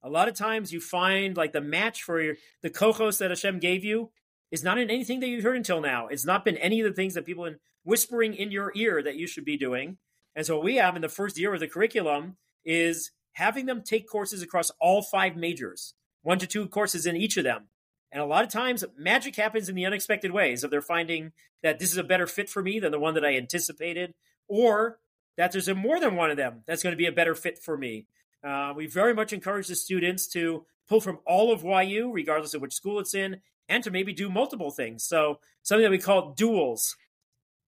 A 0.04 0.10
lot 0.10 0.28
of 0.28 0.36
times, 0.36 0.72
you 0.72 0.80
find 0.80 1.36
like 1.36 1.52
the 1.52 1.62
match 1.62 2.04
for 2.04 2.22
your, 2.22 2.36
the 2.62 2.70
kohos 2.70 3.18
that 3.18 3.32
Hashem 3.32 3.60
gave 3.60 3.84
you 3.84 4.12
is 4.52 4.64
not 4.64 4.78
in 4.78 4.90
anything 4.90 5.20
that 5.20 5.28
you've 5.28 5.44
heard 5.44 5.58
until 5.58 5.82
now. 5.82 6.08
It's 6.08 6.26
not 6.26 6.46
been 6.46 6.58
any 6.58 6.80
of 6.80 6.88
the 6.88 6.94
things 6.94 7.16
that 7.16 7.26
people 7.26 7.46
are 7.46 7.60
whispering 7.84 8.34
in 8.34 8.52
your 8.52 8.72
ear 8.76 9.02
that 9.04 9.16
you 9.16 9.28
should 9.28 9.46
be 9.46 9.58
doing. 9.58 9.98
And 10.36 10.46
so 10.46 10.56
what 10.56 10.66
we 10.66 10.76
have 10.76 10.96
in 10.96 11.02
the 11.02 11.10
first 11.10 11.40
year 11.40 11.54
of 11.54 11.60
the 11.60 11.68
curriculum 11.68 12.38
is 12.66 13.12
having 13.34 13.66
them 13.66 13.82
take 13.84 14.10
courses 14.10 14.42
across 14.42 14.72
all 14.80 15.02
five 15.02 15.36
majors, 15.36 15.94
one 16.24 16.40
to 16.40 16.48
two 16.48 16.68
courses 16.68 17.06
in 17.06 17.16
each 17.16 17.38
of 17.38 17.44
them. 17.44 17.68
And 18.12 18.22
a 18.22 18.26
lot 18.26 18.44
of 18.44 18.50
times 18.50 18.84
magic 18.98 19.36
happens 19.36 19.70
in 19.70 19.76
the 19.76 19.86
unexpected 19.86 20.32
ways 20.32 20.64
of 20.64 20.72
they're 20.72 20.82
finding 20.82 21.32
that 21.64 21.80
this 21.80 21.92
is 21.92 21.98
a 21.98 22.04
better 22.04 22.28
fit 22.28 22.50
for 22.50 22.62
me 22.62 22.80
than 22.80 22.92
the 22.92 23.00
one 23.00 23.14
that 23.16 23.26
I 23.26 23.36
anticipated, 23.36 24.14
or 24.48 25.00
that 25.38 25.52
there's 25.52 25.68
a 25.68 25.76
more 25.76 26.00
than 26.00 26.16
one 26.16 26.32
of 26.32 26.38
them 26.38 26.64
that's 26.66 26.84
going 26.84 26.94
to 26.94 26.98
be 26.98 27.08
a 27.08 27.12
better 27.12 27.36
fit 27.36 27.62
for 27.62 27.78
me. 27.78 28.08
Uh, 28.44 28.74
we 28.76 28.88
very 28.88 29.14
much 29.14 29.34
encourage 29.34 29.68
the 29.68 29.76
students 29.76 30.28
to 30.28 30.66
pull 30.88 31.02
from 31.02 31.20
all 31.26 31.52
of 31.52 31.64
YU, 31.64 32.12
regardless 32.12 32.54
of 32.54 32.62
which 32.62 32.74
school 32.74 33.00
it's 33.00 33.16
in, 33.16 33.42
and 33.68 33.84
to 33.84 33.92
maybe 33.92 34.14
do 34.14 34.30
multiple 34.30 34.72
things. 34.72 35.04
So 35.04 35.40
something 35.64 35.84
that 35.84 35.92
we 35.92 35.98
call 35.98 36.36
duals, 36.36 36.96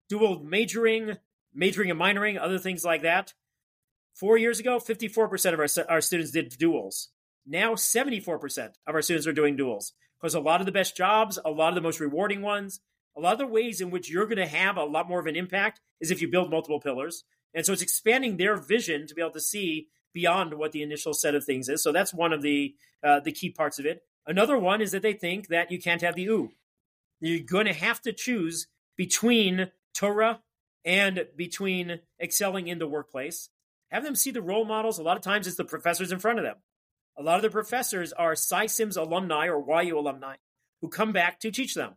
dual 0.07 0.43
majoring, 0.43 1.17
majoring 1.53 1.91
and 1.91 1.99
minoring, 1.99 2.39
other 2.39 2.59
things 2.59 2.83
like 2.83 3.01
that. 3.01 3.33
Four 4.13 4.37
years 4.37 4.59
ago, 4.59 4.79
54% 4.79 5.53
of 5.53 5.59
our, 5.59 5.93
our 5.93 6.01
students 6.01 6.31
did 6.31 6.51
duals. 6.51 7.07
Now, 7.45 7.75
74% 7.75 8.71
of 8.87 8.95
our 8.95 9.01
students 9.01 9.27
are 9.27 9.33
doing 9.33 9.57
duals 9.57 9.91
because 10.19 10.35
a 10.35 10.39
lot 10.39 10.59
of 10.59 10.65
the 10.65 10.71
best 10.71 10.97
jobs, 10.97 11.39
a 11.45 11.51
lot 11.51 11.69
of 11.69 11.75
the 11.75 11.81
most 11.81 11.99
rewarding 11.99 12.41
ones, 12.41 12.79
a 13.15 13.21
lot 13.21 13.33
of 13.33 13.39
the 13.39 13.47
ways 13.47 13.81
in 13.81 13.89
which 13.89 14.09
you're 14.09 14.25
going 14.25 14.37
to 14.37 14.47
have 14.47 14.77
a 14.77 14.83
lot 14.83 15.07
more 15.07 15.19
of 15.19 15.27
an 15.27 15.35
impact 15.35 15.79
is 16.01 16.11
if 16.11 16.21
you 16.21 16.27
build 16.27 16.49
multiple 16.49 16.79
pillars. 16.79 17.23
And 17.53 17.65
so 17.65 17.73
it's 17.73 17.81
expanding 17.81 18.37
their 18.37 18.55
vision 18.55 19.07
to 19.07 19.15
be 19.15 19.21
able 19.21 19.31
to 19.31 19.39
see 19.39 19.87
beyond 20.13 20.53
what 20.53 20.71
the 20.71 20.83
initial 20.83 21.13
set 21.13 21.35
of 21.35 21.43
things 21.43 21.69
is. 21.69 21.81
So 21.81 21.91
that's 21.91 22.13
one 22.13 22.33
of 22.33 22.41
the 22.41 22.75
uh, 23.03 23.19
the 23.19 23.31
key 23.31 23.51
parts 23.51 23.79
of 23.79 23.85
it. 23.85 24.01
Another 24.25 24.57
one 24.57 24.81
is 24.81 24.91
that 24.91 25.01
they 25.01 25.13
think 25.13 25.47
that 25.47 25.71
you 25.71 25.79
can't 25.79 26.01
have 26.01 26.15
the 26.15 26.27
ooh. 26.27 26.51
You're 27.19 27.45
going 27.45 27.67
to 27.67 27.73
have 27.73 28.01
to 28.01 28.13
choose 28.13 28.67
between 28.95 29.71
Torah 29.93 30.41
and 30.87 31.27
between 31.35 31.99
excelling 32.19 32.69
in 32.69 32.79
the 32.79 32.87
workplace. 32.87 33.49
Have 33.91 34.03
them 34.03 34.15
see 34.15 34.31
the 34.31 34.41
role 34.41 34.65
models. 34.65 34.97
A 34.97 35.03
lot 35.03 35.17
of 35.17 35.23
times 35.23 35.45
it's 35.45 35.57
the 35.57 35.65
professors 35.65 36.13
in 36.13 36.19
front 36.19 36.39
of 36.39 36.45
them. 36.45 36.55
A 37.17 37.23
lot 37.23 37.35
of 37.35 37.41
the 37.41 37.49
professors 37.49 38.13
are 38.13 38.35
Sy 38.35 38.67
Syms 38.67 38.95
alumni 38.95 39.49
or 39.49 39.83
YU 39.83 39.99
alumni 39.99 40.35
who 40.81 40.87
come 40.87 41.11
back 41.11 41.41
to 41.41 41.51
teach 41.51 41.73
them. 41.75 41.95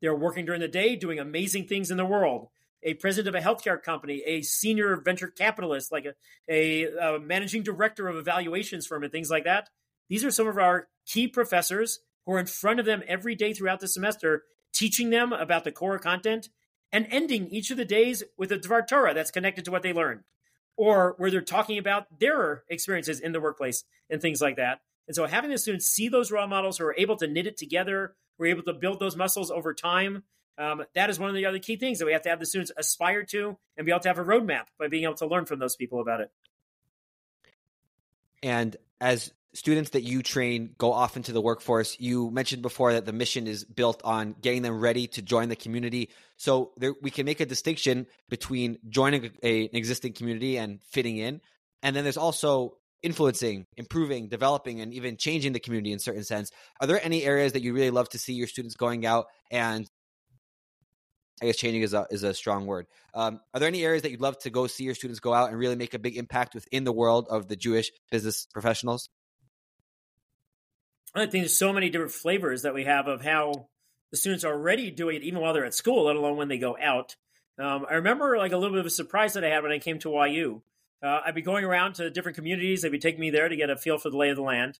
They're 0.00 0.16
working 0.16 0.44
during 0.46 0.60
the 0.60 0.68
day, 0.68 0.96
doing 0.96 1.18
amazing 1.18 1.66
things 1.66 1.90
in 1.90 1.96
the 1.96 2.04
world. 2.04 2.48
A 2.82 2.94
president 2.94 3.34
of 3.34 3.40
a 3.40 3.46
healthcare 3.46 3.80
company, 3.80 4.22
a 4.26 4.42
senior 4.42 4.96
venture 4.96 5.28
capitalist, 5.28 5.92
like 5.92 6.04
a, 6.04 6.14
a, 6.48 7.14
a 7.16 7.20
managing 7.20 7.62
director 7.62 8.08
of 8.08 8.16
evaluations 8.16 8.86
firm, 8.86 9.04
and 9.04 9.12
things 9.12 9.30
like 9.30 9.44
that. 9.44 9.70
These 10.08 10.24
are 10.24 10.30
some 10.30 10.48
of 10.48 10.58
our 10.58 10.88
key 11.06 11.28
professors 11.28 12.00
who 12.26 12.32
are 12.32 12.38
in 12.38 12.46
front 12.46 12.80
of 12.80 12.86
them 12.86 13.02
every 13.06 13.34
day 13.34 13.52
throughout 13.54 13.80
the 13.80 13.88
semester, 13.88 14.42
teaching 14.72 15.10
them 15.10 15.32
about 15.32 15.64
the 15.64 15.72
core 15.72 15.98
content 15.98 16.48
and 16.94 17.08
ending 17.10 17.48
each 17.48 17.72
of 17.72 17.76
the 17.76 17.84
days 17.84 18.22
with 18.38 18.52
a 18.52 18.56
Dvar 18.56 18.86
Torah 18.86 19.14
that's 19.14 19.32
connected 19.32 19.64
to 19.64 19.72
what 19.72 19.82
they 19.82 19.92
learned, 19.92 20.20
or 20.76 21.16
where 21.18 21.28
they're 21.28 21.40
talking 21.40 21.76
about 21.76 22.20
their 22.20 22.62
experiences 22.68 23.18
in 23.18 23.32
the 23.32 23.40
workplace 23.40 23.82
and 24.08 24.22
things 24.22 24.40
like 24.40 24.56
that. 24.56 24.80
And 25.08 25.14
so 25.14 25.26
having 25.26 25.50
the 25.50 25.58
students 25.58 25.86
see 25.86 26.08
those 26.08 26.30
role 26.30 26.46
models 26.46 26.78
who 26.78 26.84
are 26.84 26.94
able 26.96 27.16
to 27.16 27.26
knit 27.26 27.48
it 27.48 27.56
together, 27.56 28.14
who 28.38 28.44
are 28.44 28.46
able 28.46 28.62
to 28.62 28.72
build 28.72 29.00
those 29.00 29.16
muscles 29.16 29.50
over 29.50 29.74
time, 29.74 30.22
um, 30.56 30.84
that 30.94 31.10
is 31.10 31.18
one 31.18 31.28
of 31.28 31.34
the 31.34 31.46
other 31.46 31.58
key 31.58 31.74
things 31.74 31.98
that 31.98 32.06
we 32.06 32.12
have 32.12 32.22
to 32.22 32.28
have 32.28 32.38
the 32.38 32.46
students 32.46 32.70
aspire 32.76 33.24
to 33.24 33.58
and 33.76 33.84
be 33.84 33.90
able 33.90 34.00
to 34.00 34.08
have 34.08 34.20
a 34.20 34.24
roadmap 34.24 34.66
by 34.78 34.86
being 34.86 35.02
able 35.02 35.14
to 35.14 35.26
learn 35.26 35.46
from 35.46 35.58
those 35.58 35.74
people 35.74 36.00
about 36.00 36.20
it. 36.20 36.30
And 38.40 38.76
as 39.00 39.32
students 39.54 39.90
that 39.90 40.02
you 40.02 40.22
train 40.22 40.74
go 40.76 40.92
off 40.92 41.16
into 41.16 41.32
the 41.32 41.40
workforce. 41.40 41.96
You 41.98 42.30
mentioned 42.30 42.60
before 42.60 42.92
that 42.92 43.06
the 43.06 43.12
mission 43.12 43.46
is 43.46 43.64
built 43.64 44.02
on 44.04 44.34
getting 44.40 44.62
them 44.62 44.80
ready 44.80 45.06
to 45.08 45.22
join 45.22 45.48
the 45.48 45.56
community. 45.56 46.10
So 46.36 46.72
there, 46.76 46.94
we 47.00 47.10
can 47.10 47.26
make 47.26 47.40
a 47.40 47.46
distinction 47.46 48.06
between 48.28 48.78
joining 48.88 49.30
a, 49.42 49.64
an 49.64 49.70
existing 49.72 50.14
community 50.14 50.56
and 50.56 50.80
fitting 50.90 51.18
in. 51.18 51.40
And 51.82 51.94
then 51.94 52.04
there's 52.04 52.16
also 52.16 52.78
influencing, 53.02 53.66
improving, 53.76 54.28
developing, 54.28 54.80
and 54.80 54.92
even 54.94 55.16
changing 55.16 55.52
the 55.52 55.60
community 55.60 55.92
in 55.92 55.98
certain 55.98 56.24
sense. 56.24 56.50
Are 56.80 56.86
there 56.86 57.04
any 57.04 57.22
areas 57.22 57.52
that 57.52 57.62
you 57.62 57.74
really 57.74 57.90
love 57.90 58.08
to 58.10 58.18
see 58.18 58.32
your 58.32 58.46
students 58.48 58.74
going 58.74 59.06
out 59.06 59.26
and 59.50 59.88
I 61.42 61.46
guess 61.46 61.56
changing 61.56 61.82
is 61.82 61.94
a 61.94 62.06
is 62.10 62.22
a 62.22 62.32
strong 62.32 62.66
word. 62.66 62.86
Um, 63.12 63.40
are 63.52 63.60
there 63.60 63.68
any 63.68 63.84
areas 63.84 64.02
that 64.02 64.12
you'd 64.12 64.20
love 64.20 64.38
to 64.40 64.50
go 64.50 64.66
see 64.66 64.84
your 64.84 64.94
students 64.94 65.18
go 65.20 65.34
out 65.34 65.50
and 65.50 65.58
really 65.58 65.74
make 65.74 65.92
a 65.92 65.98
big 65.98 66.16
impact 66.16 66.54
within 66.54 66.84
the 66.84 66.92
world 66.92 67.26
of 67.28 67.48
the 67.48 67.56
Jewish 67.56 67.90
business 68.10 68.46
professionals? 68.52 69.08
I 71.14 71.26
think 71.26 71.42
there's 71.44 71.58
so 71.58 71.72
many 71.72 71.90
different 71.90 72.12
flavors 72.12 72.62
that 72.62 72.74
we 72.74 72.84
have 72.84 73.08
of 73.08 73.22
how 73.22 73.68
the 74.14 74.18
students 74.18 74.44
are 74.44 74.52
already 74.52 74.92
doing 74.92 75.16
it, 75.16 75.24
even 75.24 75.40
while 75.40 75.52
they're 75.52 75.64
at 75.64 75.74
school, 75.74 76.04
let 76.04 76.14
alone 76.14 76.36
when 76.36 76.46
they 76.46 76.56
go 76.56 76.76
out. 76.80 77.16
Um, 77.58 77.84
I 77.90 77.94
remember 77.94 78.38
like 78.38 78.52
a 78.52 78.56
little 78.56 78.76
bit 78.76 78.78
of 78.78 78.86
a 78.86 78.90
surprise 78.90 79.32
that 79.32 79.42
I 79.42 79.48
had 79.48 79.64
when 79.64 79.72
I 79.72 79.80
came 79.80 79.98
to 79.98 80.24
YU. 80.28 80.62
Uh, 81.02 81.18
I'd 81.26 81.34
be 81.34 81.42
going 81.42 81.64
around 81.64 81.96
to 81.96 82.10
different 82.10 82.36
communities. 82.36 82.82
They'd 82.82 82.92
be 82.92 83.00
taking 83.00 83.20
me 83.20 83.30
there 83.30 83.48
to 83.48 83.56
get 83.56 83.70
a 83.70 83.76
feel 83.76 83.98
for 83.98 84.10
the 84.10 84.16
lay 84.16 84.30
of 84.30 84.36
the 84.36 84.42
land. 84.42 84.78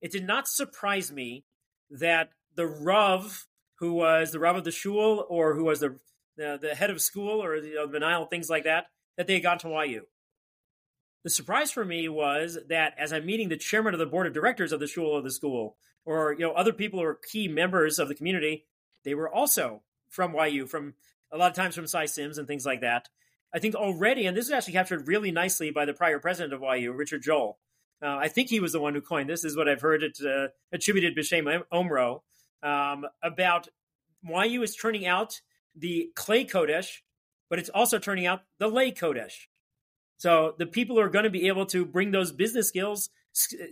It 0.00 0.12
did 0.12 0.24
not 0.24 0.46
surprise 0.46 1.10
me 1.10 1.46
that 1.90 2.30
the 2.54 2.64
Rav, 2.64 3.48
who 3.80 3.92
was 3.92 4.30
the 4.30 4.38
Rav 4.38 4.54
of 4.54 4.62
the 4.62 4.70
shul 4.70 5.26
or 5.28 5.56
who 5.56 5.64
was 5.64 5.80
the 5.80 5.98
the, 6.36 6.56
the 6.62 6.76
head 6.76 6.90
of 6.90 7.02
school 7.02 7.42
or 7.42 7.60
the, 7.60 7.70
you 7.70 7.98
know, 7.98 8.26
things 8.26 8.48
like 8.48 8.64
that, 8.64 8.84
that 9.16 9.26
they 9.26 9.34
had 9.34 9.42
gone 9.42 9.58
to 9.58 9.84
YU. 9.84 10.02
The 11.24 11.30
surprise 11.30 11.72
for 11.72 11.84
me 11.84 12.08
was 12.08 12.56
that 12.68 12.94
as 12.96 13.12
I'm 13.12 13.26
meeting 13.26 13.48
the 13.48 13.56
chairman 13.56 13.94
of 13.94 13.98
the 13.98 14.06
board 14.06 14.28
of 14.28 14.32
directors 14.32 14.70
of 14.70 14.78
the 14.78 14.86
shul 14.86 15.16
of 15.16 15.24
the 15.24 15.32
school, 15.32 15.76
or 16.04 16.34
you 16.34 16.46
know 16.46 16.52
other 16.52 16.72
people 16.72 17.00
who 17.00 17.04
are 17.04 17.18
key 17.32 17.48
members 17.48 17.98
of 17.98 18.06
the 18.06 18.14
community, 18.14 18.64
they 19.06 19.14
were 19.14 19.32
also 19.32 19.82
from 20.08 20.34
YU, 20.34 20.66
from 20.66 20.94
a 21.32 21.38
lot 21.38 21.50
of 21.50 21.56
times 21.56 21.76
from 21.76 21.86
Sy 21.86 22.06
Syms 22.06 22.38
and 22.38 22.46
things 22.46 22.66
like 22.66 22.80
that. 22.80 23.08
I 23.54 23.60
think 23.60 23.76
already, 23.76 24.26
and 24.26 24.36
this 24.36 24.46
is 24.46 24.52
actually 24.52 24.74
captured 24.74 25.06
really 25.06 25.30
nicely 25.30 25.70
by 25.70 25.84
the 25.84 25.94
prior 25.94 26.18
president 26.18 26.52
of 26.52 26.62
YU, 26.76 26.92
Richard 26.92 27.22
Joel. 27.22 27.56
Uh, 28.02 28.16
I 28.16 28.28
think 28.28 28.50
he 28.50 28.60
was 28.60 28.72
the 28.72 28.80
one 28.80 28.94
who 28.94 29.00
coined 29.00 29.30
this. 29.30 29.44
is 29.44 29.56
what 29.56 29.68
I've 29.68 29.80
heard 29.80 30.02
it 30.02 30.18
uh, 30.20 30.48
attributed 30.72 31.16
B'Shem 31.16 31.62
Omro 31.72 32.22
um, 32.62 33.06
about 33.22 33.68
YU 34.22 34.62
is 34.62 34.74
turning 34.74 35.06
out 35.06 35.40
the 35.74 36.10
klei 36.16 36.50
Kodesh, 36.50 37.02
but 37.48 37.60
it's 37.60 37.70
also 37.70 38.00
turning 38.00 38.26
out 38.26 38.42
the 38.58 38.68
lay 38.68 38.90
Kodesh. 38.90 39.46
So 40.16 40.56
the 40.58 40.66
people 40.66 40.98
are 40.98 41.08
going 41.08 41.24
to 41.24 41.30
be 41.30 41.46
able 41.46 41.66
to 41.66 41.84
bring 41.84 42.10
those 42.10 42.32
business 42.32 42.68
skills 42.68 43.10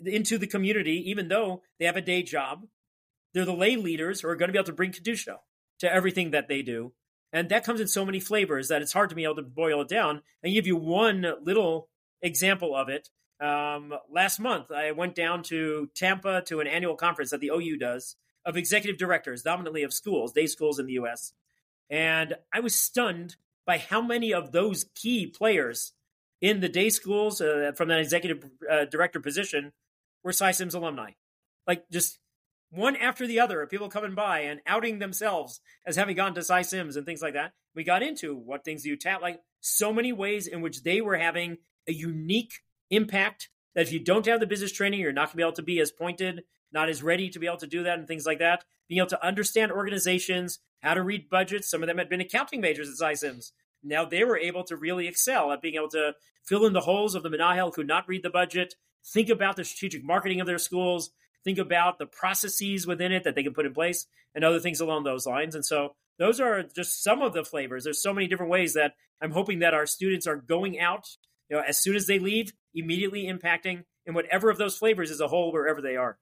into 0.07 0.39
the 0.39 0.47
community, 0.47 1.03
even 1.11 1.27
though 1.27 1.63
they 1.81 1.87
have 1.87 1.97
a 1.97 2.03
day 2.03 2.23
job. 2.23 2.69
They're 3.35 3.45
the 3.45 3.53
lay 3.53 3.77
leaders 3.77 4.21
who 4.21 4.29
are 4.29 4.37
going 4.37 4.49
to 4.49 4.53
be 4.53 4.59
able 4.59 4.67
to 4.67 4.73
bring 4.73 4.93
Kedusha 4.93 5.39
to 5.81 5.93
everything 5.93 6.31
that 6.31 6.49
they 6.49 6.63
do. 6.63 6.93
And 7.33 7.49
that 7.49 7.65
comes 7.65 7.81
in 7.81 7.89
so 7.89 8.07
many 8.07 8.21
flavors 8.21 8.69
that 8.69 8.81
it's 8.81 8.93
hard 8.93 9.11
to 9.11 9.17
be 9.17 9.25
able 9.25 9.35
to 9.37 9.43
boil 9.43 9.81
it 9.81 9.89
down 9.89 10.23
and 10.43 10.55
give 10.55 10.69
you 10.69 10.77
one 10.77 11.27
little 11.43 11.89
example 12.23 12.77
of 12.77 12.89
it. 12.89 13.09
Um, 13.41 13.93
last 14.09 14.39
month, 14.39 14.71
I 14.71 14.93
went 14.93 15.17
down 15.17 15.43
to 15.45 15.91
Tampa 15.97 16.43
to 16.47 16.61
an 16.61 16.69
annual 16.69 16.95
conference 16.95 17.31
that 17.31 17.41
the 17.41 17.51
OU 17.53 17.79
does 17.79 18.17
of 18.47 18.57
executive 18.57 18.99
directors, 18.99 19.43
dominantly 19.43 19.83
of 19.83 19.93
schools, 19.93 20.33
day 20.33 20.47
schools 20.47 20.79
in 20.79 20.87
the 20.87 20.93
US. 20.95 21.33
And 21.91 22.35
I 22.53 22.61
was 22.61 22.75
stunned 22.75 23.37
by 23.67 23.79
how 23.79 24.01
many 24.01 24.33
of 24.33 24.53
those 24.53 24.87
key 24.95 25.27
players 25.27 25.93
in 26.41 26.61
the 26.61 26.69
day 26.69 26.91
schools 26.91 27.41
uh, 27.41 27.73
from 27.77 27.89
that 27.89 28.01
executive 28.01 28.45
uh, 28.71 28.85
director 28.85 29.19
position 29.19 29.73
were 30.23 30.33
Sy 30.33 30.53
Syms 30.53 30.75
alumni. 30.75 31.13
Like 31.67 31.89
just 31.91 32.19
one 32.75 32.97
after 32.97 33.27
the 33.27 33.41
other, 33.41 33.63
of 33.63 33.71
people 33.71 33.89
coming 33.89 34.15
by 34.15 34.41
and 34.41 34.61
outing 34.67 34.99
themselves 34.99 35.61
as 35.87 35.97
having 35.97 36.17
gone 36.17 36.35
to 36.35 36.43
Sy 36.43 36.63
Syms 36.63 36.97
and 36.97 37.07
things 37.07 37.23
like 37.23 37.35
that. 37.35 37.53
We 37.75 37.85
got 37.85 38.03
into 38.03 38.35
what 38.35 38.65
things 38.65 38.83
do 38.83 38.91
you 38.91 38.97
tap, 38.97 39.23
like 39.23 39.41
so 39.61 39.93
many 39.93 40.13
ways 40.13 40.47
in 40.47 40.61
which 40.61 40.83
they 40.83 41.01
were 41.01 41.17
having 41.17 41.59
a 41.89 41.93
unique 41.93 42.53
impact 42.91 43.49
that 43.75 43.83
if 43.83 43.93
you 43.93 44.01
don't 44.01 44.27
have 44.27 44.41
the 44.41 44.47
business 44.47 44.73
training, 44.73 45.01
you're 45.01 45.13
not 45.13 45.27
going 45.27 45.33
to 45.33 45.37
be 45.37 45.43
able 45.43 45.53
to 45.53 45.63
be 45.63 45.81
as 45.81 45.91
pointed, 45.91 46.43
not 46.73 46.89
as 46.89 47.03
ready 47.03 47.29
to 47.31 47.39
be 47.39 47.47
able 47.47 47.57
to 47.59 47.67
do 47.67 47.83
that 47.83 47.99
and 47.99 48.07
things 48.07 48.27
like 48.27 48.39
that. 48.39 48.65
Being 48.89 48.99
able 48.99 49.09
to 49.11 49.27
understand 49.27 49.73
organizations, 49.73 50.59
how 50.83 50.95
to 50.95 51.03
read 51.03 51.31
budgets. 51.31 51.71
Some 51.71 51.83
of 51.83 51.89
them 51.89 51.99
had 51.99 52.09
been 52.09 52.21
accounting 52.21 52.61
majors 52.61 52.89
at 52.89 52.97
Sy 52.97 53.15
Syms 53.15 53.53
now 53.85 54.05
they 54.05 54.25
were 54.25 54.39
able 54.39 54.65
to 54.65 54.77
really 54.77 55.07
excel 55.07 55.53
at 55.53 55.63
being 55.63 55.75
able 55.75 55.91
to 55.91 56.15
fill 56.43 56.65
in 56.65 56.73
the 56.73 56.81
holes 56.81 57.15
of 57.15 57.23
the 57.23 57.29
Menahel 57.29 57.67
who 57.67 57.73
could 57.73 57.87
not 57.87 58.09
read 58.09 58.23
the 58.23 58.31
budget, 58.31 58.75
think 59.05 59.29
about 59.29 59.57
the 59.57 59.65
strategic 59.65 60.03
marketing 60.03 60.41
of 60.41 60.47
their 60.47 60.59
schools, 60.59 61.11
think 61.45 61.59
about 61.59 61.99
the 61.99 62.07
processes 62.07 62.87
within 62.87 63.13
it 63.13 63.25
that 63.25 63.35
they 63.35 63.43
can 63.43 63.55
put 63.55 63.67
in 63.67 63.75
place, 63.75 64.07
and 64.35 64.45
other 64.45 64.61
things 64.61 64.81
along 64.81 65.05
those 65.05 65.27
lines. 65.27 65.55
And 65.55 65.65
so 65.65 65.95
those 66.19 66.41
are 66.41 66.63
just 66.63 67.03
some 67.03 67.23
of 67.23 67.33
the 67.33 67.45
flavors. 67.45 67.85
There's 67.85 68.03
so 68.03 68.15
many 68.15 68.27
different 68.27 68.51
ways 68.51 68.75
that 68.75 68.95
I'm 69.21 69.31
hoping 69.31 69.61
that 69.61 69.75
our 69.75 69.87
students 69.87 70.27
are 70.27 70.37
going 70.37 70.81
out, 70.81 71.07
you 71.49 71.57
know, 71.57 71.63
as 71.63 71.79
soon 71.79 71.97
as 71.97 72.07
they 72.07 72.19
leave, 72.19 72.53
immediately 72.75 73.27
impacting 73.27 73.85
in 74.07 74.15
whatever 74.15 74.51
of 74.51 74.59
those 74.59 74.77
flavors 74.77 75.11
as 75.11 75.21
a 75.21 75.29
whole, 75.29 75.53
wherever 75.53 75.81
they 75.81 75.97
are. 75.97 76.19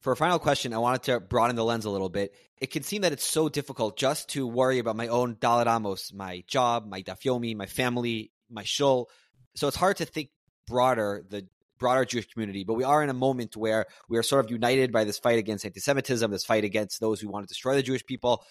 For 0.00 0.12
a 0.12 0.16
final 0.16 0.38
question, 0.38 0.72
I 0.72 0.78
wanted 0.78 1.02
to 1.04 1.20
broaden 1.20 1.56
the 1.56 1.64
lens 1.64 1.84
a 1.84 1.90
little 1.90 2.08
bit. 2.08 2.34
It 2.60 2.70
can 2.70 2.84
seem 2.84 3.02
that 3.02 3.12
it's 3.12 3.24
so 3.24 3.48
difficult 3.48 3.98
just 3.98 4.28
to 4.30 4.46
worry 4.46 4.78
about 4.78 4.96
my 4.96 5.08
own 5.08 5.34
Dalet 5.34 5.66
Amos, 5.66 6.12
my 6.12 6.44
job, 6.46 6.86
my 6.86 7.02
Dafyomi, 7.02 7.56
my 7.56 7.66
family, 7.66 8.30
my 8.48 8.62
shul. 8.62 9.10
So 9.56 9.66
it's 9.66 9.76
hard 9.76 9.96
to 9.96 10.04
think 10.04 10.30
broader, 10.68 11.24
the 11.28 11.46
broader 11.78 12.04
Jewish 12.04 12.28
community. 12.28 12.64
But 12.64 12.74
we 12.74 12.84
are 12.84 13.02
in 13.02 13.10
a 13.10 13.14
moment 13.14 13.56
where 13.56 13.86
we 14.08 14.18
are 14.18 14.22
sort 14.22 14.44
of 14.44 14.50
united 14.50 14.92
by 14.92 15.04
this 15.04 15.18
fight 15.18 15.38
against 15.38 15.64
anti-Semitism, 15.64 16.30
this 16.30 16.44
fight 16.44 16.64
against 16.64 17.00
those 17.00 17.20
who 17.20 17.28
want 17.28 17.44
to 17.44 17.48
destroy 17.48 17.74
the 17.74 17.82
Jewish 17.82 18.04
people. 18.04 18.44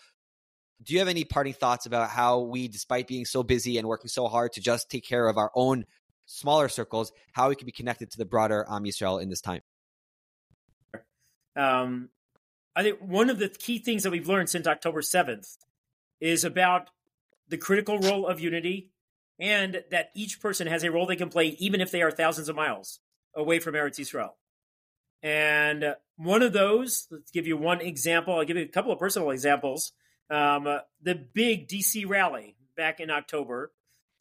Do 0.83 0.93
you 0.93 0.99
have 0.99 1.07
any 1.07 1.23
parting 1.23 1.53
thoughts 1.53 1.85
about 1.85 2.09
how 2.09 2.41
we, 2.41 2.67
despite 2.67 3.07
being 3.07 3.25
so 3.25 3.43
busy 3.43 3.77
and 3.77 3.87
working 3.87 4.09
so 4.09 4.27
hard 4.27 4.53
to 4.53 4.61
just 4.61 4.89
take 4.89 5.05
care 5.05 5.27
of 5.27 5.37
our 5.37 5.51
own 5.55 5.85
smaller 6.25 6.69
circles, 6.69 7.11
how 7.31 7.49
we 7.49 7.55
can 7.55 7.65
be 7.65 7.71
connected 7.71 8.11
to 8.11 8.17
the 8.17 8.25
broader 8.25 8.65
Am 8.69 8.83
Yisrael 8.83 9.21
in 9.21 9.29
this 9.29 9.41
time? 9.41 9.61
Um, 11.55 12.09
I 12.75 12.83
think 12.83 12.99
one 12.99 13.31
of 13.31 13.39
the 13.39 13.49
key 13.49 13.79
things 13.79 14.03
that 14.03 14.11
we've 14.11 14.27
learned 14.27 14.49
since 14.49 14.67
October 14.67 15.01
7th 15.01 15.57
is 16.19 16.43
about 16.43 16.89
the 17.49 17.57
critical 17.57 17.97
role 17.97 18.27
of 18.27 18.39
unity 18.39 18.91
and 19.39 19.83
that 19.91 20.11
each 20.15 20.41
person 20.41 20.67
has 20.67 20.83
a 20.83 20.91
role 20.91 21.05
they 21.05 21.15
can 21.15 21.29
play 21.29 21.55
even 21.59 21.81
if 21.81 21.91
they 21.91 22.01
are 22.01 22.11
thousands 22.11 22.49
of 22.49 22.55
miles 22.55 22.99
away 23.35 23.59
from 23.59 23.75
Eretz 23.75 23.99
Yisrael. 23.99 24.31
And 25.21 25.95
one 26.17 26.41
of 26.41 26.53
those, 26.53 27.07
let's 27.11 27.31
give 27.31 27.47
you 27.47 27.57
one 27.57 27.81
example. 27.81 28.35
I'll 28.35 28.45
give 28.45 28.57
you 28.57 28.63
a 28.63 28.67
couple 28.67 28.91
of 28.91 28.99
personal 28.99 29.31
examples. 29.31 29.91
Um, 30.29 30.67
the 31.01 31.15
big 31.15 31.67
DC 31.67 32.07
rally 32.07 32.55
back 32.75 32.99
in 32.99 33.09
October, 33.09 33.71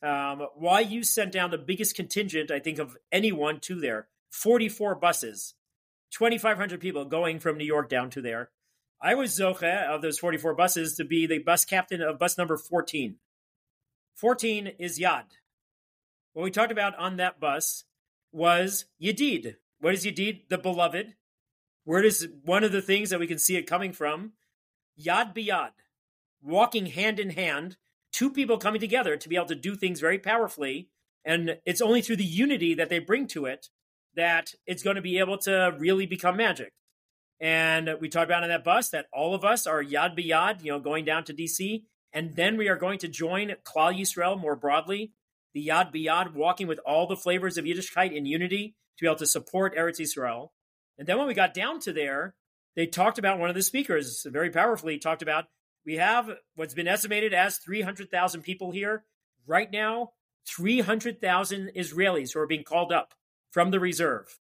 um, 0.03 0.47
YU 0.61 1.03
sent 1.03 1.33
down 1.33 1.51
the 1.51 1.59
biggest 1.59 1.97
contingent, 1.97 2.51
I 2.51 2.61
think, 2.61 2.79
of 2.79 2.97
anyone 3.11 3.61
to 3.61 3.81
there 3.81 4.09
44 4.31 4.95
buses 4.97 5.55
2,500 6.13 6.81
people 6.81 7.05
going 7.05 7.41
from 7.41 7.59
New 7.59 7.65
York 7.65 7.89
down 7.89 8.11
to 8.11 8.23
there. 8.23 8.51
I 9.03 9.15
was 9.15 9.39
Zoche 9.39 9.87
of 9.87 10.01
those 10.01 10.19
44 10.19 10.55
buses 10.55 10.97
to 10.97 11.05
be 11.05 11.27
the 11.27 11.39
bus 11.39 11.65
captain 11.65 12.01
of 12.01 12.19
bus 12.19 12.39
number 12.39 12.57
14. 12.57 13.17
14 14.17 14.69
is 14.79 14.99
Yad. 14.99 15.25
What 16.33 16.43
we 16.43 16.51
talked 16.51 16.73
about 16.73 16.97
on 16.97 17.19
that 17.19 17.39
bus 17.39 17.85
was 18.33 18.87
Yedid. 19.03 19.57
What 19.81 19.95
is 19.95 20.07
Yedid? 20.07 20.49
The 20.49 20.59
beloved. 20.59 21.15
Where 21.85 22.03
does 22.03 22.27
one 22.43 22.65
of 22.65 22.73
the 22.73 22.83
things 22.83 23.11
that 23.11 23.21
we 23.21 23.27
can 23.27 23.39
see 23.39 23.57
it 23.57 23.67
coming 23.67 23.93
from? 23.93 24.33
Yad 24.99 25.37
biyad. 25.37 25.73
Walking 26.43 26.87
hand 26.87 27.21
in 27.21 27.31
hand, 27.31 27.77
two 28.13 28.31
people 28.31 28.57
coming 28.57 28.81
together 28.81 29.17
to 29.17 29.29
be 29.29 29.37
able 29.37 29.47
to 29.47 29.55
do 29.55 29.77
things 29.77 30.01
very 30.01 30.19
powerfully. 30.19 30.89
And 31.25 31.59
it's 31.67 31.83
only 31.83 32.01
through 32.01 32.17
the 32.17 32.25
unity 32.25 32.75
that 32.75 32.89
they 32.89 32.99
bring 32.99 33.27
to 33.29 33.45
it 33.45 33.69
that 34.15 34.55
it's 34.67 34.83
going 34.83 34.97
to 34.97 35.03
be 35.03 35.19
able 35.19 35.37
to 35.39 35.75
really 35.79 36.07
become 36.07 36.39
magic. 36.39 36.73
And 37.39 37.91
we 38.01 38.09
talked 38.09 38.31
about 38.31 38.45
on 38.45 38.49
that 38.49 38.65
bus 38.65 38.89
that 38.91 39.07
all 39.13 39.35
of 39.35 39.45
us 39.45 39.67
are 39.67 39.85
Yad 39.85 40.19
B'Yad, 40.19 40.65
you 40.65 40.73
know, 40.73 40.81
going 40.81 41.05
down 41.05 41.25
to 41.25 41.35
DC. 41.35 41.83
And 42.13 42.35
then 42.37 42.57
we 42.57 42.69
are 42.69 42.77
going 42.77 42.99
to 43.01 43.09
join 43.09 43.55
Klal 43.65 43.99
Yisrael 43.99 44.41
more 44.41 44.57
broadly, 44.57 45.13
the 45.53 45.69
Yad 45.69 45.95
B'Yad, 45.95 46.35
walking 46.35 46.67
with 46.67 46.79
all 46.87 47.07
the 47.07 47.17
flavors 47.17 47.59
of 47.59 47.65
Yiddishkeit 47.65 48.15
in 48.15 48.27
unity 48.27 48.75
to 48.97 49.05
be 49.05 49.07
able 49.07 49.17
to 49.17 49.27
support 49.27 49.77
Eretz 49.77 50.01
Yisrael. 50.01 50.51
And 50.99 51.07
then 51.07 51.19
when 51.19 51.27
we 51.27 51.35
got 51.35 51.55
down 51.55 51.81
to 51.81 51.93
there, 51.93 52.35
they 52.75 52.87
talked 52.87 53.19
about 53.19 53.39
one 53.39 53.49
of 53.49 53.55
the 53.55 53.63
speakers 53.63 54.27
very 54.31 54.51
powerfully 54.51 54.99
talked 54.99 55.23
about 55.23 55.47
we 55.87 55.97
have 55.97 56.29
what's 56.57 56.75
been 56.75 56.89
estimated 56.89 57.33
as 57.33 57.59
300,000 57.59 58.43
people 58.43 58.73
here. 58.73 59.05
Right 59.47 59.71
now, 59.71 60.11
300,000 60.49 61.71
Israelis 61.77 62.35
who 62.35 62.41
are 62.41 62.47
being 62.47 62.65
called 62.65 62.93
up 62.93 63.15
from 63.53 63.71
the 63.71 63.79
reserve. 63.79 64.41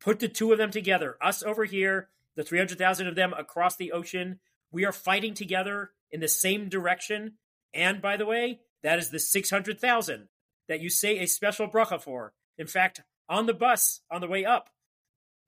Put 0.00 0.20
the 0.20 0.28
two 0.28 0.52
of 0.52 0.58
them 0.58 0.70
together, 0.70 1.16
us 1.22 1.42
over 1.42 1.64
here, 1.64 2.10
the 2.36 2.44
300,000 2.44 3.06
of 3.06 3.14
them 3.14 3.32
across 3.32 3.76
the 3.76 3.92
ocean. 3.92 4.40
We 4.72 4.84
are 4.84 4.92
fighting 4.92 5.34
together 5.34 5.90
in 6.10 6.20
the 6.20 6.28
same 6.28 6.68
direction. 6.68 7.34
And 7.74 8.02
by 8.02 8.16
the 8.16 8.26
way, 8.26 8.60
that 8.82 8.98
is 8.98 9.10
the 9.10 9.20
600,000 9.20 10.28
that 10.68 10.80
you 10.80 10.90
say 10.90 11.18
a 11.18 11.26
special 11.26 11.68
bracha 11.68 12.00
for. 12.00 12.32
In 12.58 12.66
fact, 12.66 13.02
on 13.28 13.46
the 13.46 13.54
bus 13.54 14.00
on 14.10 14.20
the 14.20 14.28
way 14.28 14.44
up, 14.44 14.70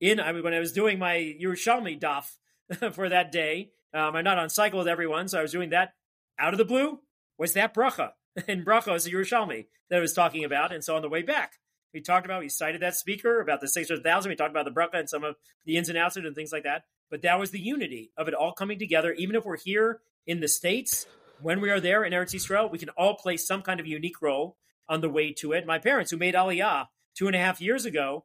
in 0.00 0.20
I 0.20 0.32
mean, 0.32 0.42
when 0.42 0.54
I 0.54 0.60
was 0.60 0.72
doing 0.72 0.98
my 0.98 1.36
Yerushalmi 1.40 2.00
daf 2.00 2.92
for 2.94 3.08
that 3.08 3.32
day, 3.32 3.70
um, 3.92 4.16
I'm 4.16 4.24
not 4.24 4.38
on 4.38 4.50
cycle 4.50 4.78
with 4.78 4.88
everyone, 4.88 5.28
so 5.28 5.38
I 5.38 5.42
was 5.42 5.52
doing 5.52 5.70
that 5.70 5.94
out 6.38 6.52
of 6.52 6.58
the 6.58 6.64
blue. 6.64 7.00
Was 7.38 7.54
that 7.54 7.74
bracha? 7.74 8.10
And 8.48 8.66
bracha 8.66 8.94
is 8.96 9.04
the 9.04 9.12
Yerushalmi 9.12 9.66
that 9.88 9.98
I 9.98 10.00
was 10.00 10.12
talking 10.12 10.42
about. 10.42 10.72
And 10.72 10.82
so 10.82 10.96
on 10.96 11.02
the 11.02 11.08
way 11.08 11.22
back, 11.22 11.52
we 11.92 12.00
talked 12.00 12.26
about, 12.26 12.40
we 12.40 12.48
cited 12.48 12.82
that 12.82 12.96
speaker 12.96 13.40
about 13.40 13.60
the 13.60 13.68
600,000. 13.68 14.28
We 14.28 14.34
talked 14.34 14.50
about 14.50 14.64
the 14.64 14.72
bracha 14.72 14.98
and 14.98 15.08
some 15.08 15.22
of 15.22 15.36
the 15.64 15.76
ins 15.76 15.88
and 15.88 15.96
outs 15.96 16.16
and 16.16 16.34
things 16.34 16.50
like 16.50 16.64
that. 16.64 16.82
But 17.11 17.22
that 17.22 17.38
was 17.38 17.50
the 17.50 17.61
unity 17.61 18.11
of 18.16 18.28
it 18.28 18.34
all 18.34 18.52
coming 18.52 18.78
together. 18.78 19.12
Even 19.12 19.36
if 19.36 19.44
we're 19.44 19.57
here 19.57 20.00
in 20.26 20.40
the 20.40 20.48
States, 20.48 21.07
when 21.40 21.61
we 21.61 21.70
are 21.70 21.80
there 21.80 22.05
in 22.05 22.12
Eretz 22.12 22.34
Yisrael, 22.34 22.70
we 22.70 22.78
can 22.78 22.88
all 22.90 23.14
play 23.14 23.36
some 23.36 23.62
kind 23.62 23.80
of 23.80 23.86
unique 23.86 24.22
role 24.22 24.57
on 24.88 25.00
the 25.00 25.11
way 25.11 25.32
to 25.32 25.52
it. 25.52 25.66
My 25.66 25.78
parents, 25.78 26.11
who 26.11 26.16
made 26.16 26.34
Aliyah 26.34 26.88
two 27.14 27.26
and 27.26 27.36
a 27.36 27.38
half 27.38 27.61
years 27.61 27.84
ago, 27.84 28.24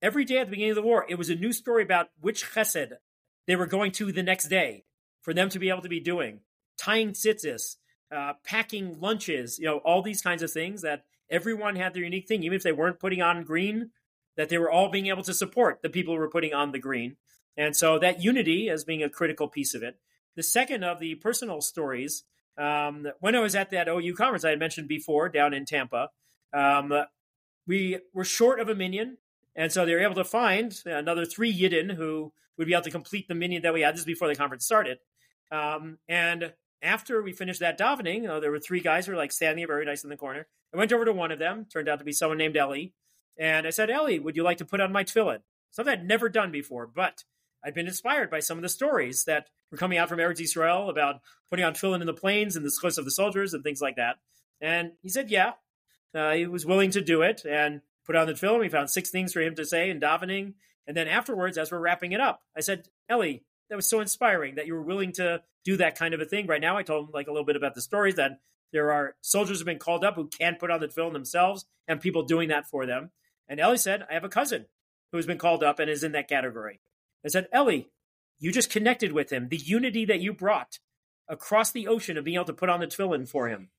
every 0.00 0.24
day 0.24 0.38
at 0.38 0.46
the 0.46 0.50
beginning 0.50 0.70
of 0.70 0.76
the 0.76 0.82
war, 0.82 1.04
it 1.08 1.18
was 1.18 1.30
a 1.30 1.34
new 1.34 1.52
story 1.52 1.82
about 1.82 2.08
which 2.20 2.44
chesed 2.44 2.92
they 3.46 3.56
were 3.56 3.66
going 3.66 3.92
to 3.92 4.12
the 4.12 4.22
next 4.22 4.48
day 4.48 4.84
for 5.20 5.34
them 5.34 5.48
to 5.48 5.58
be 5.58 5.68
able 5.68 5.82
to 5.82 5.88
be 5.88 6.00
doing, 6.00 6.40
tying 6.78 7.10
tzitzis, 7.10 7.76
uh, 8.14 8.34
packing 8.44 9.00
lunches, 9.00 9.58
you 9.58 9.66
know, 9.66 9.78
all 9.78 10.02
these 10.02 10.22
kinds 10.22 10.42
of 10.42 10.50
things 10.50 10.82
that 10.82 11.04
everyone 11.30 11.76
had 11.76 11.94
their 11.94 12.02
unique 12.02 12.28
thing, 12.28 12.42
even 12.42 12.56
if 12.56 12.62
they 12.62 12.72
weren't 12.72 13.00
putting 13.00 13.22
on 13.22 13.44
green, 13.44 13.90
that 14.36 14.48
they 14.48 14.58
were 14.58 14.70
all 14.70 14.90
being 14.90 15.06
able 15.06 15.22
to 15.22 15.34
support 15.34 15.80
the 15.82 15.88
people 15.88 16.14
who 16.14 16.20
were 16.20 16.30
putting 16.30 16.54
on 16.54 16.72
the 16.72 16.78
green. 16.78 17.16
And 17.56 17.76
so 17.76 17.98
that 17.98 18.22
unity 18.22 18.70
as 18.70 18.84
being 18.84 19.02
a 19.02 19.10
critical 19.10 19.48
piece 19.48 19.74
of 19.74 19.82
it. 19.82 19.96
The 20.36 20.42
second 20.42 20.84
of 20.84 20.98
the 20.98 21.16
personal 21.16 21.60
stories, 21.60 22.24
um, 22.56 23.06
when 23.20 23.34
I 23.34 23.40
was 23.40 23.54
at 23.54 23.70
that 23.70 23.88
OU 23.88 24.14
conference 24.14 24.44
I 24.44 24.50
had 24.50 24.58
mentioned 24.58 24.88
before 24.88 25.28
down 25.28 25.52
in 25.52 25.64
Tampa, 25.64 26.08
um, 26.52 26.92
we 27.66 27.98
were 28.14 28.24
short 28.24 28.60
of 28.60 28.68
a 28.68 28.74
minyan. 28.74 29.18
And 29.54 29.70
so 29.70 29.84
they 29.84 29.94
were 29.94 30.00
able 30.00 30.14
to 30.14 30.24
find 30.24 30.74
another 30.86 31.26
three 31.26 31.52
Yidden 31.52 31.94
who 31.94 32.32
would 32.56 32.66
be 32.66 32.72
able 32.72 32.84
to 32.84 32.90
complete 32.90 33.28
the 33.28 33.34
minyan 33.34 33.62
that 33.62 33.74
we 33.74 33.82
had. 33.82 33.94
This 33.94 34.04
before 34.04 34.28
the 34.28 34.34
conference 34.34 34.64
started. 34.64 34.98
Um, 35.50 35.98
and 36.08 36.54
after 36.82 37.22
we 37.22 37.32
finished 37.32 37.60
that 37.60 37.78
davening, 37.78 38.28
uh, 38.28 38.40
there 38.40 38.50
were 38.50 38.58
three 38.58 38.80
guys 38.80 39.06
who 39.06 39.12
were 39.12 39.18
like 39.18 39.32
standing 39.32 39.66
very 39.66 39.84
nice 39.84 40.04
in 40.04 40.10
the 40.10 40.16
corner. 40.16 40.46
I 40.74 40.78
went 40.78 40.92
over 40.92 41.04
to 41.04 41.12
one 41.12 41.30
of 41.30 41.38
them, 41.38 41.66
turned 41.70 41.88
out 41.88 41.98
to 41.98 42.04
be 42.04 42.12
someone 42.12 42.38
named 42.38 42.56
Ellie. 42.56 42.94
And 43.38 43.66
I 43.66 43.70
said, 43.70 43.90
Ellie, 43.90 44.18
would 44.18 44.36
you 44.36 44.42
like 44.42 44.58
to 44.58 44.64
put 44.64 44.80
on 44.80 44.92
my 44.92 45.04
tefillin? 45.04 45.40
Something 45.70 45.92
I'd 45.92 46.06
never 46.06 46.28
done 46.28 46.50
before, 46.50 46.86
but 46.86 47.24
I'd 47.64 47.74
been 47.74 47.86
inspired 47.86 48.30
by 48.30 48.40
some 48.40 48.58
of 48.58 48.62
the 48.62 48.68
stories 48.68 49.24
that 49.24 49.48
were 49.70 49.78
coming 49.78 49.98
out 49.98 50.08
from 50.08 50.18
Eretz 50.18 50.40
Israel 50.40 50.90
about 50.90 51.20
putting 51.48 51.64
on 51.64 51.74
tefillin 51.74 52.00
in 52.00 52.06
the 52.06 52.12
plains 52.12 52.56
and 52.56 52.64
the 52.64 52.70
schus 52.70 52.98
of 52.98 53.04
the 53.04 53.10
soldiers 53.10 53.54
and 53.54 53.62
things 53.62 53.80
like 53.80 53.96
that. 53.96 54.16
And 54.60 54.92
he 55.02 55.08
said, 55.08 55.30
yeah, 55.30 55.52
uh, 56.14 56.32
he 56.32 56.46
was 56.46 56.66
willing 56.66 56.90
to 56.92 57.00
do 57.00 57.22
it 57.22 57.42
and 57.48 57.80
put 58.06 58.16
on 58.16 58.26
the 58.26 58.34
tefillin. 58.34 58.60
We 58.60 58.68
found 58.68 58.90
six 58.90 59.10
things 59.10 59.32
for 59.32 59.40
him 59.40 59.54
to 59.56 59.64
say 59.64 59.90
in 59.90 60.00
davening. 60.00 60.54
And 60.86 60.96
then 60.96 61.08
afterwards, 61.08 61.58
as 61.58 61.70
we're 61.70 61.78
wrapping 61.78 62.12
it 62.12 62.20
up, 62.20 62.42
I 62.56 62.60
said, 62.60 62.88
Ellie, 63.08 63.44
that 63.70 63.76
was 63.76 63.88
so 63.88 64.00
inspiring 64.00 64.56
that 64.56 64.66
you 64.66 64.74
were 64.74 64.82
willing 64.82 65.12
to 65.12 65.42
do 65.64 65.76
that 65.76 65.96
kind 65.96 66.14
of 66.14 66.20
a 66.20 66.24
thing. 66.24 66.46
Right 66.46 66.60
now, 66.60 66.76
I 66.76 66.82
told 66.82 67.06
him 67.06 67.10
like 67.14 67.28
a 67.28 67.30
little 67.30 67.46
bit 67.46 67.56
about 67.56 67.74
the 67.74 67.80
stories 67.80 68.16
that 68.16 68.40
there 68.72 68.92
are 68.92 69.14
soldiers 69.20 69.58
who've 69.58 69.66
been 69.66 69.78
called 69.78 70.04
up 70.04 70.16
who 70.16 70.26
can't 70.26 70.58
put 70.58 70.70
on 70.70 70.80
the 70.80 70.88
tefillin 70.88 71.12
themselves 71.12 71.64
and 71.86 72.00
people 72.00 72.24
doing 72.24 72.48
that 72.48 72.68
for 72.68 72.86
them. 72.86 73.10
And 73.48 73.60
Ellie 73.60 73.76
said, 73.76 74.04
I 74.10 74.14
have 74.14 74.24
a 74.24 74.28
cousin 74.28 74.66
who's 75.12 75.26
been 75.26 75.38
called 75.38 75.62
up 75.62 75.78
and 75.78 75.90
is 75.90 76.02
in 76.02 76.12
that 76.12 76.28
category. 76.28 76.80
I 77.24 77.28
said, 77.28 77.48
Ellie, 77.52 77.90
you 78.38 78.52
just 78.52 78.70
connected 78.70 79.12
with 79.12 79.30
him. 79.30 79.48
The 79.48 79.56
unity 79.56 80.04
that 80.06 80.20
you 80.20 80.32
brought 80.32 80.78
across 81.28 81.70
the 81.70 81.86
ocean 81.86 82.16
of 82.16 82.24
being 82.24 82.34
able 82.34 82.46
to 82.46 82.52
put 82.52 82.68
on 82.68 82.80
the 82.80 82.86
tefillin 82.86 83.28
for 83.28 83.48
him. 83.48 83.70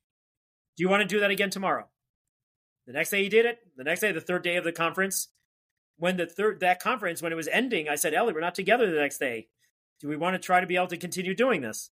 Do 0.78 0.84
you 0.84 0.90
want 0.90 1.02
to 1.02 1.08
do 1.08 1.20
that 1.20 1.32
again 1.32 1.50
tomorrow? 1.50 1.88
The 2.88 2.94
next 2.94 3.12
day 3.12 3.24
he 3.24 3.30
did 3.30 3.46
it. 3.46 3.60
The 3.78 3.84
next 3.84 4.02
day, 4.02 4.12
the 4.12 4.22
third 4.22 4.44
day 4.44 4.56
of 4.56 4.64
the 4.64 4.72
conference, 4.72 5.30
when 5.98 6.18
the 6.18 6.26
third 6.26 6.60
that 6.62 6.82
conference 6.82 7.22
when 7.22 7.32
it 7.32 7.36
was 7.36 7.48
ending, 7.48 7.88
I 7.88 7.96
said, 7.96 8.14
Ellie, 8.14 8.34
we're 8.34 8.42
not 8.42 8.56
together 8.56 8.90
the 8.90 9.00
next 9.00 9.20
day. 9.20 9.48
Do 10.02 10.08
we 10.08 10.18
want 10.18 10.34
to 10.34 10.40
try 10.40 10.60
to 10.60 10.68
be 10.68 10.76
able 10.76 10.88
to 10.88 10.98
continue 10.98 11.36
doing 11.36 11.62
this? 11.62 11.92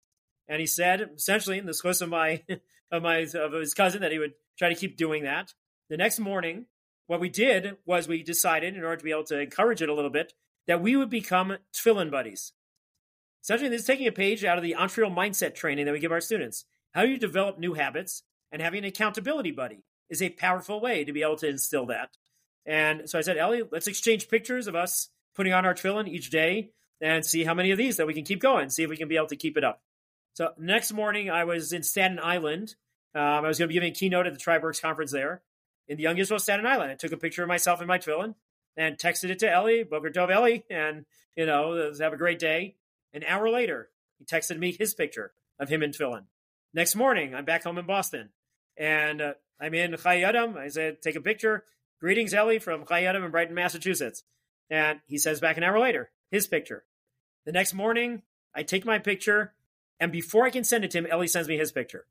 And 0.48 0.61
he 0.61 0.66
said, 0.66 1.11
essentially, 1.16 1.59
in 1.59 1.66
the 1.66 1.74
course 1.74 2.01
of 2.01 2.09
my 2.09 2.42
of 2.90 3.03
my 3.03 3.26
of 3.34 3.53
his 3.53 3.74
cousin, 3.74 4.01
that 4.01 4.12
he 4.12 4.18
would 4.18 4.34
try 4.59 4.68
to 4.68 4.74
keep 4.74 4.96
doing 4.96 5.24
that. 5.24 5.55
The 5.88 5.96
next 5.96 6.18
morning, 6.18 6.66
what 7.07 7.20
we 7.20 7.28
did 7.28 7.76
was 7.84 8.09
we 8.09 8.22
decided, 8.22 8.76
in 8.76 8.84
order 8.84 8.96
to 8.96 9.05
be 9.05 9.11
able 9.11 9.24
to 9.24 9.40
encourage 9.40 9.82
it 9.82 9.88
a 9.88 9.94
little 9.94 10.11
bit, 10.11 10.32
that 10.70 10.80
we 10.80 10.94
would 10.94 11.10
become 11.10 11.56
tefillin 11.74 12.12
buddies. 12.12 12.52
Essentially, 13.42 13.68
this 13.68 13.80
is 13.80 13.86
taking 13.88 14.06
a 14.06 14.12
page 14.12 14.44
out 14.44 14.56
of 14.56 14.62
the 14.62 14.76
entrepreneurial 14.78 15.12
mindset 15.12 15.56
training 15.56 15.84
that 15.84 15.90
we 15.90 15.98
give 15.98 16.12
our 16.12 16.20
students. 16.20 16.64
How 16.94 17.02
you 17.02 17.18
develop 17.18 17.58
new 17.58 17.74
habits 17.74 18.22
and 18.52 18.62
having 18.62 18.78
an 18.78 18.84
accountability 18.84 19.50
buddy 19.50 19.82
is 20.10 20.22
a 20.22 20.28
powerful 20.28 20.80
way 20.80 21.02
to 21.02 21.12
be 21.12 21.22
able 21.22 21.34
to 21.38 21.48
instill 21.48 21.86
that. 21.86 22.10
And 22.64 23.10
so 23.10 23.18
I 23.18 23.22
said, 23.22 23.36
Ellie, 23.36 23.64
let's 23.72 23.88
exchange 23.88 24.28
pictures 24.28 24.68
of 24.68 24.76
us 24.76 25.08
putting 25.34 25.52
on 25.52 25.66
our 25.66 25.74
tefillin 25.74 26.06
each 26.06 26.30
day 26.30 26.70
and 27.00 27.26
see 27.26 27.42
how 27.42 27.54
many 27.54 27.72
of 27.72 27.78
these 27.78 27.96
that 27.96 28.06
we 28.06 28.14
can 28.14 28.24
keep 28.24 28.40
going, 28.40 28.70
see 28.70 28.84
if 28.84 28.90
we 28.90 28.96
can 28.96 29.08
be 29.08 29.16
able 29.16 29.26
to 29.26 29.36
keep 29.36 29.56
it 29.56 29.64
up. 29.64 29.82
So 30.34 30.52
next 30.56 30.92
morning, 30.92 31.30
I 31.30 31.42
was 31.42 31.72
in 31.72 31.82
Staten 31.82 32.20
Island. 32.22 32.76
Um, 33.12 33.22
I 33.22 33.48
was 33.48 33.58
going 33.58 33.66
to 33.66 33.72
be 33.72 33.74
giving 33.74 33.90
a 33.90 33.94
keynote 33.94 34.28
at 34.28 34.34
the 34.34 34.38
TriBergs 34.38 34.80
conference 34.80 35.10
there 35.10 35.42
in 35.88 35.96
the 35.96 36.04
Young 36.04 36.18
Israel 36.18 36.38
Staten 36.38 36.64
Island. 36.64 36.92
I 36.92 36.94
took 36.94 37.10
a 37.10 37.16
picture 37.16 37.42
of 37.42 37.48
myself 37.48 37.82
in 37.82 37.88
my 37.88 37.98
tefillin 37.98 38.36
and 38.76 38.98
texted 38.98 39.30
it 39.30 39.38
to 39.40 39.50
Ellie, 39.50 39.82
Boker 39.82 40.10
Tov 40.10 40.30
Ellie, 40.30 40.64
and, 40.70 41.04
you 41.36 41.46
know, 41.46 41.92
have 42.00 42.12
a 42.12 42.16
great 42.16 42.38
day. 42.38 42.76
An 43.12 43.24
hour 43.26 43.50
later, 43.50 43.88
he 44.18 44.24
texted 44.24 44.58
me 44.58 44.72
his 44.72 44.94
picture 44.94 45.32
of 45.58 45.68
him 45.68 45.82
in 45.82 45.90
tefillin. 45.90 46.24
Next 46.72 46.94
morning, 46.94 47.34
I'm 47.34 47.44
back 47.44 47.64
home 47.64 47.78
in 47.78 47.86
Boston, 47.86 48.30
and 48.76 49.20
uh, 49.20 49.32
I'm 49.60 49.74
in 49.74 49.96
Chai 49.96 50.20
Odom. 50.20 50.56
I 50.56 50.68
said, 50.68 51.02
take 51.02 51.16
a 51.16 51.20
picture. 51.20 51.64
Greetings, 52.00 52.32
Ellie, 52.32 52.60
from 52.60 52.86
Chai 52.86 53.02
Odom 53.02 53.24
in 53.24 53.30
Brighton, 53.30 53.54
Massachusetts. 53.54 54.22
And 54.70 55.00
he 55.06 55.18
says 55.18 55.40
back 55.40 55.56
an 55.56 55.64
hour 55.64 55.80
later, 55.80 56.10
his 56.30 56.46
picture. 56.46 56.84
The 57.44 57.52
next 57.52 57.74
morning, 57.74 58.22
I 58.54 58.62
take 58.62 58.84
my 58.84 58.98
picture, 58.98 59.52
and 59.98 60.12
before 60.12 60.46
I 60.46 60.50
can 60.50 60.64
send 60.64 60.84
it 60.84 60.92
to 60.92 60.98
him, 60.98 61.06
Ellie 61.06 61.26
sends 61.26 61.48
me 61.48 61.58
his 61.58 61.72
picture. 61.72 62.06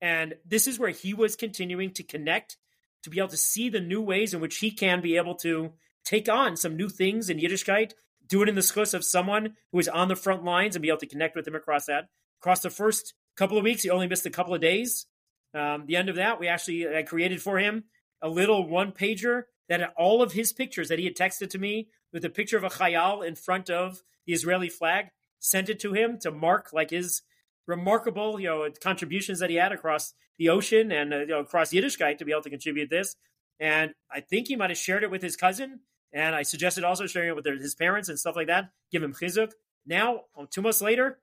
And 0.00 0.34
this 0.44 0.66
is 0.66 0.78
where 0.78 0.90
he 0.90 1.14
was 1.14 1.36
continuing 1.36 1.92
to 1.92 2.02
connect, 2.02 2.56
to 3.02 3.10
be 3.10 3.18
able 3.18 3.28
to 3.28 3.36
see 3.36 3.68
the 3.68 3.80
new 3.80 4.00
ways 4.00 4.34
in 4.34 4.40
which 4.40 4.58
he 4.58 4.70
can 4.70 5.00
be 5.00 5.16
able 5.16 5.34
to 5.36 5.72
take 6.04 6.28
on 6.28 6.56
some 6.56 6.76
new 6.76 6.88
things 6.88 7.30
in 7.30 7.38
Yiddishkeit, 7.38 7.92
do 8.26 8.42
it 8.42 8.48
in 8.48 8.54
the 8.54 8.60
schus 8.60 8.94
of 8.94 9.04
someone 9.04 9.54
who 9.70 9.78
is 9.78 9.88
on 9.88 10.08
the 10.08 10.16
front 10.16 10.44
lines 10.44 10.74
and 10.74 10.82
be 10.82 10.88
able 10.88 10.98
to 10.98 11.06
connect 11.06 11.36
with 11.36 11.46
him 11.46 11.54
across 11.54 11.86
that. 11.86 12.08
Across 12.40 12.60
the 12.60 12.70
first 12.70 13.14
couple 13.36 13.58
of 13.58 13.64
weeks, 13.64 13.82
he 13.82 13.90
only 13.90 14.08
missed 14.08 14.26
a 14.26 14.30
couple 14.30 14.54
of 14.54 14.60
days. 14.60 15.06
Um, 15.54 15.84
the 15.86 15.96
end 15.96 16.08
of 16.08 16.16
that, 16.16 16.40
we 16.40 16.48
actually 16.48 16.88
I 16.88 17.02
created 17.02 17.42
for 17.42 17.58
him 17.58 17.84
a 18.22 18.28
little 18.28 18.68
one 18.68 18.92
pager 18.92 19.42
that 19.68 19.80
had 19.80 19.90
all 19.96 20.22
of 20.22 20.32
his 20.32 20.52
pictures 20.52 20.88
that 20.88 20.98
he 20.98 21.04
had 21.04 21.16
texted 21.16 21.50
to 21.50 21.58
me 21.58 21.88
with 22.12 22.24
a 22.24 22.30
picture 22.30 22.56
of 22.56 22.64
a 22.64 22.68
chayal 22.68 23.26
in 23.26 23.34
front 23.34 23.70
of 23.70 24.02
the 24.26 24.32
Israeli 24.32 24.68
flag, 24.68 25.06
sent 25.38 25.68
it 25.68 25.80
to 25.80 25.92
him 25.92 26.18
to 26.20 26.30
mark 26.30 26.72
like 26.72 26.90
his 26.90 27.22
remarkable, 27.66 28.40
you 28.40 28.48
know, 28.48 28.68
contributions 28.82 29.38
that 29.40 29.50
he 29.50 29.56
had 29.56 29.72
across 29.72 30.14
the 30.38 30.48
ocean 30.48 30.90
and 30.92 31.12
uh, 31.12 31.18
you 31.18 31.26
know, 31.26 31.40
across 31.40 31.70
Yiddishkeit 31.70 32.18
to 32.18 32.24
be 32.24 32.32
able 32.32 32.42
to 32.42 32.50
contribute 32.50 32.90
this. 32.90 33.16
And 33.60 33.92
I 34.10 34.20
think 34.20 34.48
he 34.48 34.56
might 34.56 34.70
have 34.70 34.78
shared 34.78 35.04
it 35.04 35.10
with 35.10 35.22
his 35.22 35.36
cousin. 35.36 35.80
And 36.12 36.34
I 36.34 36.42
suggested 36.42 36.84
also 36.84 37.06
sharing 37.06 37.30
it 37.30 37.36
with 37.36 37.46
his 37.46 37.74
parents 37.74 38.08
and 38.08 38.18
stuff 38.18 38.36
like 38.36 38.48
that. 38.48 38.70
Give 38.90 39.02
him 39.02 39.14
chizuk. 39.14 39.52
Now, 39.86 40.22
two 40.50 40.62
months 40.62 40.82
later, 40.82 41.18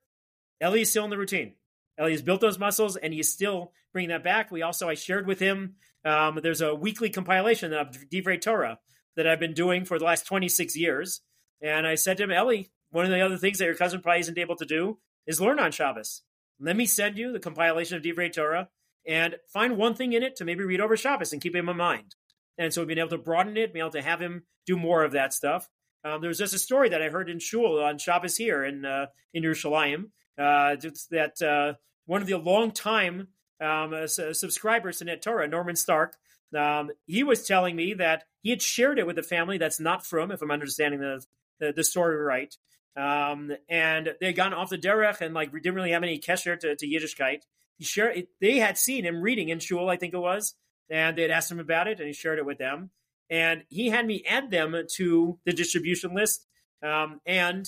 Ellie 0.59 0.81
is 0.81 0.89
still 0.89 1.03
in 1.03 1.09
the 1.09 1.17
routine. 1.17 1.53
Ellie 1.97 2.11
has 2.11 2.21
built 2.21 2.41
those 2.41 2.57
muscles, 2.57 2.95
and 2.95 3.13
he's 3.13 3.31
still 3.31 3.71
bringing 3.91 4.09
that 4.09 4.23
back. 4.23 4.51
We 4.51 4.61
also 4.61 4.89
I 4.89 4.95
shared 4.95 5.27
with 5.27 5.39
him. 5.39 5.75
Um, 6.05 6.39
there's 6.41 6.61
a 6.61 6.73
weekly 6.73 7.09
compilation 7.09 7.73
of 7.73 7.91
Divrei 8.11 8.39
Torah 8.39 8.79
that 9.15 9.27
I've 9.27 9.39
been 9.39 9.53
doing 9.53 9.85
for 9.85 9.99
the 9.99 10.05
last 10.05 10.25
26 10.25 10.77
years, 10.77 11.21
and 11.61 11.85
I 11.85 11.95
said 11.95 12.17
to 12.17 12.23
him, 12.23 12.31
Ellie, 12.31 12.71
one 12.91 13.05
of 13.05 13.11
the 13.11 13.21
other 13.21 13.37
things 13.37 13.57
that 13.59 13.65
your 13.65 13.75
cousin 13.75 14.01
probably 14.01 14.21
isn't 14.21 14.37
able 14.37 14.55
to 14.55 14.65
do 14.65 14.97
is 15.27 15.41
learn 15.41 15.59
on 15.59 15.71
Shabbos. 15.71 16.21
Let 16.59 16.75
me 16.75 16.85
send 16.85 17.17
you 17.17 17.31
the 17.31 17.39
compilation 17.39 17.97
of 17.97 18.03
Divrei 18.03 18.31
Torah 18.31 18.69
and 19.07 19.35
find 19.51 19.77
one 19.77 19.95
thing 19.95 20.13
in 20.13 20.23
it 20.23 20.35
to 20.37 20.45
maybe 20.45 20.63
read 20.63 20.81
over 20.81 20.97
Shabbos 20.97 21.31
and 21.31 21.41
keep 21.41 21.55
in 21.55 21.65
mind. 21.65 22.15
And 22.57 22.73
so 22.73 22.81
we've 22.81 22.89
been 22.89 22.99
able 22.99 23.09
to 23.09 23.17
broaden 23.17 23.55
it, 23.57 23.73
be 23.73 23.79
able 23.79 23.91
to 23.91 24.01
have 24.01 24.19
him 24.19 24.43
do 24.65 24.75
more 24.75 25.03
of 25.03 25.13
that 25.13 25.33
stuff. 25.33 25.69
Um, 26.03 26.21
there 26.21 26.27
was 26.27 26.37
just 26.37 26.53
a 26.53 26.59
story 26.59 26.89
that 26.89 27.01
I 27.01 27.09
heard 27.09 27.29
in 27.29 27.39
shul 27.39 27.81
on 27.81 27.97
Shabbos 27.97 28.37
here 28.37 28.63
in 28.63 28.85
uh, 28.85 29.07
in 29.33 29.43
Yerushalayim 29.43 30.05
uh, 30.37 30.75
that 31.11 31.41
uh, 31.41 31.77
one 32.05 32.21
of 32.21 32.27
the 32.27 32.37
longtime 32.37 33.27
um, 33.61 33.93
uh, 33.93 34.07
subscribers 34.07 34.99
to 34.99 35.05
Net 35.05 35.21
Torah, 35.21 35.47
Norman 35.47 35.75
Stark, 35.75 36.15
um, 36.57 36.91
he 37.05 37.23
was 37.23 37.45
telling 37.45 37.75
me 37.75 37.93
that 37.95 38.23
he 38.41 38.49
had 38.49 38.61
shared 38.61 38.99
it 38.99 39.07
with 39.07 39.17
a 39.17 39.23
family 39.23 39.57
that's 39.57 39.79
not 39.79 40.05
from, 40.05 40.31
if 40.31 40.41
I'm 40.41 40.51
understanding 40.51 41.01
the 41.01 41.23
the, 41.59 41.73
the 41.73 41.83
story 41.83 42.15
right. 42.15 42.55
Um, 42.99 43.53
and 43.69 44.13
they 44.19 44.27
had 44.27 44.35
gone 44.35 44.53
off 44.53 44.69
the 44.69 44.77
derech 44.77 45.21
and 45.21 45.33
like 45.33 45.53
didn't 45.53 45.75
really 45.75 45.91
have 45.91 46.03
any 46.03 46.19
kesher 46.19 46.59
to, 46.59 46.75
to 46.75 46.85
Yiddishkeit. 46.85 47.43
He 47.77 47.85
shared 47.85 48.27
they 48.41 48.57
had 48.57 48.77
seen 48.77 49.05
him 49.05 49.21
reading 49.21 49.49
in 49.49 49.59
shul, 49.59 49.89
I 49.89 49.95
think 49.95 50.13
it 50.13 50.19
was, 50.19 50.55
and 50.89 51.17
they 51.17 51.21
had 51.21 51.31
asked 51.31 51.49
him 51.49 51.59
about 51.59 51.87
it, 51.87 51.99
and 51.99 52.07
he 52.07 52.13
shared 52.13 52.39
it 52.39 52.45
with 52.45 52.57
them. 52.57 52.89
And 53.29 53.63
he 53.69 53.89
had 53.89 54.05
me 54.05 54.25
add 54.27 54.51
them 54.51 54.75
to 54.95 55.39
the 55.45 55.53
distribution 55.53 56.13
list. 56.13 56.45
Um, 56.83 57.21
and 57.25 57.67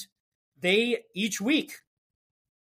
they 0.59 1.03
each 1.15 1.39
week 1.39 1.75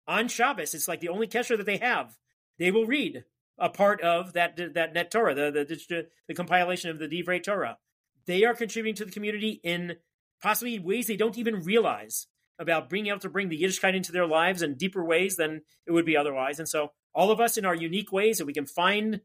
on 0.09 0.27
Shabbos, 0.27 0.75
it's 0.75 0.89
like 0.89 1.01
the 1.01 1.11
only 1.11 1.29
kesher 1.29 1.57
that 1.57 1.67
they 1.67 1.77
have. 1.77 2.17
They 2.59 2.73
will 2.73 2.87
read 2.87 3.25
a 3.57 3.69
part 3.69 4.01
of 4.01 4.33
that 4.33 4.57
that 4.75 4.95
net 4.95 5.13
Torah, 5.13 5.35
the 5.35 5.53
the, 5.53 6.07
the 6.27 6.35
compilation 6.35 6.91
of 6.91 6.99
the 6.99 7.09
Divrei 7.09 7.41
Torah. 7.41 7.79
They 8.27 8.45
are 8.45 8.55
contributing 8.55 8.97
to 8.97 9.05
the 9.05 9.13
community 9.13 9.61
in 9.63 9.97
possibly 10.43 10.81
ways 10.81 11.07
they 11.07 11.17
don't 11.17 11.39
even 11.39 11.63
realize 11.63 12.27
about 12.59 12.91
being 12.91 13.07
able 13.07 13.21
to 13.21 13.29
bring 13.29 13.49
the 13.49 13.61
Yiddishkeit 13.61 13.95
into 13.95 14.13
their 14.13 14.27
lives 14.27 14.63
in 14.63 14.75
deeper 14.75 15.05
ways 15.05 15.37
than 15.37 15.63
it 15.87 15.93
would 15.93 16.07
be 16.07 16.17
otherwise. 16.17 16.59
And 16.59 16.69
so, 16.69 16.93
all 17.15 17.31
of 17.31 17.41
us 17.41 17.57
in 17.57 17.65
our 17.65 17.75
unique 17.75 18.13
ways 18.13 18.39
that 18.39 18.47
we 18.47 18.53
can 18.53 18.67
find 18.67 19.21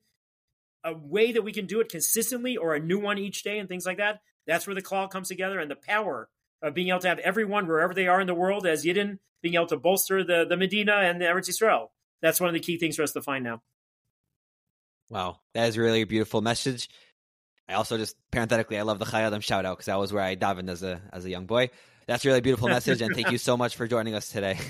a 0.83 0.93
way 0.93 1.31
that 1.31 1.43
we 1.43 1.53
can 1.53 1.65
do 1.65 1.79
it 1.79 1.89
consistently 1.89 2.57
or 2.57 2.75
a 2.75 2.79
new 2.79 2.99
one 2.99 3.17
each 3.17 3.43
day 3.43 3.57
and 3.57 3.69
things 3.69 3.85
like 3.85 3.97
that. 3.97 4.21
That's 4.45 4.67
where 4.67 4.75
the 4.75 4.81
cloud 4.81 5.11
comes 5.11 5.29
together 5.29 5.59
and 5.59 5.71
the 5.71 5.75
power 5.75 6.29
of 6.61 6.73
being 6.73 6.89
able 6.89 6.99
to 6.99 7.07
have 7.07 7.19
everyone 7.19 7.67
wherever 7.67 7.93
they 7.93 8.07
are 8.07 8.19
in 8.19 8.27
the 8.27 8.33
world 8.33 8.65
as 8.65 8.83
Yidden 8.83 9.19
being 9.41 9.55
able 9.55 9.67
to 9.67 9.77
bolster 9.77 10.23
the, 10.23 10.45
the 10.47 10.57
Medina 10.57 10.93
and 10.93 11.21
the 11.21 11.25
Eretz 11.25 11.49
Yisrael. 11.49 11.87
That's 12.21 12.39
one 12.39 12.47
of 12.47 12.53
the 12.53 12.59
key 12.59 12.77
things 12.77 12.95
for 12.95 13.03
us 13.03 13.11
to 13.11 13.21
find 13.21 13.43
now. 13.43 13.61
Wow, 15.09 15.39
that 15.53 15.67
is 15.67 15.77
really 15.77 16.01
a 16.01 16.07
beautiful 16.07 16.41
message. 16.41 16.89
I 17.67 17.73
also 17.73 17.97
just 17.97 18.15
parenthetically, 18.31 18.77
I 18.77 18.81
love 18.81 18.99
the 18.99 19.05
Chai 19.05 19.21
Odom 19.23 19.43
shout 19.43 19.65
out 19.65 19.77
because 19.77 19.85
that 19.87 19.99
was 19.99 20.11
where 20.11 20.23
I 20.23 20.35
davened 20.35 20.69
as 20.69 20.83
a 20.83 21.01
as 21.11 21.25
a 21.25 21.29
young 21.29 21.45
boy. 21.45 21.69
That's 22.07 22.25
a 22.25 22.27
really 22.27 22.41
beautiful 22.41 22.67
message, 22.77 23.01
and 23.01 23.13
thank 23.15 23.31
you 23.31 23.37
so 23.37 23.57
much 23.57 23.75
for 23.75 23.87
joining 23.87 24.15
us 24.15 24.29
today. 24.29 24.59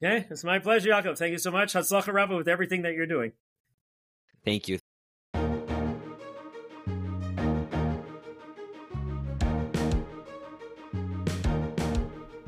Yeah, 0.00 0.24
it's 0.28 0.44
my 0.44 0.58
pleasure, 0.58 0.90
Yaakov. 0.90 1.16
Thank 1.16 1.32
you 1.32 1.38
so 1.38 1.50
much. 1.50 1.72
Hatzlacha 1.72 2.12
Rabbah 2.12 2.36
with 2.36 2.48
everything 2.48 2.82
that 2.82 2.92
you're 2.92 3.06
doing. 3.06 3.32
Thank 4.44 4.68
you. 4.68 4.78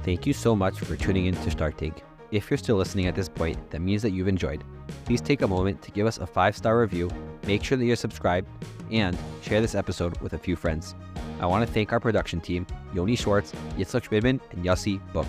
Thank 0.03 0.27
you 0.27 0.33
so 0.33 0.55
much 0.55 0.79
for 0.79 0.97
tuning 0.97 1.27
in 1.27 1.35
to 1.35 1.51
Shtark 1.51 1.77
Tank. 1.77 2.03
If 2.31 2.51
you're 2.51 2.59
still 2.59 2.77
listening 2.77 3.07
at 3.07 3.15
this 3.15 3.29
point, 3.29 3.71
that 3.71 3.81
means 3.81 4.03
that 4.03 4.11
you've 4.11 4.29
enjoyed. 4.29 4.63
Please 5.09 5.23
take 5.23 5.41
a 5.41 5.49
moment 5.49 5.81
to 5.81 5.91
give 5.91 6.07
us 6.07 6.19
a 6.19 6.27
five 6.27 6.55
star 6.55 6.79
review, 6.79 7.11
make 7.47 7.65
sure 7.65 7.79
that 7.79 7.85
you're 7.87 7.97
subscribed, 7.97 8.47
and 8.91 9.17
share 9.41 9.63
this 9.63 9.75
episode 9.75 10.21
with 10.21 10.35
a 10.35 10.39
few 10.39 10.55
friends. 10.55 10.95
I 11.41 11.47
want 11.47 11.67
to 11.67 11.73
thank 11.73 11.95
our 11.95 11.99
production 11.99 12.43
team, 12.43 12.67
Yoni 12.93 13.17
Schwartz, 13.17 13.53
Yitzhak 13.79 14.07
Schmidman, 14.07 14.39
and 14.51 14.67
Yossi 14.67 15.01
Book. 15.15 15.27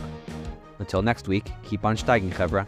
Until 0.79 1.01
next 1.01 1.29
week, 1.29 1.49
keep 1.63 1.85
on 1.85 1.95
steiging, 1.95 2.29
Chevra. 2.33 2.67